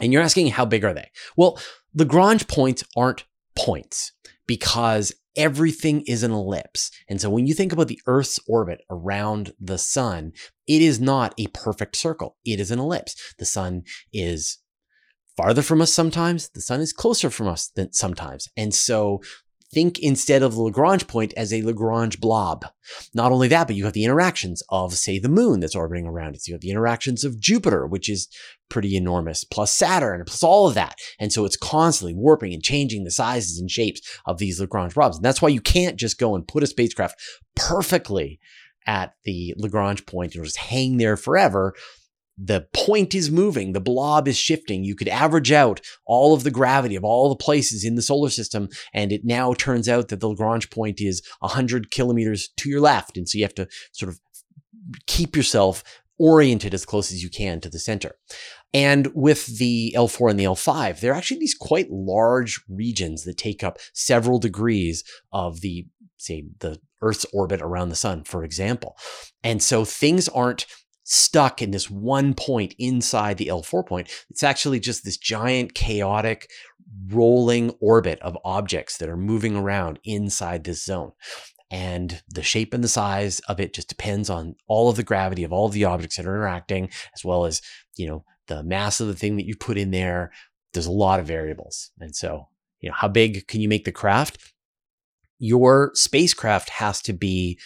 And 0.00 0.12
you're 0.12 0.22
asking, 0.22 0.48
how 0.48 0.64
big 0.64 0.84
are 0.84 0.94
they? 0.94 1.10
Well, 1.36 1.58
Lagrange 1.92 2.46
points 2.46 2.84
aren't 2.96 3.24
points 3.56 4.12
because 4.46 5.12
everything 5.36 6.02
is 6.02 6.22
an 6.22 6.32
ellipse. 6.32 6.90
And 7.08 7.20
so 7.20 7.30
when 7.30 7.46
you 7.46 7.54
think 7.54 7.72
about 7.72 7.88
the 7.88 8.00
Earth's 8.06 8.40
orbit 8.48 8.82
around 8.90 9.52
the 9.60 9.78
sun, 9.78 10.32
it 10.66 10.82
is 10.82 11.00
not 11.00 11.34
a 11.38 11.48
perfect 11.48 11.96
circle. 11.96 12.36
It 12.44 12.60
is 12.60 12.70
an 12.70 12.78
ellipse. 12.78 13.34
The 13.38 13.44
sun 13.44 13.84
is 14.12 14.58
farther 15.36 15.62
from 15.62 15.82
us 15.82 15.92
sometimes. 15.92 16.48
The 16.50 16.60
sun 16.60 16.80
is 16.80 16.92
closer 16.92 17.30
from 17.30 17.48
us 17.48 17.68
than 17.68 17.92
sometimes. 17.92 18.48
And 18.56 18.74
so 18.74 19.20
think 19.72 19.98
instead 19.98 20.42
of 20.42 20.54
the 20.54 20.62
Lagrange 20.62 21.06
point 21.06 21.34
as 21.36 21.52
a 21.52 21.62
Lagrange 21.62 22.20
blob. 22.20 22.66
Not 23.14 23.32
only 23.32 23.48
that, 23.48 23.66
but 23.66 23.76
you 23.76 23.84
have 23.84 23.94
the 23.94 24.04
interactions 24.04 24.62
of, 24.68 24.94
say, 24.94 25.18
the 25.18 25.28
moon 25.28 25.60
that's 25.60 25.74
orbiting 25.74 26.06
around 26.06 26.34
it. 26.34 26.42
So 26.42 26.50
you 26.50 26.54
have 26.54 26.60
the 26.60 26.70
interactions 26.70 27.24
of 27.24 27.40
Jupiter, 27.40 27.86
which 27.86 28.08
is 28.08 28.28
pretty 28.68 28.96
enormous, 28.96 29.44
plus 29.44 29.72
Saturn, 29.72 30.22
plus 30.26 30.42
all 30.42 30.66
of 30.66 30.74
that. 30.74 30.96
And 31.18 31.32
so 31.32 31.44
it's 31.44 31.56
constantly 31.56 32.14
warping 32.14 32.52
and 32.52 32.62
changing 32.62 33.04
the 33.04 33.10
sizes 33.10 33.58
and 33.58 33.70
shapes 33.70 34.00
of 34.26 34.38
these 34.38 34.60
Lagrange 34.60 34.94
blobs. 34.94 35.16
And 35.16 35.24
that's 35.24 35.42
why 35.42 35.48
you 35.48 35.60
can't 35.60 35.96
just 35.96 36.18
go 36.18 36.34
and 36.34 36.46
put 36.46 36.62
a 36.62 36.66
spacecraft 36.66 37.20
perfectly 37.54 38.38
at 38.86 39.14
the 39.24 39.54
Lagrange 39.56 40.06
point 40.06 40.34
and 40.34 40.44
just 40.44 40.58
hang 40.58 40.96
there 40.96 41.16
forever 41.16 41.74
the 42.38 42.66
point 42.74 43.14
is 43.14 43.30
moving, 43.30 43.72
the 43.72 43.80
blob 43.80 44.28
is 44.28 44.36
shifting. 44.36 44.84
You 44.84 44.94
could 44.94 45.08
average 45.08 45.52
out 45.52 45.80
all 46.04 46.34
of 46.34 46.44
the 46.44 46.50
gravity 46.50 46.94
of 46.94 47.04
all 47.04 47.28
the 47.28 47.36
places 47.36 47.84
in 47.84 47.94
the 47.94 48.02
solar 48.02 48.28
system, 48.28 48.68
and 48.92 49.10
it 49.10 49.24
now 49.24 49.54
turns 49.54 49.88
out 49.88 50.08
that 50.08 50.20
the 50.20 50.28
Lagrange 50.28 50.70
point 50.70 51.00
is 51.00 51.22
100 51.40 51.90
kilometers 51.90 52.50
to 52.58 52.68
your 52.68 52.80
left. 52.80 53.16
And 53.16 53.28
so 53.28 53.38
you 53.38 53.44
have 53.44 53.54
to 53.54 53.68
sort 53.92 54.10
of 54.10 54.20
keep 55.06 55.34
yourself 55.34 55.82
oriented 56.18 56.74
as 56.74 56.84
close 56.84 57.12
as 57.12 57.22
you 57.22 57.30
can 57.30 57.60
to 57.60 57.68
the 57.68 57.78
center. 57.78 58.16
And 58.72 59.08
with 59.14 59.58
the 59.58 59.94
L4 59.96 60.30
and 60.30 60.38
the 60.38 60.44
L5, 60.44 61.00
there 61.00 61.12
are 61.12 61.16
actually 61.16 61.40
these 61.40 61.54
quite 61.54 61.90
large 61.90 62.60
regions 62.68 63.24
that 63.24 63.38
take 63.38 63.62
up 63.62 63.78
several 63.92 64.38
degrees 64.38 65.04
of 65.32 65.60
the, 65.60 65.86
say, 66.16 66.44
the 66.58 66.78
Earth's 67.02 67.26
orbit 67.32 67.60
around 67.60 67.90
the 67.90 67.96
sun, 67.96 68.24
for 68.24 68.44
example. 68.44 68.96
And 69.42 69.62
so 69.62 69.84
things 69.84 70.28
aren't 70.28 70.66
stuck 71.04 71.62
in 71.62 71.70
this 71.70 71.88
one 71.88 72.34
point 72.34 72.74
inside 72.78 73.38
the 73.38 73.46
L4 73.46 73.86
point. 73.86 74.10
It's 74.28 74.42
actually 74.42 74.80
just 74.80 75.04
this 75.04 75.16
giant 75.16 75.74
chaotic 75.74 76.50
rolling 77.08 77.70
orbit 77.80 78.18
of 78.20 78.36
objects 78.44 78.98
that 78.98 79.08
are 79.08 79.16
moving 79.16 79.56
around 79.56 80.00
inside 80.04 80.64
this 80.64 80.84
zone. 80.84 81.12
And 81.70 82.22
the 82.28 82.42
shape 82.42 82.72
and 82.72 82.84
the 82.84 82.88
size 82.88 83.40
of 83.48 83.58
it 83.58 83.74
just 83.74 83.88
depends 83.88 84.30
on 84.30 84.54
all 84.68 84.88
of 84.88 84.96
the 84.96 85.02
gravity 85.02 85.42
of 85.42 85.52
all 85.52 85.66
of 85.66 85.72
the 85.72 85.84
objects 85.84 86.16
that 86.16 86.26
are 86.26 86.36
interacting, 86.36 86.90
as 87.14 87.24
well 87.24 87.44
as, 87.44 87.60
you 87.96 88.06
know, 88.06 88.24
the 88.46 88.62
mass 88.62 89.00
of 89.00 89.08
the 89.08 89.14
thing 89.14 89.36
that 89.36 89.46
you 89.46 89.56
put 89.56 89.76
in 89.76 89.90
there. 89.90 90.30
There's 90.72 90.86
a 90.86 90.92
lot 90.92 91.18
of 91.18 91.26
variables. 91.26 91.90
And 91.98 92.14
so, 92.14 92.48
you 92.80 92.88
know, 92.88 92.94
how 92.96 93.08
big 93.08 93.48
can 93.48 93.60
you 93.60 93.68
make 93.68 93.84
the 93.84 93.92
craft? 93.92 94.52
Your 95.38 95.90
spacecraft 95.94 96.70
has 96.70 97.02
to 97.02 97.12
be 97.12 97.58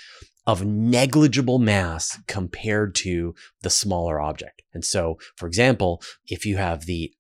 of 0.47 0.65
negligible 0.65 1.59
mass 1.59 2.19
compared 2.27 2.95
to 2.97 3.35
the 3.63 3.71
smaller 3.71 4.21
object. 4.21 4.63
And 4.73 4.85
so, 4.85 5.19
for 5.37 5.47
example, 5.47 6.03
if 6.27 6.47
you 6.47 6.57
have 6.57 6.87
the 6.87 7.13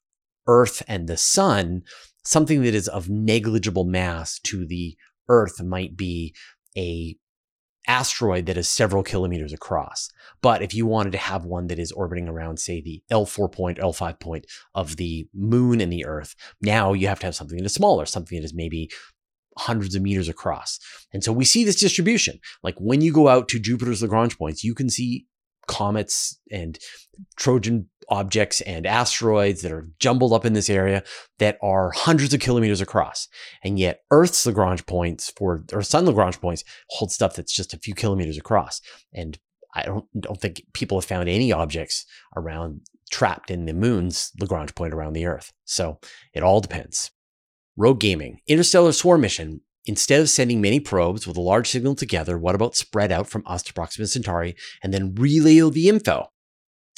Earth 0.46 0.82
and 0.88 1.06
the 1.06 1.16
Sun, 1.16 1.82
something 2.24 2.62
that 2.62 2.74
is 2.74 2.88
of 2.88 3.08
negligible 3.08 3.84
mass 3.84 4.38
to 4.44 4.66
the 4.66 4.96
Earth 5.28 5.62
might 5.62 5.96
be 5.96 6.34
a 6.76 7.16
asteroid 7.87 8.46
that 8.46 8.56
is 8.56 8.68
several 8.68 9.02
kilometers 9.02 9.52
across. 9.52 10.11
But 10.42 10.62
if 10.62 10.74
you 10.74 10.87
wanted 10.87 11.12
to 11.12 11.18
have 11.18 11.44
one 11.44 11.66
that 11.68 11.78
is 11.78 11.92
orbiting 11.92 12.28
around, 12.28 12.59
say, 12.59 12.80
the 12.80 13.02
L4 13.11 13.50
point, 13.50 13.78
L5 13.78 14.20
point 14.20 14.46
of 14.74 14.96
the 14.96 15.28
moon 15.35 15.80
and 15.80 15.92
the 15.92 16.04
Earth, 16.04 16.35
now 16.61 16.92
you 16.92 17.09
have 17.09 17.20
to 17.20 17.26
have 17.26 17.35
something 17.35 17.59
that 17.59 17.66
is 17.66 17.74
smaller, 17.74 18.06
something 18.06 18.38
that 18.38 18.44
is 18.44 18.54
maybe 18.54 18.90
hundreds 19.59 19.94
of 19.94 20.02
meters 20.02 20.28
across. 20.28 20.78
And 21.12 21.24
so 21.24 21.33
we 21.33 21.44
see 21.44 21.64
this 21.64 21.80
distribution. 21.80 22.38
Like 22.62 22.76
when 22.78 23.00
you 23.00 23.12
go 23.12 23.28
out 23.28 23.48
to 23.48 23.59
Jupiter's 23.59 24.02
Lagrange 24.02 24.38
points, 24.38 24.64
you 24.64 24.74
can 24.74 24.88
see 24.88 25.26
comets 25.70 26.38
and 26.50 26.78
Trojan 27.37 27.88
objects 28.09 28.61
and 28.62 28.87
asteroids 28.87 29.62
that 29.62 29.70
are 29.70 29.88
jumbled 30.00 30.33
up 30.33 30.44
in 30.44 30.52
this 30.52 30.68
area 30.68 31.02
that 31.38 31.56
are 31.62 31.92
hundreds 31.92 32.35
of 32.35 32.40
kilometers 32.40 32.80
across. 32.80 33.28
And 33.62 33.78
yet 33.78 34.00
Earth's 34.11 34.44
Lagrange 34.44 34.85
points 34.85 35.33
for, 35.37 35.64
or 35.72 35.83
sun 35.83 36.06
Lagrange 36.06 36.40
points 36.40 36.64
hold 36.90 37.12
stuff 37.12 37.37
that's 37.37 37.54
just 37.54 37.72
a 37.72 37.78
few 37.78 37.94
kilometers 37.94 38.37
across. 38.37 38.80
And 39.14 39.38
I 39.74 39.85
don't, 39.85 40.04
don't 40.18 40.40
think 40.40 40.62
people 40.72 40.98
have 40.98 41.04
found 41.04 41.28
any 41.28 41.52
objects 41.52 42.04
around 42.37 42.80
trapped 43.12 43.50
in 43.50 43.66
the 43.66 43.72
moon's 43.72 44.33
Lagrange 44.40 44.74
point 44.74 44.92
around 44.92 45.12
the 45.12 45.26
Earth. 45.26 45.52
So 45.64 46.00
it 46.35 46.42
all 46.42 46.61
depends. 46.61 47.12
Rogue 47.76 48.00
Gaming, 48.00 48.40
Interstellar 48.48 48.92
Swarm 48.92 49.20
Mission. 49.20 49.61
Instead 49.86 50.20
of 50.20 50.28
sending 50.28 50.60
many 50.60 50.78
probes 50.78 51.26
with 51.26 51.36
a 51.36 51.40
large 51.40 51.68
signal 51.68 51.94
together, 51.94 52.38
what 52.38 52.54
about 52.54 52.76
spread 52.76 53.10
out 53.10 53.28
from 53.28 53.42
us 53.46 53.62
to 53.62 53.72
Proxima 53.72 54.06
Centauri 54.06 54.54
and 54.82 54.92
then 54.92 55.14
relay 55.14 55.58
the 55.70 55.88
info? 55.88 56.28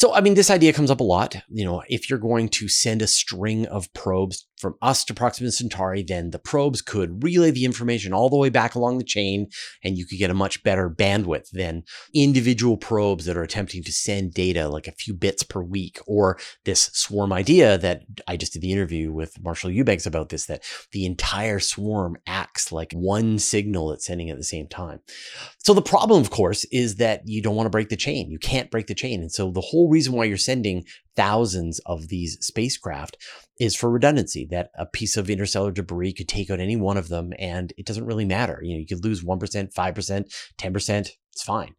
So, 0.02 0.12
I 0.12 0.20
mean, 0.20 0.34
this 0.34 0.50
idea 0.50 0.72
comes 0.72 0.90
up 0.90 0.98
a 0.98 1.04
lot. 1.04 1.36
You 1.48 1.64
know, 1.64 1.84
if 1.86 2.10
you're 2.10 2.18
going 2.18 2.48
to 2.48 2.66
send 2.66 3.02
a 3.02 3.06
string 3.06 3.66
of 3.66 3.86
probes 3.94 4.48
from 4.58 4.74
us 4.82 5.04
to 5.04 5.14
Proxima 5.14 5.52
Centauri, 5.52 6.02
then 6.02 6.30
the 6.30 6.40
probes 6.40 6.82
could 6.82 7.22
relay 7.22 7.52
the 7.52 7.64
information 7.64 8.12
all 8.12 8.28
the 8.28 8.36
way 8.36 8.48
back 8.48 8.74
along 8.74 8.98
the 8.98 9.04
chain, 9.04 9.48
and 9.84 9.96
you 9.96 10.04
could 10.04 10.18
get 10.18 10.30
a 10.30 10.34
much 10.34 10.62
better 10.64 10.90
bandwidth 10.90 11.50
than 11.50 11.84
individual 12.14 12.76
probes 12.76 13.26
that 13.26 13.36
are 13.36 13.42
attempting 13.42 13.82
to 13.84 13.92
send 13.92 14.34
data 14.34 14.68
like 14.68 14.88
a 14.88 14.92
few 14.92 15.14
bits 15.14 15.44
per 15.44 15.62
week, 15.62 16.00
or 16.06 16.36
this 16.64 16.90
swarm 16.92 17.32
idea 17.32 17.78
that 17.78 18.02
I 18.26 18.36
just 18.36 18.54
did 18.54 18.62
the 18.62 18.72
interview 18.72 19.12
with 19.12 19.40
Marshall 19.40 19.70
Eubanks 19.70 20.06
about 20.06 20.30
this, 20.30 20.46
that 20.46 20.64
the 20.90 21.06
entire 21.06 21.60
swarm 21.60 22.16
acts 22.26 22.72
like 22.72 22.92
one 22.92 23.38
signal 23.38 23.88
that's 23.88 24.06
sending 24.06 24.30
at 24.30 24.36
the 24.36 24.44
same 24.44 24.66
time. 24.66 25.00
So 25.58 25.74
the 25.74 25.82
problem, 25.82 26.20
of 26.20 26.30
course, 26.30 26.64
is 26.72 26.96
that 26.96 27.22
you 27.24 27.40
don't 27.40 27.56
want 27.56 27.66
to 27.66 27.70
break 27.70 27.88
the 27.88 27.96
chain. 27.96 28.30
You 28.30 28.40
can't 28.40 28.70
break 28.70 28.88
the 28.88 28.94
chain. 28.94 29.20
And 29.20 29.30
so 29.30 29.50
the 29.50 29.60
whole 29.60 29.91
reason 29.92 30.14
why 30.14 30.24
you're 30.24 30.36
sending 30.36 30.84
thousands 31.14 31.78
of 31.86 32.08
these 32.08 32.38
spacecraft 32.40 33.16
is 33.60 33.76
for 33.76 33.90
redundancy 33.90 34.46
that 34.50 34.70
a 34.76 34.86
piece 34.86 35.16
of 35.16 35.30
interstellar 35.30 35.70
debris 35.70 36.12
could 36.12 36.28
take 36.28 36.50
out 36.50 36.58
any 36.58 36.76
one 36.76 36.96
of 36.96 37.08
them 37.08 37.32
and 37.38 37.72
it 37.76 37.86
doesn't 37.86 38.06
really 38.06 38.24
matter. 38.24 38.60
You 38.62 38.74
know, 38.74 38.80
you 38.80 38.86
could 38.86 39.04
lose 39.04 39.22
1%, 39.22 39.72
5%, 39.72 40.52
10%, 40.58 41.10
it's 41.32 41.42
fine. 41.42 41.74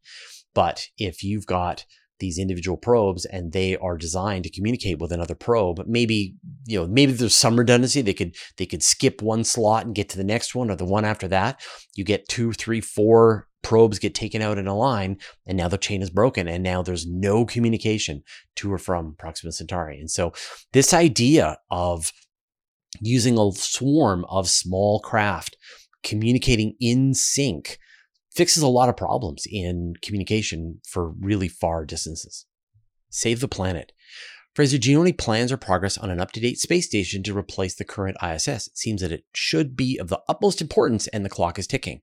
But 0.53 0.87
if 0.97 1.23
you've 1.23 1.45
got 1.45 1.85
these 2.23 2.39
individual 2.39 2.77
probes 2.77 3.25
and 3.25 3.51
they 3.51 3.75
are 3.75 3.97
designed 3.97 4.45
to 4.45 4.49
communicate 4.49 4.97
with 4.97 5.11
another 5.11 5.35
probe. 5.35 5.83
Maybe 5.85 6.35
you 6.65 6.79
know 6.79 6.87
maybe 6.87 7.11
there's 7.11 7.35
some 7.35 7.59
redundancy. 7.59 8.01
They 8.01 8.13
could 8.13 8.35
they 8.57 8.65
could 8.65 8.81
skip 8.81 9.21
one 9.21 9.43
slot 9.43 9.85
and 9.85 9.93
get 9.93 10.07
to 10.09 10.17
the 10.17 10.23
next 10.23 10.55
one 10.55 10.71
or 10.71 10.77
the 10.77 10.85
one 10.85 11.03
after 11.03 11.27
that. 11.27 11.61
You 11.95 12.05
get 12.05 12.29
two 12.29 12.53
three 12.53 12.79
four 12.79 13.49
probes 13.61 13.99
get 13.99 14.15
taken 14.15 14.41
out 14.41 14.57
in 14.57 14.67
a 14.67 14.75
line 14.75 15.17
and 15.45 15.57
now 15.57 15.67
the 15.67 15.77
chain 15.77 16.01
is 16.01 16.09
broken 16.09 16.47
and 16.47 16.63
now 16.63 16.81
there's 16.81 17.05
no 17.05 17.45
communication 17.45 18.23
to 18.55 18.71
or 18.71 18.77
from 18.77 19.15
Proxima 19.17 19.51
Centauri. 19.51 19.99
And 19.99 20.09
so 20.09 20.31
this 20.71 20.93
idea 20.93 21.57
of 21.69 22.11
using 23.01 23.37
a 23.37 23.51
swarm 23.51 24.25
of 24.29 24.49
small 24.49 25.01
craft 25.01 25.57
communicating 26.03 26.75
in 26.79 27.13
sync 27.13 27.79
fixes 28.33 28.63
a 28.63 28.67
lot 28.67 28.89
of 28.89 28.97
problems 28.97 29.45
in 29.49 29.93
communication 30.01 30.79
for 30.87 31.09
really 31.09 31.47
far 31.47 31.85
distances. 31.85 32.45
Save 33.09 33.39
the 33.39 33.47
planet. 33.47 33.91
Fraser, 34.55 34.77
any 34.99 35.13
plans 35.13 35.51
or 35.51 35.57
progress 35.57 35.97
on 35.97 36.11
an 36.11 36.19
up 36.19 36.31
to 36.31 36.39
date 36.39 36.59
space 36.59 36.85
station 36.85 37.23
to 37.23 37.37
replace 37.37 37.73
the 37.75 37.83
current 37.83 38.17
ISS? 38.21 38.67
It 38.67 38.77
seems 38.77 39.01
that 39.01 39.11
it 39.11 39.25
should 39.33 39.75
be 39.75 39.97
of 39.97 40.09
the 40.09 40.21
utmost 40.29 40.61
importance 40.61 41.07
and 41.07 41.25
the 41.25 41.29
clock 41.29 41.57
is 41.57 41.65
ticking. 41.65 42.01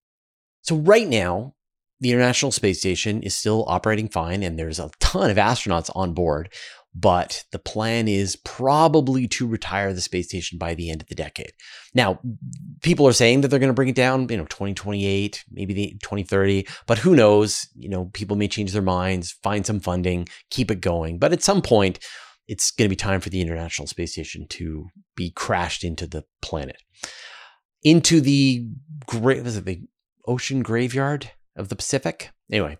So, 0.62 0.76
right 0.76 1.06
now, 1.06 1.54
the 2.00 2.10
International 2.10 2.50
Space 2.50 2.80
Station 2.80 3.22
is 3.22 3.36
still 3.36 3.64
operating 3.68 4.08
fine 4.08 4.42
and 4.42 4.58
there's 4.58 4.80
a 4.80 4.90
ton 4.98 5.30
of 5.30 5.36
astronauts 5.36 5.90
on 5.94 6.12
board, 6.12 6.52
but 6.94 7.44
the 7.52 7.58
plan 7.58 8.08
is 8.08 8.36
probably 8.36 9.28
to 9.28 9.46
retire 9.46 9.92
the 9.92 10.00
space 10.00 10.28
station 10.28 10.58
by 10.58 10.74
the 10.74 10.90
end 10.90 11.02
of 11.02 11.08
the 11.08 11.14
decade. 11.14 11.52
Now, 11.94 12.20
people 12.82 13.06
are 13.06 13.12
saying 13.12 13.40
that 13.40 13.48
they're 13.48 13.60
going 13.60 13.70
to 13.70 13.74
bring 13.74 13.88
it 13.88 13.94
down, 13.94 14.28
you 14.28 14.36
know, 14.36 14.44
2028, 14.46 15.44
maybe 15.50 15.72
the 15.72 15.90
2030, 16.02 16.66
but 16.86 16.98
who 16.98 17.14
knows? 17.14 17.68
You 17.76 17.88
know, 17.88 18.06
people 18.12 18.36
may 18.36 18.48
change 18.48 18.72
their 18.72 18.82
minds, 18.82 19.32
find 19.42 19.64
some 19.64 19.80
funding, 19.80 20.28
keep 20.50 20.70
it 20.70 20.80
going. 20.80 21.18
But 21.18 21.32
at 21.32 21.42
some 21.42 21.62
point, 21.62 21.98
it's 22.48 22.70
going 22.72 22.86
to 22.86 22.92
be 22.92 22.96
time 22.96 23.20
for 23.20 23.30
the 23.30 23.40
International 23.40 23.86
Space 23.86 24.12
Station 24.12 24.46
to 24.48 24.88
be 25.14 25.30
crashed 25.30 25.84
into 25.84 26.06
the 26.06 26.24
planet. 26.42 26.76
Into 27.82 28.20
the 28.20 28.66
great, 29.06 29.44
was 29.44 29.56
it 29.56 29.64
the 29.64 29.82
ocean 30.26 30.62
graveyard 30.62 31.30
of 31.56 31.68
the 31.68 31.76
Pacific. 31.76 32.30
Anyway, 32.50 32.78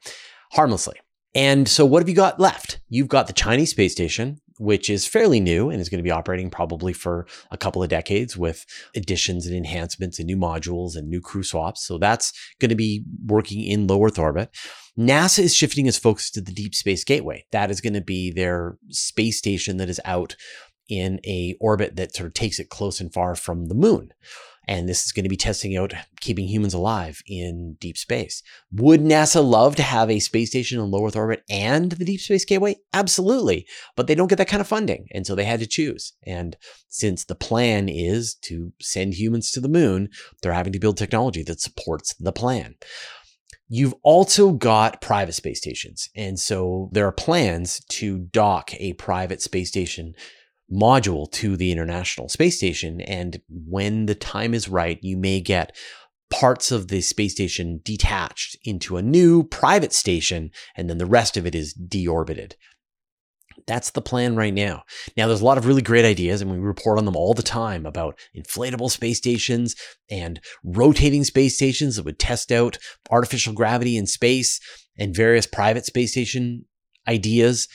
harmlessly. 0.53 0.99
And 1.35 1.69
so, 1.69 1.87
what 1.87 2.03
have 2.03 2.09
you 2.09 2.14
got 2.14 2.40
left? 2.40 2.81
You've 2.88 3.09
got 3.09 3.27
the 3.27 3.33
Chinese 3.33 3.71
space 3.71 3.93
station, 3.93 4.40
which 4.59 4.90
is 4.90 5.07
fairly 5.07 5.38
new 5.38 5.71
and 5.71 5.81
is 5.81 5.88
going 5.88 6.01
to 6.01 6.05
be 6.05 6.11
operating 6.11 6.51
probably 6.51 6.93
for 6.93 7.27
a 7.51 7.57
couple 7.57 7.83
of 7.83 7.88
decades 7.88 8.37
with 8.37 8.66
additions 8.97 9.47
and 9.47 9.55
enhancements 9.55 10.19
and 10.19 10.27
new 10.27 10.37
modules 10.37 10.97
and 10.97 11.09
new 11.09 11.21
crew 11.21 11.45
swaps. 11.45 11.87
So, 11.87 11.99
that's 11.99 12.33
going 12.61 12.71
to 12.71 12.75
be 12.75 13.05
working 13.27 13.62
in 13.62 13.87
low 13.87 14.05
Earth 14.05 14.19
orbit. 14.19 14.51
NASA 14.99 15.38
is 15.38 15.55
shifting 15.55 15.87
its 15.87 15.99
focus 15.99 16.31
to 16.33 16.40
the 16.40 16.53
Deep 16.53 16.75
Space 16.75 17.05
Gateway. 17.05 17.47
That 17.53 17.71
is 17.71 17.81
going 17.81 17.95
to 17.95 18.01
be 18.01 18.33
their 18.33 18.77
space 18.88 19.38
station 19.38 19.77
that 19.77 19.88
is 19.88 20.01
out 20.05 20.35
in 20.88 21.21
a 21.25 21.57
orbit 21.61 21.95
that 21.97 22.14
sort 22.14 22.27
of 22.27 22.35
takes 22.35 22.59
it 22.59 22.69
close 22.69 23.01
and 23.01 23.12
far 23.12 23.37
from 23.37 23.66
the 23.66 23.75
moon. 23.75 24.12
And 24.70 24.88
this 24.88 25.04
is 25.04 25.11
going 25.11 25.24
to 25.24 25.28
be 25.28 25.37
testing 25.37 25.76
out 25.76 25.94
keeping 26.20 26.46
humans 26.46 26.74
alive 26.74 27.22
in 27.26 27.76
deep 27.80 27.98
space. 27.98 28.40
Would 28.70 29.00
NASA 29.00 29.44
love 29.44 29.74
to 29.74 29.83
have 29.83 30.09
a 30.09 30.20
space 30.20 30.50
station 30.50 30.78
in 30.78 30.92
low 30.92 31.04
Earth 31.04 31.16
orbit 31.16 31.42
and 31.50 31.90
the 31.90 32.04
Deep 32.04 32.20
Space 32.20 32.44
Gateway? 32.44 32.76
Absolutely. 32.92 33.66
But 33.96 34.06
they 34.06 34.14
don't 34.14 34.28
get 34.28 34.37
that 34.37 34.46
kind 34.46 34.61
of 34.61 34.68
funding. 34.68 35.09
And 35.11 35.26
so 35.26 35.35
they 35.35 35.42
had 35.42 35.59
to 35.59 35.66
choose. 35.66 36.12
And 36.24 36.56
since 36.87 37.24
the 37.24 37.35
plan 37.35 37.88
is 37.88 38.37
to 38.42 38.72
send 38.80 39.14
humans 39.14 39.50
to 39.50 39.61
the 39.61 39.68
moon, 39.68 40.09
they're 40.40 40.52
having 40.52 40.72
to 40.72 40.78
build 40.78 40.96
technology 40.98 41.42
that 41.42 41.61
supports 41.61 42.14
the 42.20 42.33
plan. 42.33 42.76
You've 43.68 43.94
also 44.04 44.52
got 44.52 45.00
private 45.00 45.35
space 45.35 45.59
stations. 45.59 46.11
And 46.14 46.38
so 46.38 46.90
there 46.92 47.09
are 47.09 47.12
plans 47.12 47.85
to 47.88 48.18
dock 48.18 48.72
a 48.74 48.92
private 48.92 49.42
space 49.42 49.68
station 49.68 50.14
module 50.72 51.30
to 51.33 51.56
the 51.56 51.72
International 51.72 52.28
Space 52.28 52.56
Station. 52.56 53.00
And 53.00 53.40
when 53.48 54.06
the 54.06 54.14
time 54.14 54.54
is 54.54 54.68
right, 54.68 54.98
you 55.02 55.16
may 55.16 55.40
get 55.40 55.76
parts 56.30 56.70
of 56.70 56.88
the 56.88 57.00
space 57.00 57.33
station 57.33 57.80
detached 57.85 58.56
into 58.64 58.96
a 58.96 59.02
new 59.02 59.42
private 59.42 59.92
station, 59.92 60.50
and 60.76 60.88
then 60.88 60.98
the 60.98 61.06
rest 61.06 61.37
of 61.37 61.44
it 61.44 61.54
is 61.54 61.74
deorbited. 61.74 62.52
That's 63.66 63.90
the 63.90 64.00
plan 64.00 64.37
right 64.37 64.54
now. 64.54 64.85
Now, 65.16 65.26
there's 65.26 65.40
a 65.40 65.44
lot 65.44 65.59
of 65.59 65.66
really 65.66 65.83
great 65.83 66.04
ideas, 66.04 66.40
and 66.40 66.50
we 66.50 66.59
report 66.59 66.98
on 66.98 67.04
them 67.04 67.16
all 67.16 67.35
the 67.35 67.42
time 67.42 67.85
about 67.85 68.18
inflatable 68.37 68.90
space 68.90 69.18
stations 69.18 69.76
and 70.09 70.40
rotating 70.64 71.24
space 71.24 71.56
stations 71.56 71.96
that 71.96 72.04
would 72.04 72.18
test 72.18 72.52
out 72.52 72.78
artificial 73.11 73.52
gravity 73.52 73.96
in 73.96 74.06
space 74.06 74.61
and 74.98 75.14
various 75.14 75.46
private 75.46 75.85
space 75.85 76.12
station 76.12 76.64
ideas. 77.09 77.68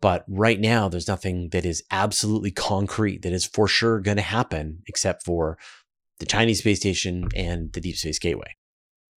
But 0.00 0.24
right 0.28 0.58
now, 0.58 0.88
there's 0.88 1.08
nothing 1.08 1.50
that 1.50 1.66
is 1.66 1.82
absolutely 1.90 2.50
concrete 2.50 3.22
that 3.22 3.32
is 3.32 3.44
for 3.44 3.68
sure 3.68 4.00
going 4.00 4.16
to 4.16 4.22
happen 4.22 4.82
except 4.86 5.24
for 5.24 5.58
the 6.18 6.26
Chinese 6.26 6.60
space 6.60 6.80
station 6.80 7.28
and 7.34 7.72
the 7.72 7.80
Deep 7.80 7.96
Space 7.96 8.18
Gateway. 8.18 8.56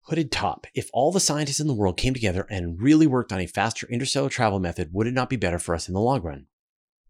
Hooded 0.07 0.31
top. 0.31 0.67
If 0.75 0.89
all 0.91 1.13
the 1.13 1.21
scientists 1.21 1.61
in 1.61 1.67
the 1.67 1.73
world 1.73 1.95
came 1.95 2.13
together 2.13 2.45
and 2.49 2.81
really 2.81 3.07
worked 3.07 3.31
on 3.31 3.39
a 3.39 3.47
faster 3.47 3.87
interstellar 3.87 4.29
travel 4.29 4.59
method, 4.59 4.89
would 4.91 5.07
it 5.07 5.13
not 5.13 5.29
be 5.29 5.37
better 5.37 5.59
for 5.59 5.73
us 5.73 5.87
in 5.87 5.93
the 5.93 6.01
long 6.01 6.21
run? 6.21 6.47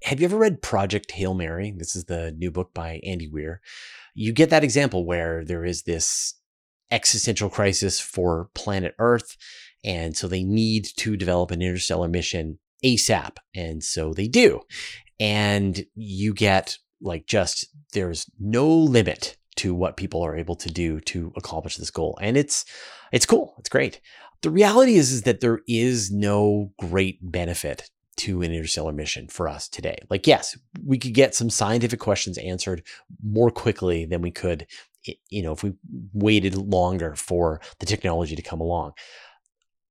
Have 0.03 0.19
you 0.19 0.25
ever 0.25 0.37
read 0.37 0.61
Project 0.61 1.11
Hail 1.11 1.33
Mary? 1.33 1.73
This 1.75 1.95
is 1.95 2.05
the 2.05 2.31
new 2.33 2.51
book 2.51 2.73
by 2.73 2.99
Andy 3.03 3.27
Weir. 3.27 3.61
You 4.13 4.33
get 4.33 4.51
that 4.51 4.63
example 4.63 5.05
where 5.05 5.43
there 5.43 5.65
is 5.65 5.83
this 5.83 6.35
existential 6.91 7.49
crisis 7.49 7.99
for 7.99 8.49
planet 8.53 8.93
Earth. 8.99 9.37
And 9.83 10.15
so 10.15 10.27
they 10.27 10.43
need 10.43 10.87
to 10.97 11.17
develop 11.17 11.49
an 11.51 11.61
interstellar 11.61 12.07
mission 12.07 12.59
ASAP. 12.83 13.37
And 13.55 13.83
so 13.83 14.13
they 14.13 14.27
do. 14.27 14.61
And 15.19 15.85
you 15.95 16.33
get 16.33 16.77
like 17.01 17.27
just 17.27 17.67
there's 17.93 18.29
no 18.39 18.67
limit 18.67 19.37
to 19.55 19.73
what 19.73 19.97
people 19.97 20.21
are 20.23 20.35
able 20.35 20.55
to 20.55 20.69
do 20.69 20.99
to 21.01 21.31
accomplish 21.35 21.77
this 21.77 21.91
goal. 21.91 22.17
And 22.21 22.37
it's 22.37 22.65
it's 23.11 23.25
cool. 23.25 23.55
It's 23.59 23.69
great. 23.69 24.01
The 24.41 24.49
reality 24.49 24.95
is, 24.95 25.11
is 25.11 25.21
that 25.21 25.39
there 25.39 25.61
is 25.67 26.11
no 26.11 26.73
great 26.77 27.19
benefit 27.21 27.89
to 28.15 28.41
an 28.41 28.51
interstellar 28.51 28.91
mission 28.91 29.27
for 29.27 29.47
us 29.47 29.67
today. 29.69 29.97
Like, 30.09 30.27
yes, 30.27 30.57
we 30.85 30.97
could 30.97 31.13
get 31.13 31.33
some 31.33 31.49
scientific 31.49 31.99
questions 31.99 32.37
answered 32.37 32.83
more 33.23 33.49
quickly 33.49 34.05
than 34.05 34.21
we 34.21 34.31
could, 34.31 34.67
you 35.29 35.41
know, 35.41 35.53
if 35.53 35.63
we 35.63 35.73
waited 36.13 36.55
longer 36.55 37.15
for 37.15 37.61
the 37.79 37.85
technology 37.85 38.35
to 38.35 38.41
come 38.41 38.59
along 38.59 38.93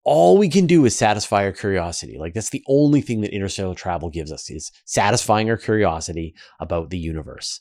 all 0.05 0.37
we 0.37 0.49
can 0.49 0.67
do 0.67 0.85
is 0.85 0.97
satisfy 0.97 1.45
our 1.45 1.53
curiosity. 1.53 2.17
Like 2.19 2.35
that's 2.35 2.51
the 2.51 2.65
only 2.67 3.01
thing 3.01 3.21
that 3.21 3.35
interstellar 3.35 3.75
travel 3.75 4.11
gives 4.11 4.33
us 4.33 4.51
is 4.51 4.73
satisfying 4.85 5.49
our 5.49 5.57
curiosity 5.57 6.35
about 6.61 6.91
the 6.91 6.99
universe. 6.99 7.61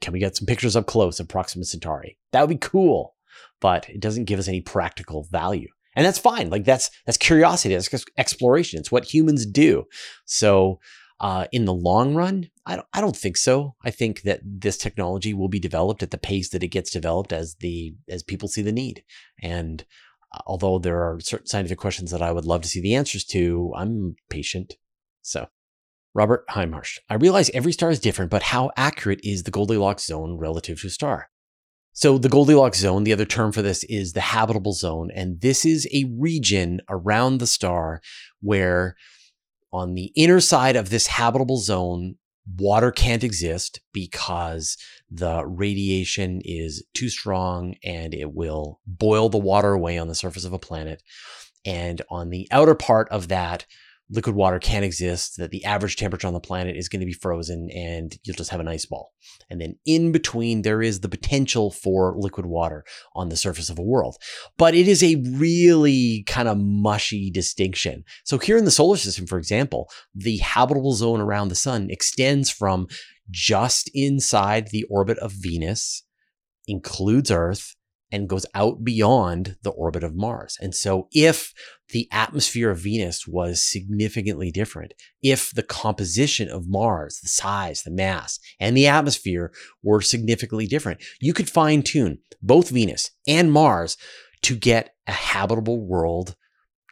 Can 0.00 0.12
we 0.12 0.18
get 0.18 0.36
some 0.36 0.46
pictures 0.46 0.76
up 0.76 0.86
close 0.86 1.20
of 1.20 1.28
Proxima 1.28 1.64
Centauri? 1.64 2.18
That 2.32 2.42
would 2.42 2.50
be 2.50 2.56
cool, 2.56 3.14
but 3.60 3.88
it 3.88 4.00
doesn't 4.00 4.24
give 4.24 4.38
us 4.38 4.48
any 4.48 4.60
practical 4.60 5.26
value. 5.30 5.68
And 5.94 6.04
that's 6.04 6.18
fine. 6.18 6.50
Like 6.50 6.64
that's 6.64 6.90
that's 7.06 7.18
curiosity, 7.18 7.74
that's 7.74 8.04
exploration. 8.16 8.80
It's 8.80 8.92
what 8.92 9.04
humans 9.04 9.46
do. 9.46 9.84
So 10.24 10.80
uh, 11.20 11.46
in 11.52 11.66
the 11.66 11.74
long 11.74 12.14
run, 12.14 12.50
I 12.66 12.76
don't, 12.76 12.88
I 12.92 13.00
don't 13.00 13.16
think 13.16 13.36
so. 13.36 13.76
I 13.84 13.90
think 13.90 14.22
that 14.22 14.40
this 14.44 14.76
technology 14.76 15.32
will 15.32 15.48
be 15.48 15.60
developed 15.60 16.02
at 16.02 16.10
the 16.10 16.18
pace 16.18 16.50
that 16.50 16.64
it 16.64 16.68
gets 16.68 16.90
developed 16.90 17.32
as 17.32 17.56
the 17.60 17.94
as 18.08 18.22
people 18.22 18.48
see 18.48 18.62
the 18.62 18.72
need. 18.72 19.04
And 19.40 19.84
although 20.46 20.78
there 20.78 21.02
are 21.02 21.20
certain 21.20 21.46
scientific 21.46 21.78
questions 21.78 22.10
that 22.10 22.22
I 22.22 22.32
would 22.32 22.44
love 22.44 22.62
to 22.62 22.68
see 22.68 22.80
the 22.80 22.94
answers 22.94 23.24
to, 23.26 23.72
I'm 23.76 24.16
patient. 24.28 24.74
So, 25.22 25.48
Robert 26.14 26.46
Hindmarsh, 26.48 26.98
I 27.08 27.14
realize 27.14 27.50
every 27.50 27.72
star 27.72 27.90
is 27.90 28.00
different, 28.00 28.30
but 28.30 28.42
how 28.42 28.70
accurate 28.76 29.20
is 29.22 29.44
the 29.44 29.50
Goldilocks 29.50 30.04
zone 30.04 30.36
relative 30.38 30.80
to 30.80 30.88
a 30.88 30.90
star? 30.90 31.28
So, 31.92 32.18
the 32.18 32.28
Goldilocks 32.28 32.78
zone, 32.78 33.04
the 33.04 33.12
other 33.12 33.24
term 33.24 33.52
for 33.52 33.62
this 33.62 33.84
is 33.84 34.12
the 34.12 34.20
habitable 34.20 34.72
zone. 34.72 35.10
And 35.14 35.40
this 35.40 35.64
is 35.64 35.86
a 35.92 36.10
region 36.18 36.80
around 36.88 37.38
the 37.38 37.46
star 37.46 38.00
where, 38.40 38.96
on 39.72 39.94
the 39.94 40.12
inner 40.16 40.40
side 40.40 40.76
of 40.76 40.90
this 40.90 41.06
habitable 41.06 41.58
zone, 41.58 42.16
water 42.58 42.90
can't 42.90 43.24
exist 43.24 43.80
because 43.92 44.76
the 45.12 45.44
radiation 45.46 46.40
is 46.44 46.84
too 46.94 47.10
strong 47.10 47.74
and 47.84 48.14
it 48.14 48.32
will 48.32 48.80
boil 48.86 49.28
the 49.28 49.38
water 49.38 49.72
away 49.72 49.98
on 49.98 50.08
the 50.08 50.14
surface 50.14 50.44
of 50.44 50.52
a 50.52 50.58
planet. 50.58 51.02
And 51.64 52.00
on 52.10 52.30
the 52.30 52.48
outer 52.50 52.74
part 52.74 53.08
of 53.10 53.28
that, 53.28 53.66
liquid 54.12 54.36
water 54.36 54.58
can't 54.58 54.84
exist, 54.84 55.38
that 55.38 55.50
the 55.50 55.64
average 55.64 55.96
temperature 55.96 56.26
on 56.26 56.34
the 56.34 56.40
planet 56.40 56.76
is 56.76 56.88
going 56.88 57.00
to 57.00 57.06
be 57.06 57.12
frozen 57.12 57.70
and 57.70 58.18
you'll 58.22 58.36
just 58.36 58.50
have 58.50 58.60
an 58.60 58.68
ice 58.68 58.84
ball. 58.84 59.12
And 59.48 59.60
then 59.60 59.76
in 59.86 60.12
between, 60.12 60.62
there 60.62 60.82
is 60.82 61.00
the 61.00 61.08
potential 61.08 61.70
for 61.70 62.14
liquid 62.16 62.46
water 62.46 62.84
on 63.14 63.30
the 63.30 63.36
surface 63.36 63.70
of 63.70 63.78
a 63.78 63.82
world. 63.82 64.16
But 64.58 64.74
it 64.74 64.86
is 64.86 65.02
a 65.02 65.16
really 65.16 66.24
kind 66.26 66.46
of 66.46 66.58
mushy 66.58 67.30
distinction. 67.30 68.04
So 68.24 68.38
here 68.38 68.58
in 68.58 68.66
the 68.66 68.70
solar 68.70 68.98
system, 68.98 69.26
for 69.26 69.38
example, 69.38 69.88
the 70.14 70.38
habitable 70.38 70.92
zone 70.92 71.20
around 71.20 71.48
the 71.48 71.54
sun 71.54 71.88
extends 71.90 72.50
from 72.50 72.88
just 73.30 73.90
inside 73.94 74.68
the 74.68 74.84
orbit 74.90 75.18
of 75.18 75.32
Venus, 75.32 76.04
includes 76.68 77.30
Earth, 77.30 77.74
and 78.12 78.28
goes 78.28 78.46
out 78.54 78.84
beyond 78.84 79.56
the 79.62 79.70
orbit 79.70 80.04
of 80.04 80.14
Mars. 80.14 80.58
And 80.60 80.74
so 80.74 81.08
if 81.10 81.52
the 81.88 82.08
atmosphere 82.12 82.70
of 82.70 82.78
Venus 82.78 83.26
was 83.26 83.62
significantly 83.62 84.50
different, 84.50 84.92
if 85.22 85.50
the 85.50 85.62
composition 85.62 86.48
of 86.48 86.68
Mars, 86.68 87.18
the 87.20 87.28
size, 87.28 87.82
the 87.82 87.90
mass, 87.90 88.38
and 88.60 88.76
the 88.76 88.86
atmosphere 88.86 89.52
were 89.82 90.02
significantly 90.02 90.66
different, 90.66 91.02
you 91.20 91.32
could 91.32 91.48
fine 91.48 91.82
tune 91.82 92.18
both 92.42 92.68
Venus 92.68 93.10
and 93.26 93.50
Mars 93.50 93.96
to 94.42 94.56
get 94.56 94.94
a 95.06 95.12
habitable 95.12 95.80
world 95.80 96.36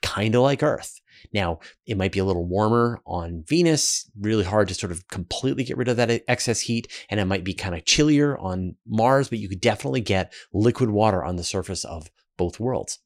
kind 0.03 0.35
of 0.35 0.43
like 0.43 0.63
Earth. 0.63 1.00
Now, 1.33 1.61
it 1.87 1.97
might 1.97 2.13
be 2.13 2.19
a 2.19 2.25
little 2.25 2.47
warmer 2.47 3.01
on 3.07 3.45
Venus, 3.47 4.11
really 4.19 4.45
hard 4.45 4.69
to 4.69 4.75
sort 4.75 4.93
of 4.93 5.07
completely 5.09 5.65
get 5.65 5.77
rid 5.77 5.89
of 5.89 5.97
that 5.97 6.23
excess 6.29 6.61
heat. 6.61 6.91
And 7.09 7.21
it 7.21 7.27
might 7.27 7.45
be 7.45 7.55
kind 7.55 7.75
of 7.75 7.85
chillier 7.85 8.39
on 8.39 8.77
Mars, 8.87 9.29
but 9.29 9.39
you 9.39 9.49
could 9.49 9.61
definitely 9.61 10.01
get 10.01 10.33
liquid 10.53 10.91
water 10.91 11.25
on 11.25 11.37
the 11.37 11.45
surface 11.45 11.85
of 11.85 12.11
both 12.37 12.61
worlds. 12.61 12.99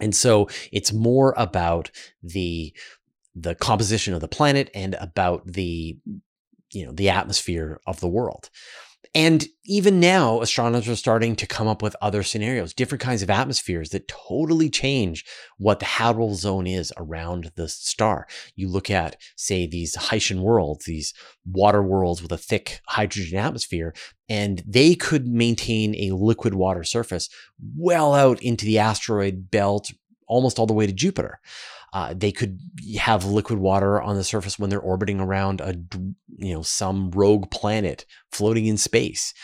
And 0.00 0.14
so 0.14 0.48
it's 0.72 0.92
more 0.92 1.34
about 1.36 1.90
the 2.22 2.74
the 3.34 3.54
composition 3.54 4.12
of 4.12 4.20
the 4.20 4.28
planet 4.28 4.70
and 4.74 4.94
about 4.96 5.46
the 5.46 5.96
you 6.70 6.86
know 6.86 6.92
the 6.92 7.10
atmosphere 7.10 7.80
of 7.86 8.00
the 8.00 8.08
world. 8.08 8.50
And 9.14 9.46
even 9.64 10.00
now, 10.00 10.40
astronomers 10.40 10.88
are 10.88 10.96
starting 10.96 11.36
to 11.36 11.46
come 11.46 11.68
up 11.68 11.82
with 11.82 11.94
other 12.00 12.22
scenarios, 12.22 12.72
different 12.72 13.02
kinds 13.02 13.22
of 13.22 13.28
atmospheres 13.28 13.90
that 13.90 14.08
totally 14.08 14.70
change 14.70 15.26
what 15.58 15.80
the 15.80 15.84
habitable 15.84 16.34
zone 16.34 16.66
is 16.66 16.92
around 16.96 17.52
the 17.56 17.68
star. 17.68 18.26
You 18.56 18.68
look 18.68 18.90
at, 18.90 19.16
say, 19.36 19.66
these 19.66 19.94
Hycean 19.94 20.40
worlds, 20.40 20.86
these 20.86 21.12
water 21.44 21.82
worlds 21.82 22.22
with 22.22 22.32
a 22.32 22.38
thick 22.38 22.80
hydrogen 22.86 23.38
atmosphere, 23.38 23.94
and 24.30 24.62
they 24.66 24.94
could 24.94 25.28
maintain 25.28 25.94
a 25.96 26.14
liquid 26.14 26.54
water 26.54 26.82
surface 26.82 27.28
well 27.76 28.14
out 28.14 28.42
into 28.42 28.64
the 28.64 28.78
asteroid 28.78 29.50
belt, 29.50 29.92
almost 30.26 30.58
all 30.58 30.66
the 30.66 30.72
way 30.72 30.86
to 30.86 30.92
Jupiter. 30.92 31.38
Uh, 31.92 32.14
they 32.16 32.32
could 32.32 32.58
have 32.98 33.24
liquid 33.24 33.58
water 33.58 34.00
on 34.00 34.16
the 34.16 34.24
surface 34.24 34.58
when 34.58 34.70
they're 34.70 34.80
orbiting 34.80 35.20
around 35.20 35.60
a, 35.60 35.74
you 36.38 36.54
know, 36.54 36.62
some 36.62 37.10
rogue 37.10 37.50
planet 37.50 38.06
floating 38.30 38.66
in 38.66 38.78
space. 38.78 39.34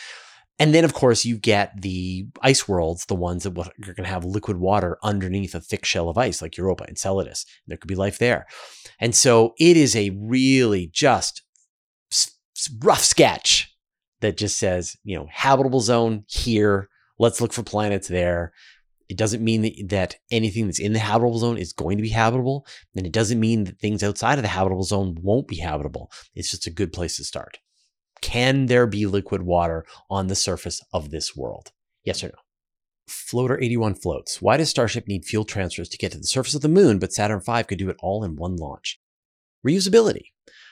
And 0.57 0.73
then, 0.73 0.83
of 0.83 0.93
course, 0.93 1.23
you 1.23 1.37
get 1.37 1.81
the 1.81 2.27
ice 2.41 2.67
worlds, 2.67 3.05
the 3.05 3.15
ones 3.15 3.43
that 3.43 3.57
are 3.57 3.93
going 3.93 4.03
to 4.03 4.03
have 4.03 4.25
liquid 4.25 4.57
water 4.57 4.97
underneath 5.01 5.55
a 5.55 5.61
thick 5.61 5.85
shell 5.85 6.09
of 6.09 6.17
ice, 6.17 6.41
like 6.41 6.57
Europa, 6.57 6.85
Enceladus. 6.89 7.45
There 7.67 7.77
could 7.77 7.87
be 7.87 7.95
life 7.95 8.17
there. 8.17 8.45
And 8.99 9.15
so 9.15 9.53
it 9.57 9.77
is 9.77 9.95
a 9.95 10.09
really 10.09 10.89
just 10.91 11.43
rough 12.83 13.03
sketch 13.03 13.73
that 14.19 14.37
just 14.37 14.59
says, 14.59 14.97
you 15.03 15.15
know, 15.15 15.27
habitable 15.31 15.79
zone 15.79 16.25
here. 16.27 16.89
Let's 17.17 17.39
look 17.39 17.53
for 17.53 17.63
planets 17.63 18.09
there. 18.09 18.51
It 19.09 19.17
doesn't 19.17 19.43
mean 19.43 19.87
that, 19.87 20.15
anything 20.31 20.67
that's 20.67 20.79
in 20.79 20.93
the 20.93 20.99
habitable 20.99 21.39
zone 21.39 21.57
is 21.57 21.73
going 21.73 21.97
to 21.97 22.03
be 22.03 22.09
habitable. 22.09 22.65
And 22.95 23.07
it 23.07 23.11
doesn't 23.11 23.39
mean 23.39 23.63
that 23.63 23.79
things 23.79 24.03
outside 24.03 24.37
of 24.37 24.43
the 24.43 24.49
habitable 24.49 24.83
zone 24.83 25.17
won't 25.21 25.47
be 25.47 25.57
habitable. 25.57 26.11
It's 26.35 26.51
just 26.51 26.67
a 26.67 26.71
good 26.71 26.93
place 26.93 27.17
to 27.17 27.23
start. 27.23 27.57
Can 28.21 28.67
there 28.67 28.85
be 28.85 29.05
liquid 29.05 29.41
water 29.41 29.85
on 30.09 30.27
the 30.27 30.35
surface 30.35 30.81
of 30.93 31.09
this 31.09 31.35
world? 31.35 31.71
Yes 32.03 32.23
or 32.23 32.27
no? 32.27 32.39
Floater 33.07 33.59
81 33.59 33.95
floats. 33.95 34.41
Why 34.41 34.57
does 34.57 34.69
Starship 34.69 35.07
need 35.07 35.25
fuel 35.25 35.43
transfers 35.43 35.89
to 35.89 35.97
get 35.97 36.11
to 36.11 36.19
the 36.19 36.25
surface 36.25 36.53
of 36.53 36.61
the 36.61 36.67
moon, 36.69 36.99
but 36.99 37.11
Saturn 37.11 37.41
V 37.41 37.63
could 37.63 37.79
do 37.79 37.89
it 37.89 37.97
all 37.99 38.23
in 38.23 38.35
one 38.35 38.55
launch? 38.57 38.99
Reusability. 39.65 40.27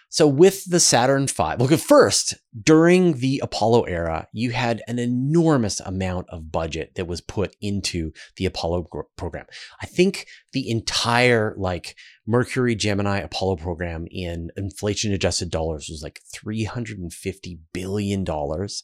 So 0.10 0.26
with 0.26 0.66
the 0.66 0.80
Saturn 0.80 1.28
V, 1.28 1.44
look 1.60 1.72
at 1.72 1.82
first, 1.82 2.36
during 2.64 3.18
the 3.18 3.42
Apollo 3.44 3.84
era, 3.84 4.28
you 4.32 4.52
had 4.52 4.82
an 4.88 5.00
enormous 5.00 5.80
amount 5.82 6.28
of 6.30 6.52
budget 6.52 6.96
that 6.96 7.08
was 7.08 7.20
put 7.20 7.56
into 7.62 8.12
the 8.38 8.46
Apollo 8.46 8.88
program. 9.18 9.46
I 9.82 9.86
think 9.86 10.28
the 10.54 10.70
entire 10.70 11.54
like 11.58 11.96
Mercury 12.26 12.74
Gemini 12.74 13.20
Apollo 13.20 13.58
program 13.58 14.08
in 14.10 14.50
inflation 14.56 15.12
adjusted 15.12 15.50
dollars 15.50 15.88
was 15.90 16.02
like 16.02 16.22
350 16.34 17.60
billion 17.74 18.24
dollars. 18.24 18.84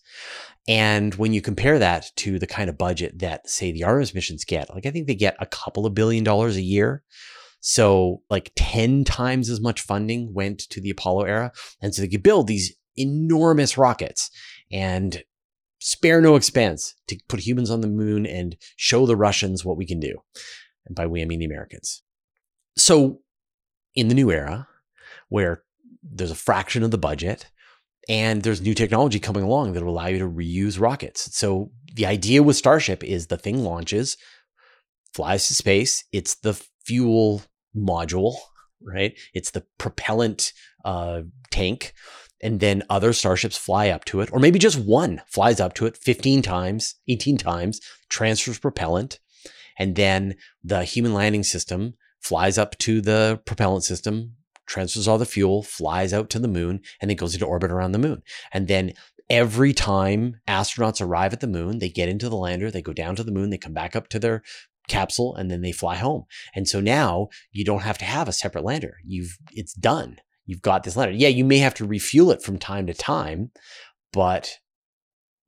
And 0.67 1.15
when 1.15 1.33
you 1.33 1.41
compare 1.41 1.79
that 1.79 2.11
to 2.17 2.37
the 2.37 2.47
kind 2.47 2.69
of 2.69 2.77
budget 2.77 3.19
that 3.19 3.49
say 3.49 3.71
the 3.71 3.85
Artemis 3.85 4.13
missions 4.13 4.43
get, 4.43 4.69
like 4.69 4.85
I 4.85 4.91
think 4.91 5.07
they 5.07 5.15
get 5.15 5.35
a 5.39 5.45
couple 5.45 5.85
of 5.85 5.93
billion 5.93 6.23
dollars 6.23 6.57
a 6.57 6.61
year. 6.61 7.03
So 7.65 8.21
like 8.29 8.51
10 8.57 9.05
times 9.05 9.49
as 9.49 9.61
much 9.61 9.79
funding 9.79 10.33
went 10.33 10.59
to 10.69 10.81
the 10.81 10.89
Apollo 10.89 11.23
era. 11.23 11.53
And 11.81 11.95
so 11.95 12.01
they 12.01 12.09
could 12.09 12.21
build 12.21 12.45
these 12.45 12.75
enormous 12.97 13.77
rockets 13.77 14.29
and 14.69 15.23
spare 15.79 16.19
no 16.19 16.35
expense 16.35 16.93
to 17.07 17.17
put 17.29 17.39
humans 17.39 17.71
on 17.71 17.79
the 17.79 17.87
moon 17.87 18.25
and 18.25 18.57
show 18.75 19.05
the 19.05 19.15
Russians 19.15 19.63
what 19.63 19.77
we 19.77 19.85
can 19.85 20.01
do. 20.01 20.13
And 20.85 20.93
by 20.93 21.07
we, 21.07 21.21
I 21.21 21.25
mean 21.25 21.39
the 21.39 21.45
Americans. 21.45 22.03
So 22.75 23.21
in 23.95 24.09
the 24.09 24.15
new 24.15 24.29
era, 24.29 24.67
where 25.29 25.63
there's 26.03 26.31
a 26.31 26.35
fraction 26.35 26.83
of 26.83 26.91
the 26.91 26.97
budget, 26.97 27.49
and 28.09 28.41
there's 28.41 28.59
new 28.59 28.73
technology 28.73 29.21
coming 29.21 29.43
along 29.43 29.71
that 29.71 29.85
will 29.85 29.93
allow 29.93 30.07
you 30.07 30.19
to 30.19 30.29
reuse 30.29 30.81
rockets. 30.81 31.33
So 31.33 31.71
the 31.93 32.07
idea 32.07 32.43
with 32.43 32.57
Starship 32.57 33.05
is 33.05 33.27
the 33.27 33.37
thing 33.37 33.63
launches, 33.63 34.17
flies 35.13 35.47
to 35.47 35.55
space. 35.55 36.03
It's 36.11 36.35
the 36.35 36.61
fuel 36.83 37.41
module, 37.75 38.35
right? 38.81 39.17
It's 39.33 39.51
the 39.51 39.65
propellant 39.77 40.53
uh, 40.85 41.21
tank. 41.51 41.93
And 42.41 42.59
then 42.59 42.83
other 42.89 43.13
starships 43.13 43.57
fly 43.57 43.87
up 43.87 44.03
to 44.05 44.19
it, 44.19 44.29
or 44.33 44.39
maybe 44.39 44.59
just 44.59 44.77
one 44.77 45.21
flies 45.27 45.61
up 45.61 45.73
to 45.75 45.85
it 45.85 45.95
15 45.95 46.41
times, 46.41 46.95
18 47.07 47.37
times, 47.37 47.79
transfers 48.09 48.59
propellant. 48.59 49.19
And 49.79 49.95
then 49.95 50.35
the 50.63 50.83
human 50.83 51.13
landing 51.13 51.43
system 51.43 51.93
flies 52.19 52.57
up 52.57 52.77
to 52.79 52.99
the 52.99 53.41
propellant 53.45 53.85
system, 53.85 54.35
transfers 54.65 55.07
all 55.07 55.17
the 55.17 55.25
fuel, 55.25 55.63
flies 55.63 56.13
out 56.13 56.29
to 56.31 56.39
the 56.39 56.47
moon, 56.47 56.81
and 57.01 57.09
then 57.09 57.17
goes 57.17 57.33
into 57.33 57.45
orbit 57.45 57.71
around 57.71 57.93
the 57.93 57.99
moon. 57.99 58.21
And 58.51 58.67
then 58.67 58.93
every 59.29 59.73
time 59.73 60.37
astronauts 60.47 61.01
arrive 61.01 61.33
at 61.33 61.39
the 61.39 61.47
moon, 61.47 61.79
they 61.79 61.89
get 61.89 62.09
into 62.09 62.29
the 62.29 62.35
lander, 62.35 62.69
they 62.69 62.81
go 62.81 62.93
down 62.93 63.15
to 63.15 63.23
the 63.23 63.31
moon, 63.31 63.49
they 63.49 63.57
come 63.57 63.73
back 63.73 63.95
up 63.95 64.07
to 64.09 64.19
their 64.19 64.43
capsule 64.87 65.35
and 65.35 65.49
then 65.49 65.61
they 65.61 65.71
fly 65.71 65.95
home. 65.95 66.25
And 66.55 66.67
so 66.67 66.79
now 66.79 67.29
you 67.51 67.63
don't 67.63 67.83
have 67.83 67.97
to 67.99 68.05
have 68.05 68.27
a 68.27 68.33
separate 68.33 68.63
lander. 68.63 68.97
You've 69.05 69.37
it's 69.51 69.73
done. 69.73 70.17
You've 70.45 70.61
got 70.61 70.83
this 70.83 70.97
lander. 70.97 71.15
Yeah, 71.15 71.29
you 71.29 71.45
may 71.45 71.59
have 71.59 71.73
to 71.75 71.85
refuel 71.85 72.31
it 72.31 72.41
from 72.41 72.57
time 72.57 72.87
to 72.87 72.93
time, 72.93 73.51
but 74.11 74.57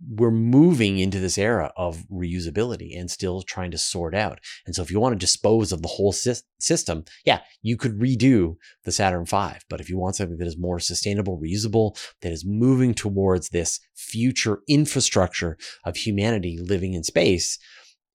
we're 0.07 0.31
moving 0.31 0.99
into 0.99 1.19
this 1.19 1.37
era 1.37 1.71
of 1.77 2.03
reusability 2.11 2.99
and 2.99 3.09
still 3.09 3.41
trying 3.41 3.71
to 3.71 3.77
sort 3.77 4.13
out. 4.13 4.39
And 4.65 4.75
so 4.75 4.81
if 4.81 4.91
you 4.91 4.99
want 4.99 5.13
to 5.13 5.25
dispose 5.25 5.71
of 5.71 5.81
the 5.81 5.87
whole 5.87 6.11
sy- 6.11 6.35
system, 6.59 7.05
yeah, 7.25 7.41
you 7.61 7.77
could 7.77 7.99
redo 7.99 8.55
the 8.83 8.91
Saturn 8.91 9.25
V. 9.25 9.59
But 9.69 9.79
if 9.79 9.89
you 9.89 9.97
want 9.97 10.15
something 10.15 10.37
that 10.37 10.47
is 10.47 10.57
more 10.57 10.79
sustainable, 10.79 11.39
reusable, 11.39 11.97
that 12.21 12.31
is 12.31 12.45
moving 12.45 12.93
towards 12.93 13.49
this 13.49 13.79
future 13.95 14.59
infrastructure 14.67 15.57
of 15.85 15.95
humanity 15.95 16.59
living 16.61 16.93
in 16.93 17.03
space, 17.03 17.57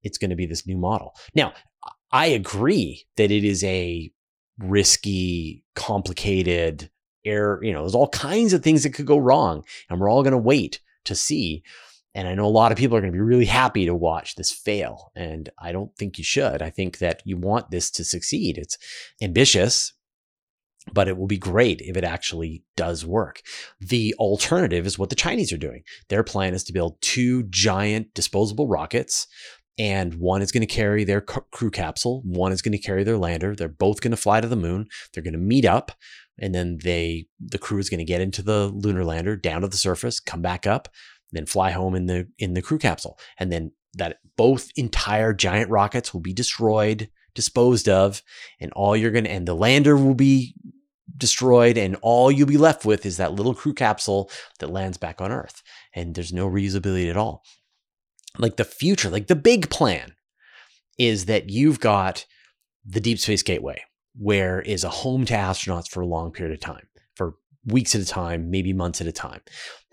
it's 0.02 0.18
going 0.18 0.30
to 0.30 0.36
be 0.36 0.46
this 0.46 0.66
new 0.66 0.76
model. 0.76 1.14
Now, 1.34 1.52
I 2.12 2.26
agree 2.26 3.06
that 3.16 3.30
it 3.30 3.44
is 3.44 3.62
a 3.64 4.10
risky, 4.58 5.64
complicated 5.74 6.90
air, 7.24 7.60
you 7.62 7.72
know, 7.72 7.80
there's 7.82 7.94
all 7.94 8.08
kinds 8.08 8.52
of 8.52 8.62
things 8.62 8.82
that 8.82 8.94
could 8.94 9.06
go 9.06 9.18
wrong. 9.18 9.64
And 9.88 10.00
we're 10.00 10.10
all 10.10 10.22
going 10.22 10.32
to 10.32 10.38
wait 10.38 10.80
to 11.04 11.14
see. 11.14 11.62
And 12.14 12.26
I 12.26 12.34
know 12.34 12.46
a 12.46 12.48
lot 12.48 12.72
of 12.72 12.78
people 12.78 12.96
are 12.96 13.00
going 13.00 13.12
to 13.12 13.16
be 13.16 13.22
really 13.22 13.44
happy 13.44 13.86
to 13.86 13.94
watch 13.94 14.34
this 14.34 14.50
fail. 14.50 15.12
And 15.14 15.48
I 15.58 15.72
don't 15.72 15.94
think 15.96 16.18
you 16.18 16.24
should. 16.24 16.62
I 16.62 16.70
think 16.70 16.98
that 16.98 17.22
you 17.24 17.36
want 17.36 17.70
this 17.70 17.90
to 17.92 18.04
succeed. 18.04 18.58
It's 18.58 18.76
ambitious, 19.22 19.92
but 20.92 21.06
it 21.06 21.16
will 21.16 21.28
be 21.28 21.38
great 21.38 21.80
if 21.82 21.96
it 21.96 22.04
actually 22.04 22.64
does 22.76 23.06
work. 23.06 23.42
The 23.80 24.14
alternative 24.18 24.86
is 24.86 24.98
what 24.98 25.10
the 25.10 25.14
Chinese 25.14 25.52
are 25.52 25.58
doing. 25.58 25.82
Their 26.08 26.24
plan 26.24 26.54
is 26.54 26.64
to 26.64 26.72
build 26.72 27.00
two 27.00 27.44
giant 27.44 28.12
disposable 28.14 28.66
rockets 28.66 29.28
and 29.80 30.14
one 30.14 30.42
is 30.42 30.52
going 30.52 30.60
to 30.60 30.66
carry 30.66 31.02
their 31.04 31.20
crew 31.20 31.70
capsule 31.70 32.22
one 32.24 32.52
is 32.52 32.62
going 32.62 32.72
to 32.72 32.78
carry 32.78 33.02
their 33.02 33.18
lander 33.18 33.56
they're 33.56 33.68
both 33.68 34.00
going 34.00 34.10
to 34.10 34.16
fly 34.16 34.40
to 34.40 34.48
the 34.48 34.56
moon 34.56 34.86
they're 35.12 35.22
going 35.22 35.32
to 35.32 35.38
meet 35.38 35.64
up 35.64 35.92
and 36.38 36.54
then 36.54 36.78
they 36.84 37.26
the 37.40 37.58
crew 37.58 37.78
is 37.78 37.90
going 37.90 37.98
to 37.98 38.04
get 38.04 38.20
into 38.20 38.42
the 38.42 38.66
lunar 38.68 39.04
lander 39.04 39.36
down 39.36 39.62
to 39.62 39.68
the 39.68 39.76
surface 39.76 40.20
come 40.20 40.42
back 40.42 40.66
up 40.66 40.88
then 41.32 41.46
fly 41.46 41.70
home 41.70 41.94
in 41.94 42.06
the 42.06 42.28
in 42.38 42.54
the 42.54 42.62
crew 42.62 42.78
capsule. 42.78 43.18
And 43.38 43.52
then 43.52 43.72
that 43.94 44.18
both 44.36 44.68
entire 44.76 45.32
giant 45.32 45.70
rockets 45.70 46.12
will 46.12 46.20
be 46.20 46.32
destroyed 46.32 47.10
disposed 47.34 47.88
of 47.88 48.22
and 48.60 48.72
all 48.72 48.96
you're 48.96 49.12
going 49.12 49.24
to 49.24 49.30
and 49.30 49.46
the 49.46 49.54
lander 49.54 49.96
will 49.96 50.14
be 50.14 50.54
destroyed 51.16 51.78
and 51.78 51.96
all 52.02 52.30
you'll 52.30 52.46
be 52.46 52.56
left 52.56 52.84
with 52.84 53.06
is 53.06 53.18
that 53.18 53.32
little 53.32 53.54
crew 53.54 53.74
capsule 53.74 54.30
that 54.58 54.70
lands 54.70 54.98
back 54.98 55.20
on 55.20 55.30
earth. 55.30 55.62
And 55.94 56.14
there's 56.14 56.32
no 56.32 56.48
reusability 56.48 57.08
at 57.08 57.16
all 57.16 57.44
like 58.38 58.56
the 58.56 58.64
future, 58.64 59.10
like 59.10 59.26
the 59.26 59.36
big 59.36 59.70
plan 59.70 60.14
is 60.98 61.26
that 61.26 61.50
you've 61.50 61.80
got 61.80 62.26
the 62.84 63.00
Deep 63.00 63.18
Space 63.18 63.42
Gateway, 63.42 63.82
where 64.16 64.60
is 64.60 64.84
a 64.84 64.88
home 64.90 65.24
to 65.26 65.34
astronauts 65.34 65.88
for 65.88 66.00
a 66.00 66.06
long 66.06 66.32
period 66.32 66.54
of 66.54 66.60
time, 66.60 66.88
for 67.14 67.34
weeks 67.64 67.94
at 67.94 68.00
a 68.00 68.06
time, 68.06 68.50
maybe 68.50 68.72
months 68.72 69.00
at 69.00 69.06
a 69.06 69.12
time. 69.12 69.40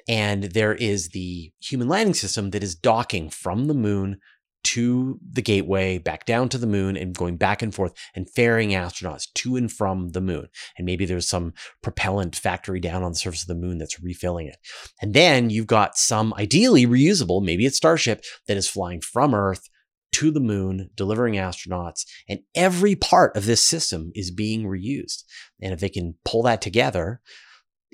And 0.08 0.44
there 0.44 0.74
is 0.74 1.10
the 1.10 1.52
human 1.60 1.88
landing 1.88 2.14
system 2.14 2.52
that 2.52 2.64
is 2.64 2.76
docking 2.76 3.30
from 3.30 3.66
the 3.66 3.74
moon 3.74 4.20
to 4.64 5.20
the 5.32 5.42
gateway, 5.42 5.98
back 5.98 6.26
down 6.26 6.50
to 6.50 6.58
the 6.58 6.68
moon, 6.68 6.98
and 6.98 7.16
going 7.16 7.38
back 7.38 7.62
and 7.62 7.74
forth 7.74 7.94
and 8.16 8.30
ferrying 8.30 8.72
astronauts 8.72 9.28
to 9.34 9.56
and 9.56 9.72
from 9.72 10.10
the 10.10 10.22
moon. 10.22 10.48
And 10.78 10.86
maybe 10.86 11.06
there's 11.06 11.28
some 11.28 11.54
propellant 11.82 12.36
factory 12.36 12.80
down 12.80 13.04
on 13.04 13.12
the 13.12 13.18
surface 13.18 13.44
of 13.44 13.48
the 13.48 13.56
moon 13.56 13.78
that's 13.78 14.02
refilling 14.02 14.48
it. 14.48 14.58
And 15.02 15.14
then 15.14 15.50
you've 15.50 15.68
got 15.68 15.98
some 15.98 16.34
ideally 16.38 16.86
reusable, 16.86 17.44
maybe 17.44 17.66
it's 17.66 17.78
Starship, 17.78 18.24
that 18.48 18.58
is 18.58 18.68
flying 18.68 19.02
from 19.02 19.34
Earth 19.34 19.70
to 20.14 20.32
the 20.32 20.40
moon, 20.40 20.90
delivering 20.96 21.36
astronauts, 21.36 22.06
and 22.28 22.40
every 22.56 22.96
part 22.96 23.36
of 23.38 23.46
this 23.46 23.64
system 23.64 24.12
is 24.16 24.32
being 24.32 24.64
reused. 24.64 25.24
And 25.62 25.74
if 25.74 25.80
they 25.80 25.90
can 25.90 26.16
pull 26.26 26.44
that 26.44 26.62
together, 26.62 27.22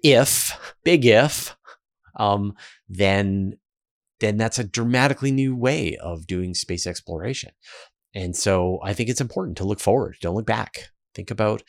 if, 0.03 0.57
big 0.84 1.05
if, 1.05 1.55
um, 2.18 2.53
then 2.88 3.57
then 4.24 4.38
that's 4.38 4.57
a 4.57 4.63
dramatically 4.63 5.32
new 5.32 5.55
way 5.55 5.97
of 5.97 6.26
doing 6.26 6.53
space 6.53 6.88
exploration. 6.88 7.51
And 8.15 8.36
so 8.36 8.80
I 8.84 8.93
think 8.93 9.09
it's 9.09 9.21
important 9.21 9.57
to 9.57 9.65
look 9.65 9.80
forward, 9.80 10.15
don't 10.21 10.36
look 10.36 10.45
back. 10.45 10.89
Think 11.13 11.30
about, 11.30 11.61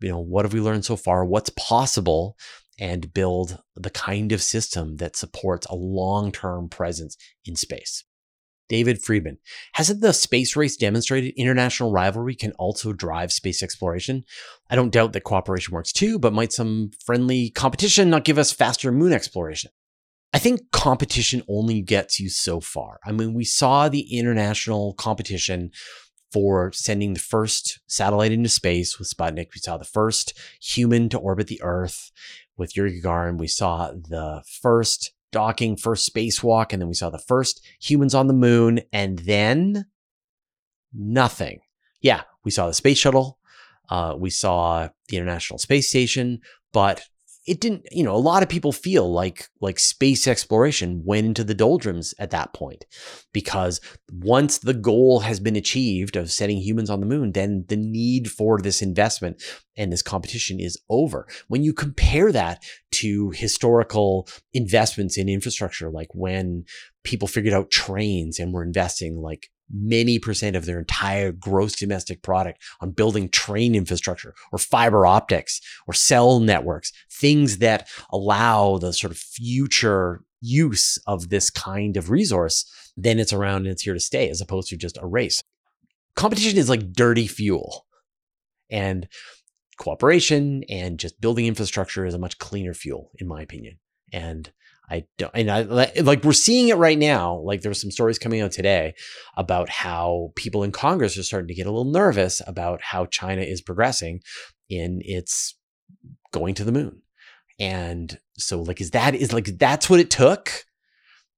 you 0.00 0.08
know, 0.08 0.20
what 0.20 0.44
have 0.44 0.52
we 0.52 0.60
learned 0.60 0.84
so 0.84 0.96
far? 0.96 1.24
What's 1.24 1.50
possible? 1.50 2.36
And 2.78 3.12
build 3.12 3.58
the 3.76 3.90
kind 3.90 4.32
of 4.32 4.42
system 4.42 4.96
that 4.96 5.14
supports 5.14 5.66
a 5.66 5.74
long 5.74 6.32
term 6.32 6.70
presence 6.70 7.16
in 7.44 7.54
space. 7.54 8.04
David 8.70 9.02
Friedman. 9.02 9.38
Hasn't 9.72 10.00
the 10.00 10.12
space 10.12 10.54
race 10.56 10.76
demonstrated 10.76 11.34
international 11.36 11.90
rivalry 11.90 12.36
can 12.36 12.52
also 12.52 12.92
drive 12.92 13.32
space 13.32 13.62
exploration? 13.62 14.24
I 14.70 14.76
don't 14.76 14.92
doubt 14.92 15.12
that 15.12 15.24
cooperation 15.24 15.74
works 15.74 15.92
too, 15.92 16.18
but 16.20 16.32
might 16.32 16.52
some 16.52 16.92
friendly 17.04 17.50
competition 17.50 18.08
not 18.08 18.24
give 18.24 18.38
us 18.38 18.52
faster 18.52 18.92
moon 18.92 19.12
exploration? 19.12 19.72
I 20.32 20.38
think 20.38 20.70
competition 20.70 21.42
only 21.48 21.82
gets 21.82 22.20
you 22.20 22.28
so 22.28 22.60
far. 22.60 23.00
I 23.04 23.12
mean, 23.12 23.34
we 23.34 23.44
saw 23.44 23.88
the 23.88 24.16
international 24.16 24.94
competition 24.94 25.70
for 26.32 26.70
sending 26.72 27.14
the 27.14 27.20
first 27.20 27.80
satellite 27.88 28.30
into 28.30 28.48
space 28.48 28.98
with 28.98 29.10
Sputnik. 29.10 29.48
We 29.54 29.60
saw 29.60 29.76
the 29.76 29.84
first 29.84 30.38
human 30.62 31.08
to 31.08 31.18
orbit 31.18 31.48
the 31.48 31.60
Earth 31.62 32.12
with 32.56 32.76
Yuri 32.76 33.00
Gagarin. 33.00 33.38
We 33.38 33.48
saw 33.48 33.90
the 33.90 34.42
first 34.62 35.12
docking, 35.32 35.76
first 35.76 36.12
spacewalk, 36.12 36.72
and 36.72 36.80
then 36.80 36.88
we 36.88 36.94
saw 36.94 37.10
the 37.10 37.18
first 37.18 37.64
humans 37.80 38.14
on 38.14 38.28
the 38.28 38.32
moon, 38.32 38.80
and 38.92 39.18
then 39.20 39.86
nothing. 40.92 41.60
Yeah, 42.00 42.22
we 42.44 42.50
saw 42.50 42.66
the 42.66 42.74
space 42.74 42.98
shuttle. 42.98 43.38
Uh, 43.88 44.14
we 44.16 44.30
saw 44.30 44.88
the 45.08 45.16
International 45.16 45.58
Space 45.58 45.88
Station, 45.88 46.40
but 46.72 47.04
it 47.46 47.60
didn't 47.60 47.86
you 47.90 48.02
know 48.02 48.14
a 48.14 48.16
lot 48.16 48.42
of 48.42 48.48
people 48.48 48.72
feel 48.72 49.10
like 49.10 49.48
like 49.60 49.78
space 49.78 50.26
exploration 50.26 51.02
went 51.04 51.26
into 51.26 51.42
the 51.42 51.54
doldrums 51.54 52.14
at 52.18 52.30
that 52.30 52.52
point 52.52 52.84
because 53.32 53.80
once 54.12 54.58
the 54.58 54.74
goal 54.74 55.20
has 55.20 55.40
been 55.40 55.56
achieved 55.56 56.16
of 56.16 56.30
setting 56.30 56.58
humans 56.58 56.90
on 56.90 57.00
the 57.00 57.06
moon 57.06 57.32
then 57.32 57.64
the 57.68 57.76
need 57.76 58.30
for 58.30 58.60
this 58.60 58.82
investment 58.82 59.42
and 59.76 59.90
this 59.90 60.02
competition 60.02 60.60
is 60.60 60.78
over. 60.90 61.26
When 61.48 61.62
you 61.62 61.72
compare 61.72 62.30
that 62.32 62.62
to 62.92 63.30
historical 63.30 64.28
investments 64.52 65.16
in 65.16 65.28
infrastructure 65.28 65.90
like 65.90 66.14
when 66.14 66.64
people 67.02 67.26
figured 67.26 67.54
out 67.54 67.70
trains 67.70 68.38
and 68.38 68.52
were 68.52 68.62
investing 68.62 69.16
like 69.16 69.50
many 69.72 70.18
percent 70.18 70.56
of 70.56 70.66
their 70.66 70.78
entire 70.78 71.32
gross 71.32 71.74
domestic 71.74 72.22
product 72.22 72.62
on 72.80 72.90
building 72.90 73.28
train 73.28 73.74
infrastructure 73.74 74.34
or 74.52 74.58
fiber 74.58 75.06
optics 75.06 75.60
or 75.86 75.94
cell 75.94 76.40
networks, 76.40 76.92
things 77.10 77.58
that 77.58 77.88
allow 78.12 78.78
the 78.78 78.92
sort 78.92 79.10
of 79.10 79.18
future 79.18 80.22
use 80.40 80.98
of 81.06 81.28
this 81.28 81.50
kind 81.50 81.96
of 81.96 82.10
resource, 82.10 82.92
then 82.96 83.18
it's 83.18 83.32
around 83.32 83.58
and 83.58 83.68
it's 83.68 83.82
here 83.82 83.94
to 83.94 84.00
stay 84.00 84.28
as 84.28 84.40
opposed 84.40 84.68
to 84.68 84.76
just 84.76 84.98
a 85.00 85.06
race. 85.06 85.42
Competition 86.16 86.58
is 86.58 86.68
like 86.68 86.92
dirty 86.92 87.26
fuel. 87.26 87.86
And 88.70 89.08
cooperation 89.78 90.62
and 90.68 90.98
just 90.98 91.20
building 91.20 91.46
infrastructure 91.46 92.06
is 92.06 92.14
a 92.14 92.18
much 92.18 92.38
cleaner 92.38 92.74
fuel, 92.74 93.10
in 93.18 93.26
my 93.26 93.42
opinion. 93.42 93.78
And 94.12 94.52
I 94.90 95.04
don't, 95.18 95.30
and 95.34 95.50
I 95.50 95.62
like 95.62 96.24
we're 96.24 96.32
seeing 96.32 96.68
it 96.68 96.76
right 96.76 96.98
now. 96.98 97.36
Like 97.38 97.62
there 97.62 97.70
were 97.70 97.74
some 97.74 97.92
stories 97.92 98.18
coming 98.18 98.40
out 98.40 98.50
today 98.50 98.94
about 99.36 99.68
how 99.68 100.32
people 100.34 100.64
in 100.64 100.72
Congress 100.72 101.16
are 101.16 101.22
starting 101.22 101.48
to 101.48 101.54
get 101.54 101.66
a 101.66 101.70
little 101.70 101.90
nervous 101.90 102.42
about 102.46 102.82
how 102.82 103.06
China 103.06 103.42
is 103.42 103.60
progressing 103.60 104.20
in 104.68 105.00
its 105.04 105.56
going 106.32 106.54
to 106.54 106.64
the 106.64 106.72
moon. 106.72 107.02
And 107.60 108.18
so, 108.36 108.62
like, 108.62 108.80
is 108.80 108.90
that 108.90 109.14
is 109.14 109.32
like 109.32 109.58
that's 109.58 109.88
what 109.88 110.00
it 110.00 110.10
took 110.10 110.64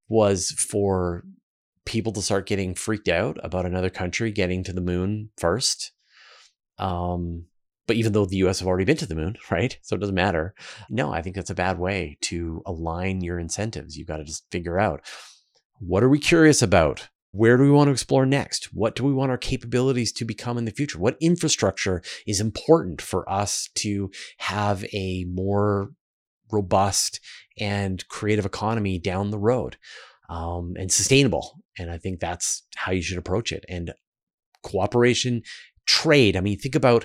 was 0.08 0.50
for 0.50 1.24
people 1.84 2.12
to 2.12 2.22
start 2.22 2.46
getting 2.46 2.74
freaked 2.74 3.08
out 3.08 3.38
about 3.42 3.66
another 3.66 3.90
country 3.90 4.30
getting 4.30 4.62
to 4.64 4.72
the 4.72 4.80
moon 4.80 5.30
first. 5.36 5.92
Um, 6.78 7.46
but 7.92 7.98
even 7.98 8.14
though 8.14 8.24
the 8.24 8.38
US 8.38 8.60
have 8.60 8.68
already 8.68 8.86
been 8.86 8.96
to 8.96 9.06
the 9.06 9.14
moon, 9.14 9.36
right? 9.50 9.76
So 9.82 9.94
it 9.94 9.98
doesn't 9.98 10.14
matter. 10.14 10.54
No, 10.88 11.12
I 11.12 11.20
think 11.20 11.36
that's 11.36 11.50
a 11.50 11.54
bad 11.54 11.78
way 11.78 12.16
to 12.22 12.62
align 12.64 13.20
your 13.20 13.38
incentives. 13.38 13.98
You've 13.98 14.08
got 14.08 14.16
to 14.16 14.24
just 14.24 14.50
figure 14.50 14.78
out 14.78 15.02
what 15.78 16.02
are 16.02 16.08
we 16.08 16.18
curious 16.18 16.62
about? 16.62 17.10
Where 17.32 17.58
do 17.58 17.64
we 17.64 17.70
want 17.70 17.88
to 17.88 17.92
explore 17.92 18.24
next? 18.24 18.72
What 18.72 18.94
do 18.94 19.04
we 19.04 19.12
want 19.12 19.30
our 19.30 19.36
capabilities 19.36 20.10
to 20.12 20.24
become 20.24 20.56
in 20.56 20.64
the 20.64 20.70
future? 20.70 20.98
What 20.98 21.18
infrastructure 21.20 22.02
is 22.26 22.40
important 22.40 23.02
for 23.02 23.30
us 23.30 23.68
to 23.76 24.10
have 24.38 24.82
a 24.94 25.24
more 25.24 25.90
robust 26.50 27.20
and 27.58 28.08
creative 28.08 28.46
economy 28.46 28.98
down 28.98 29.30
the 29.30 29.38
road 29.38 29.76
um, 30.30 30.76
and 30.78 30.90
sustainable? 30.90 31.60
And 31.78 31.90
I 31.90 31.98
think 31.98 32.20
that's 32.20 32.62
how 32.74 32.92
you 32.92 33.02
should 33.02 33.18
approach 33.18 33.52
it. 33.52 33.66
And 33.68 33.92
cooperation, 34.62 35.42
trade. 35.86 36.36
I 36.36 36.40
mean, 36.40 36.58
think 36.58 36.74
about 36.74 37.04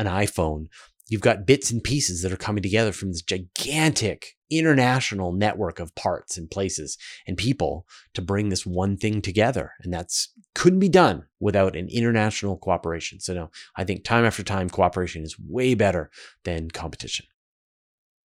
an 0.00 0.06
iPhone, 0.06 0.66
you've 1.08 1.20
got 1.20 1.46
bits 1.46 1.70
and 1.70 1.84
pieces 1.84 2.22
that 2.22 2.32
are 2.32 2.36
coming 2.36 2.62
together 2.62 2.92
from 2.92 3.10
this 3.10 3.22
gigantic 3.22 4.36
international 4.50 5.32
network 5.32 5.78
of 5.78 5.94
parts 5.94 6.36
and 6.36 6.50
places 6.50 6.96
and 7.26 7.36
people 7.36 7.86
to 8.14 8.22
bring 8.22 8.48
this 8.48 8.66
one 8.66 8.96
thing 8.96 9.20
together. 9.20 9.72
And 9.82 9.92
that's 9.92 10.32
couldn't 10.54 10.80
be 10.80 10.88
done 10.88 11.24
without 11.38 11.76
an 11.76 11.88
international 11.88 12.56
cooperation. 12.56 13.20
So 13.20 13.34
no, 13.34 13.50
I 13.76 13.84
think 13.84 14.02
time 14.02 14.24
after 14.24 14.42
time, 14.42 14.70
cooperation 14.70 15.22
is 15.22 15.38
way 15.38 15.74
better 15.74 16.10
than 16.44 16.70
competition. 16.70 17.26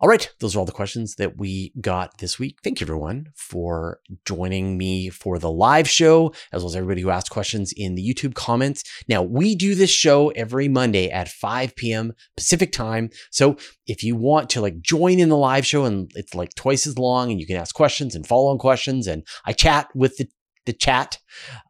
All 0.02 0.08
right, 0.08 0.32
those 0.40 0.56
are 0.56 0.60
all 0.60 0.66
the 0.66 0.72
questions 0.72 1.16
that 1.16 1.38
we 1.38 1.74
got 1.82 2.20
this 2.20 2.40
week. 2.40 2.60
Thank 2.64 2.80
you, 2.80 2.86
everyone, 2.86 3.28
for 3.36 4.00
joining 4.26 4.78
me 4.78 5.10
for 5.10 5.38
the 5.38 5.52
live 5.52 5.90
show, 5.90 6.34
as 6.54 6.62
well 6.62 6.70
as 6.70 6.76
everybody 6.78 7.02
who 7.02 7.10
asked 7.10 7.30
questions 7.30 7.74
in 7.76 7.96
the 7.96 8.14
YouTube 8.14 8.34
comments. 8.34 8.86
Now, 9.10 9.24
we 9.24 9.56
do 9.56 9.76
this 9.76 9.90
show 9.90 10.30
every 10.30 10.70
Monday 10.70 11.10
at 11.10 11.28
5 11.28 11.76
p.m. 11.76 12.14
Pacific 12.38 12.72
time. 12.72 13.10
So 13.30 13.58
if 13.88 14.02
you 14.02 14.16
want 14.16 14.50
to 14.52 14.62
like 14.62 14.80
join 14.80 15.20
in 15.20 15.28
the 15.28 15.36
live 15.36 15.66
show 15.66 15.84
and 15.84 16.10
it's 16.16 16.34
like 16.34 16.56
twice 16.56 16.88
as 16.88 16.98
long 16.98 17.30
and 17.30 17.42
you 17.42 17.46
can 17.46 17.58
ask 17.58 17.76
questions 17.76 18.16
and 18.16 18.26
follow 18.26 18.52
on 18.52 18.58
questions 18.58 19.06
and 19.06 19.28
I 19.46 19.52
chat 19.52 19.90
with 19.94 20.16
the, 20.16 20.30
the 20.66 20.72
chat, 20.72 21.18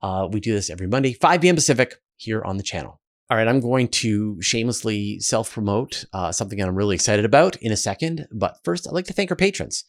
uh, 0.03 0.27
we 0.32 0.39
do 0.39 0.53
this 0.53 0.69
every 0.69 0.86
Monday, 0.86 1.13
5 1.13 1.41
p.m. 1.41 1.55
Pacific. 1.55 1.95
here 2.17 2.43
on 2.43 2.57
the 2.57 2.63
channel. 2.63 2.99
All 3.30 3.38
right, 3.38 3.47
I'm 3.47 3.59
going 3.59 3.89
to 3.89 4.41
shamelessly 4.41 5.19
self 5.19 5.53
promote 5.53 6.05
uh, 6.13 6.32
something 6.32 6.59
I'm 6.59 6.75
really 6.75 6.95
excited 6.95 7.25
about 7.25 7.57
in 7.57 7.71
a 7.71 7.77
second. 7.77 8.27
But 8.32 8.57
first, 8.63 8.88
I'd 8.88 8.93
like 8.93 9.05
to 9.05 9.13
thank 9.13 9.30
our 9.30 9.38
patrons. 9.38 9.84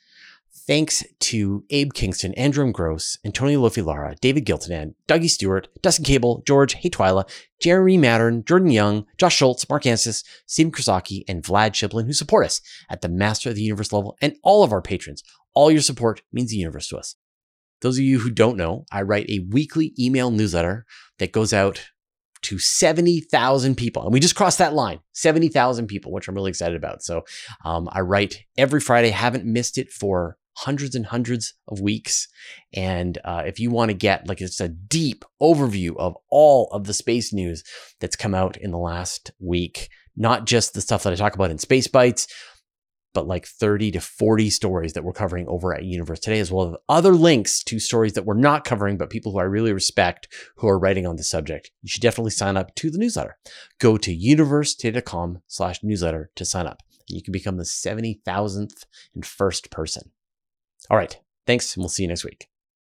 Thanks 0.66 1.02
to 1.20 1.64
Abe 1.70 1.94
Kingston, 1.94 2.34
Andrew 2.34 2.70
Gross, 2.70 3.16
Antonio 3.24 3.62
Lofilara, 3.62 4.18
David 4.20 4.44
Giltonan, 4.44 4.94
Dougie 5.08 5.30
Stewart, 5.30 5.68
Dustin 5.80 6.04
Cable, 6.04 6.42
George 6.46 6.74
Hey 6.74 6.90
Twyla, 6.90 7.24
Jeremy 7.62 7.96
Mattern, 7.96 8.44
Jordan 8.44 8.70
Young, 8.70 9.06
Josh 9.16 9.36
Schultz, 9.36 9.66
Mark 9.70 9.84
Ansis, 9.84 10.22
Stephen 10.44 10.70
Krasaki, 10.70 11.22
and 11.26 11.42
Vlad 11.42 11.70
Shiplin, 11.70 12.04
who 12.04 12.12
support 12.12 12.44
us 12.44 12.60
at 12.90 13.00
the 13.00 13.08
Master 13.08 13.48
of 13.48 13.54
the 13.54 13.62
Universe 13.62 13.90
level, 13.90 14.18
and 14.20 14.36
all 14.42 14.62
of 14.62 14.72
our 14.72 14.82
patrons. 14.82 15.22
All 15.54 15.70
your 15.70 15.80
support 15.80 16.20
means 16.30 16.50
the 16.50 16.56
universe 16.56 16.88
to 16.88 16.98
us. 16.98 17.16
Those 17.80 17.96
of 17.96 18.04
you 18.04 18.18
who 18.18 18.30
don't 18.30 18.58
know, 18.58 18.84
I 18.92 19.00
write 19.00 19.30
a 19.30 19.46
weekly 19.50 19.94
email 19.98 20.30
newsletter 20.30 20.84
that 21.18 21.32
goes 21.32 21.54
out 21.54 21.90
to 22.42 22.58
70,000 22.58 23.76
people. 23.76 24.02
And 24.02 24.12
we 24.12 24.20
just 24.20 24.36
crossed 24.36 24.58
that 24.58 24.74
line 24.74 25.00
70,000 25.12 25.86
people, 25.86 26.12
which 26.12 26.28
I'm 26.28 26.34
really 26.34 26.50
excited 26.50 26.76
about. 26.76 27.02
So 27.02 27.24
um, 27.64 27.88
I 27.92 28.00
write 28.00 28.44
every 28.56 28.80
Friday, 28.80 29.10
haven't 29.10 29.44
missed 29.44 29.78
it 29.78 29.90
for 29.90 30.36
hundreds 30.56 30.94
and 30.94 31.06
hundreds 31.06 31.54
of 31.68 31.80
weeks. 31.80 32.28
And 32.74 33.18
uh, 33.24 33.42
if 33.46 33.58
you 33.58 33.70
want 33.70 33.90
to 33.90 33.96
get 33.96 34.26
like 34.28 34.40
it's 34.40 34.60
a 34.60 34.68
deep 34.68 35.24
overview 35.40 35.96
of 35.96 36.16
all 36.30 36.68
of 36.72 36.84
the 36.84 36.94
space 36.94 37.32
news 37.32 37.64
that's 38.00 38.16
come 38.16 38.34
out 38.34 38.56
in 38.56 38.70
the 38.70 38.78
last 38.78 39.30
week, 39.38 39.88
not 40.16 40.46
just 40.46 40.74
the 40.74 40.80
stuff 40.80 41.02
that 41.02 41.12
I 41.12 41.16
talk 41.16 41.34
about 41.34 41.50
in 41.50 41.58
Space 41.58 41.86
Bites, 41.86 42.26
but 43.12 43.26
like 43.26 43.46
30 43.46 43.92
to 43.92 44.00
40 44.00 44.50
stories 44.50 44.92
that 44.92 45.04
we're 45.04 45.12
covering 45.12 45.46
over 45.48 45.74
at 45.74 45.84
Universe 45.84 46.20
Today, 46.20 46.40
as 46.40 46.52
well 46.52 46.68
as 46.68 46.76
other 46.88 47.12
links 47.12 47.62
to 47.64 47.78
stories 47.78 48.12
that 48.14 48.24
we're 48.24 48.34
not 48.34 48.64
covering, 48.64 48.96
but 48.96 49.10
people 49.10 49.32
who 49.32 49.38
I 49.38 49.44
really 49.44 49.72
respect 49.72 50.28
who 50.56 50.68
are 50.68 50.78
writing 50.78 51.06
on 51.06 51.16
the 51.16 51.24
subject. 51.24 51.70
You 51.82 51.88
should 51.88 52.02
definitely 52.02 52.30
sign 52.32 52.56
up 52.56 52.74
to 52.76 52.90
the 52.90 52.98
newsletter. 52.98 53.38
Go 53.78 53.96
to 53.98 54.16
universetoday.com 54.16 55.42
slash 55.46 55.82
newsletter 55.82 56.30
to 56.36 56.44
sign 56.44 56.66
up. 56.66 56.80
You 57.08 57.22
can 57.22 57.32
become 57.32 57.56
the 57.56 57.64
70,000th 57.64 58.84
and 59.14 59.26
first 59.26 59.70
person. 59.70 60.10
All 60.88 60.96
right. 60.96 61.18
Thanks, 61.46 61.74
and 61.74 61.82
we'll 61.82 61.88
see 61.88 62.02
you 62.02 62.08
next 62.08 62.24
week. 62.24 62.48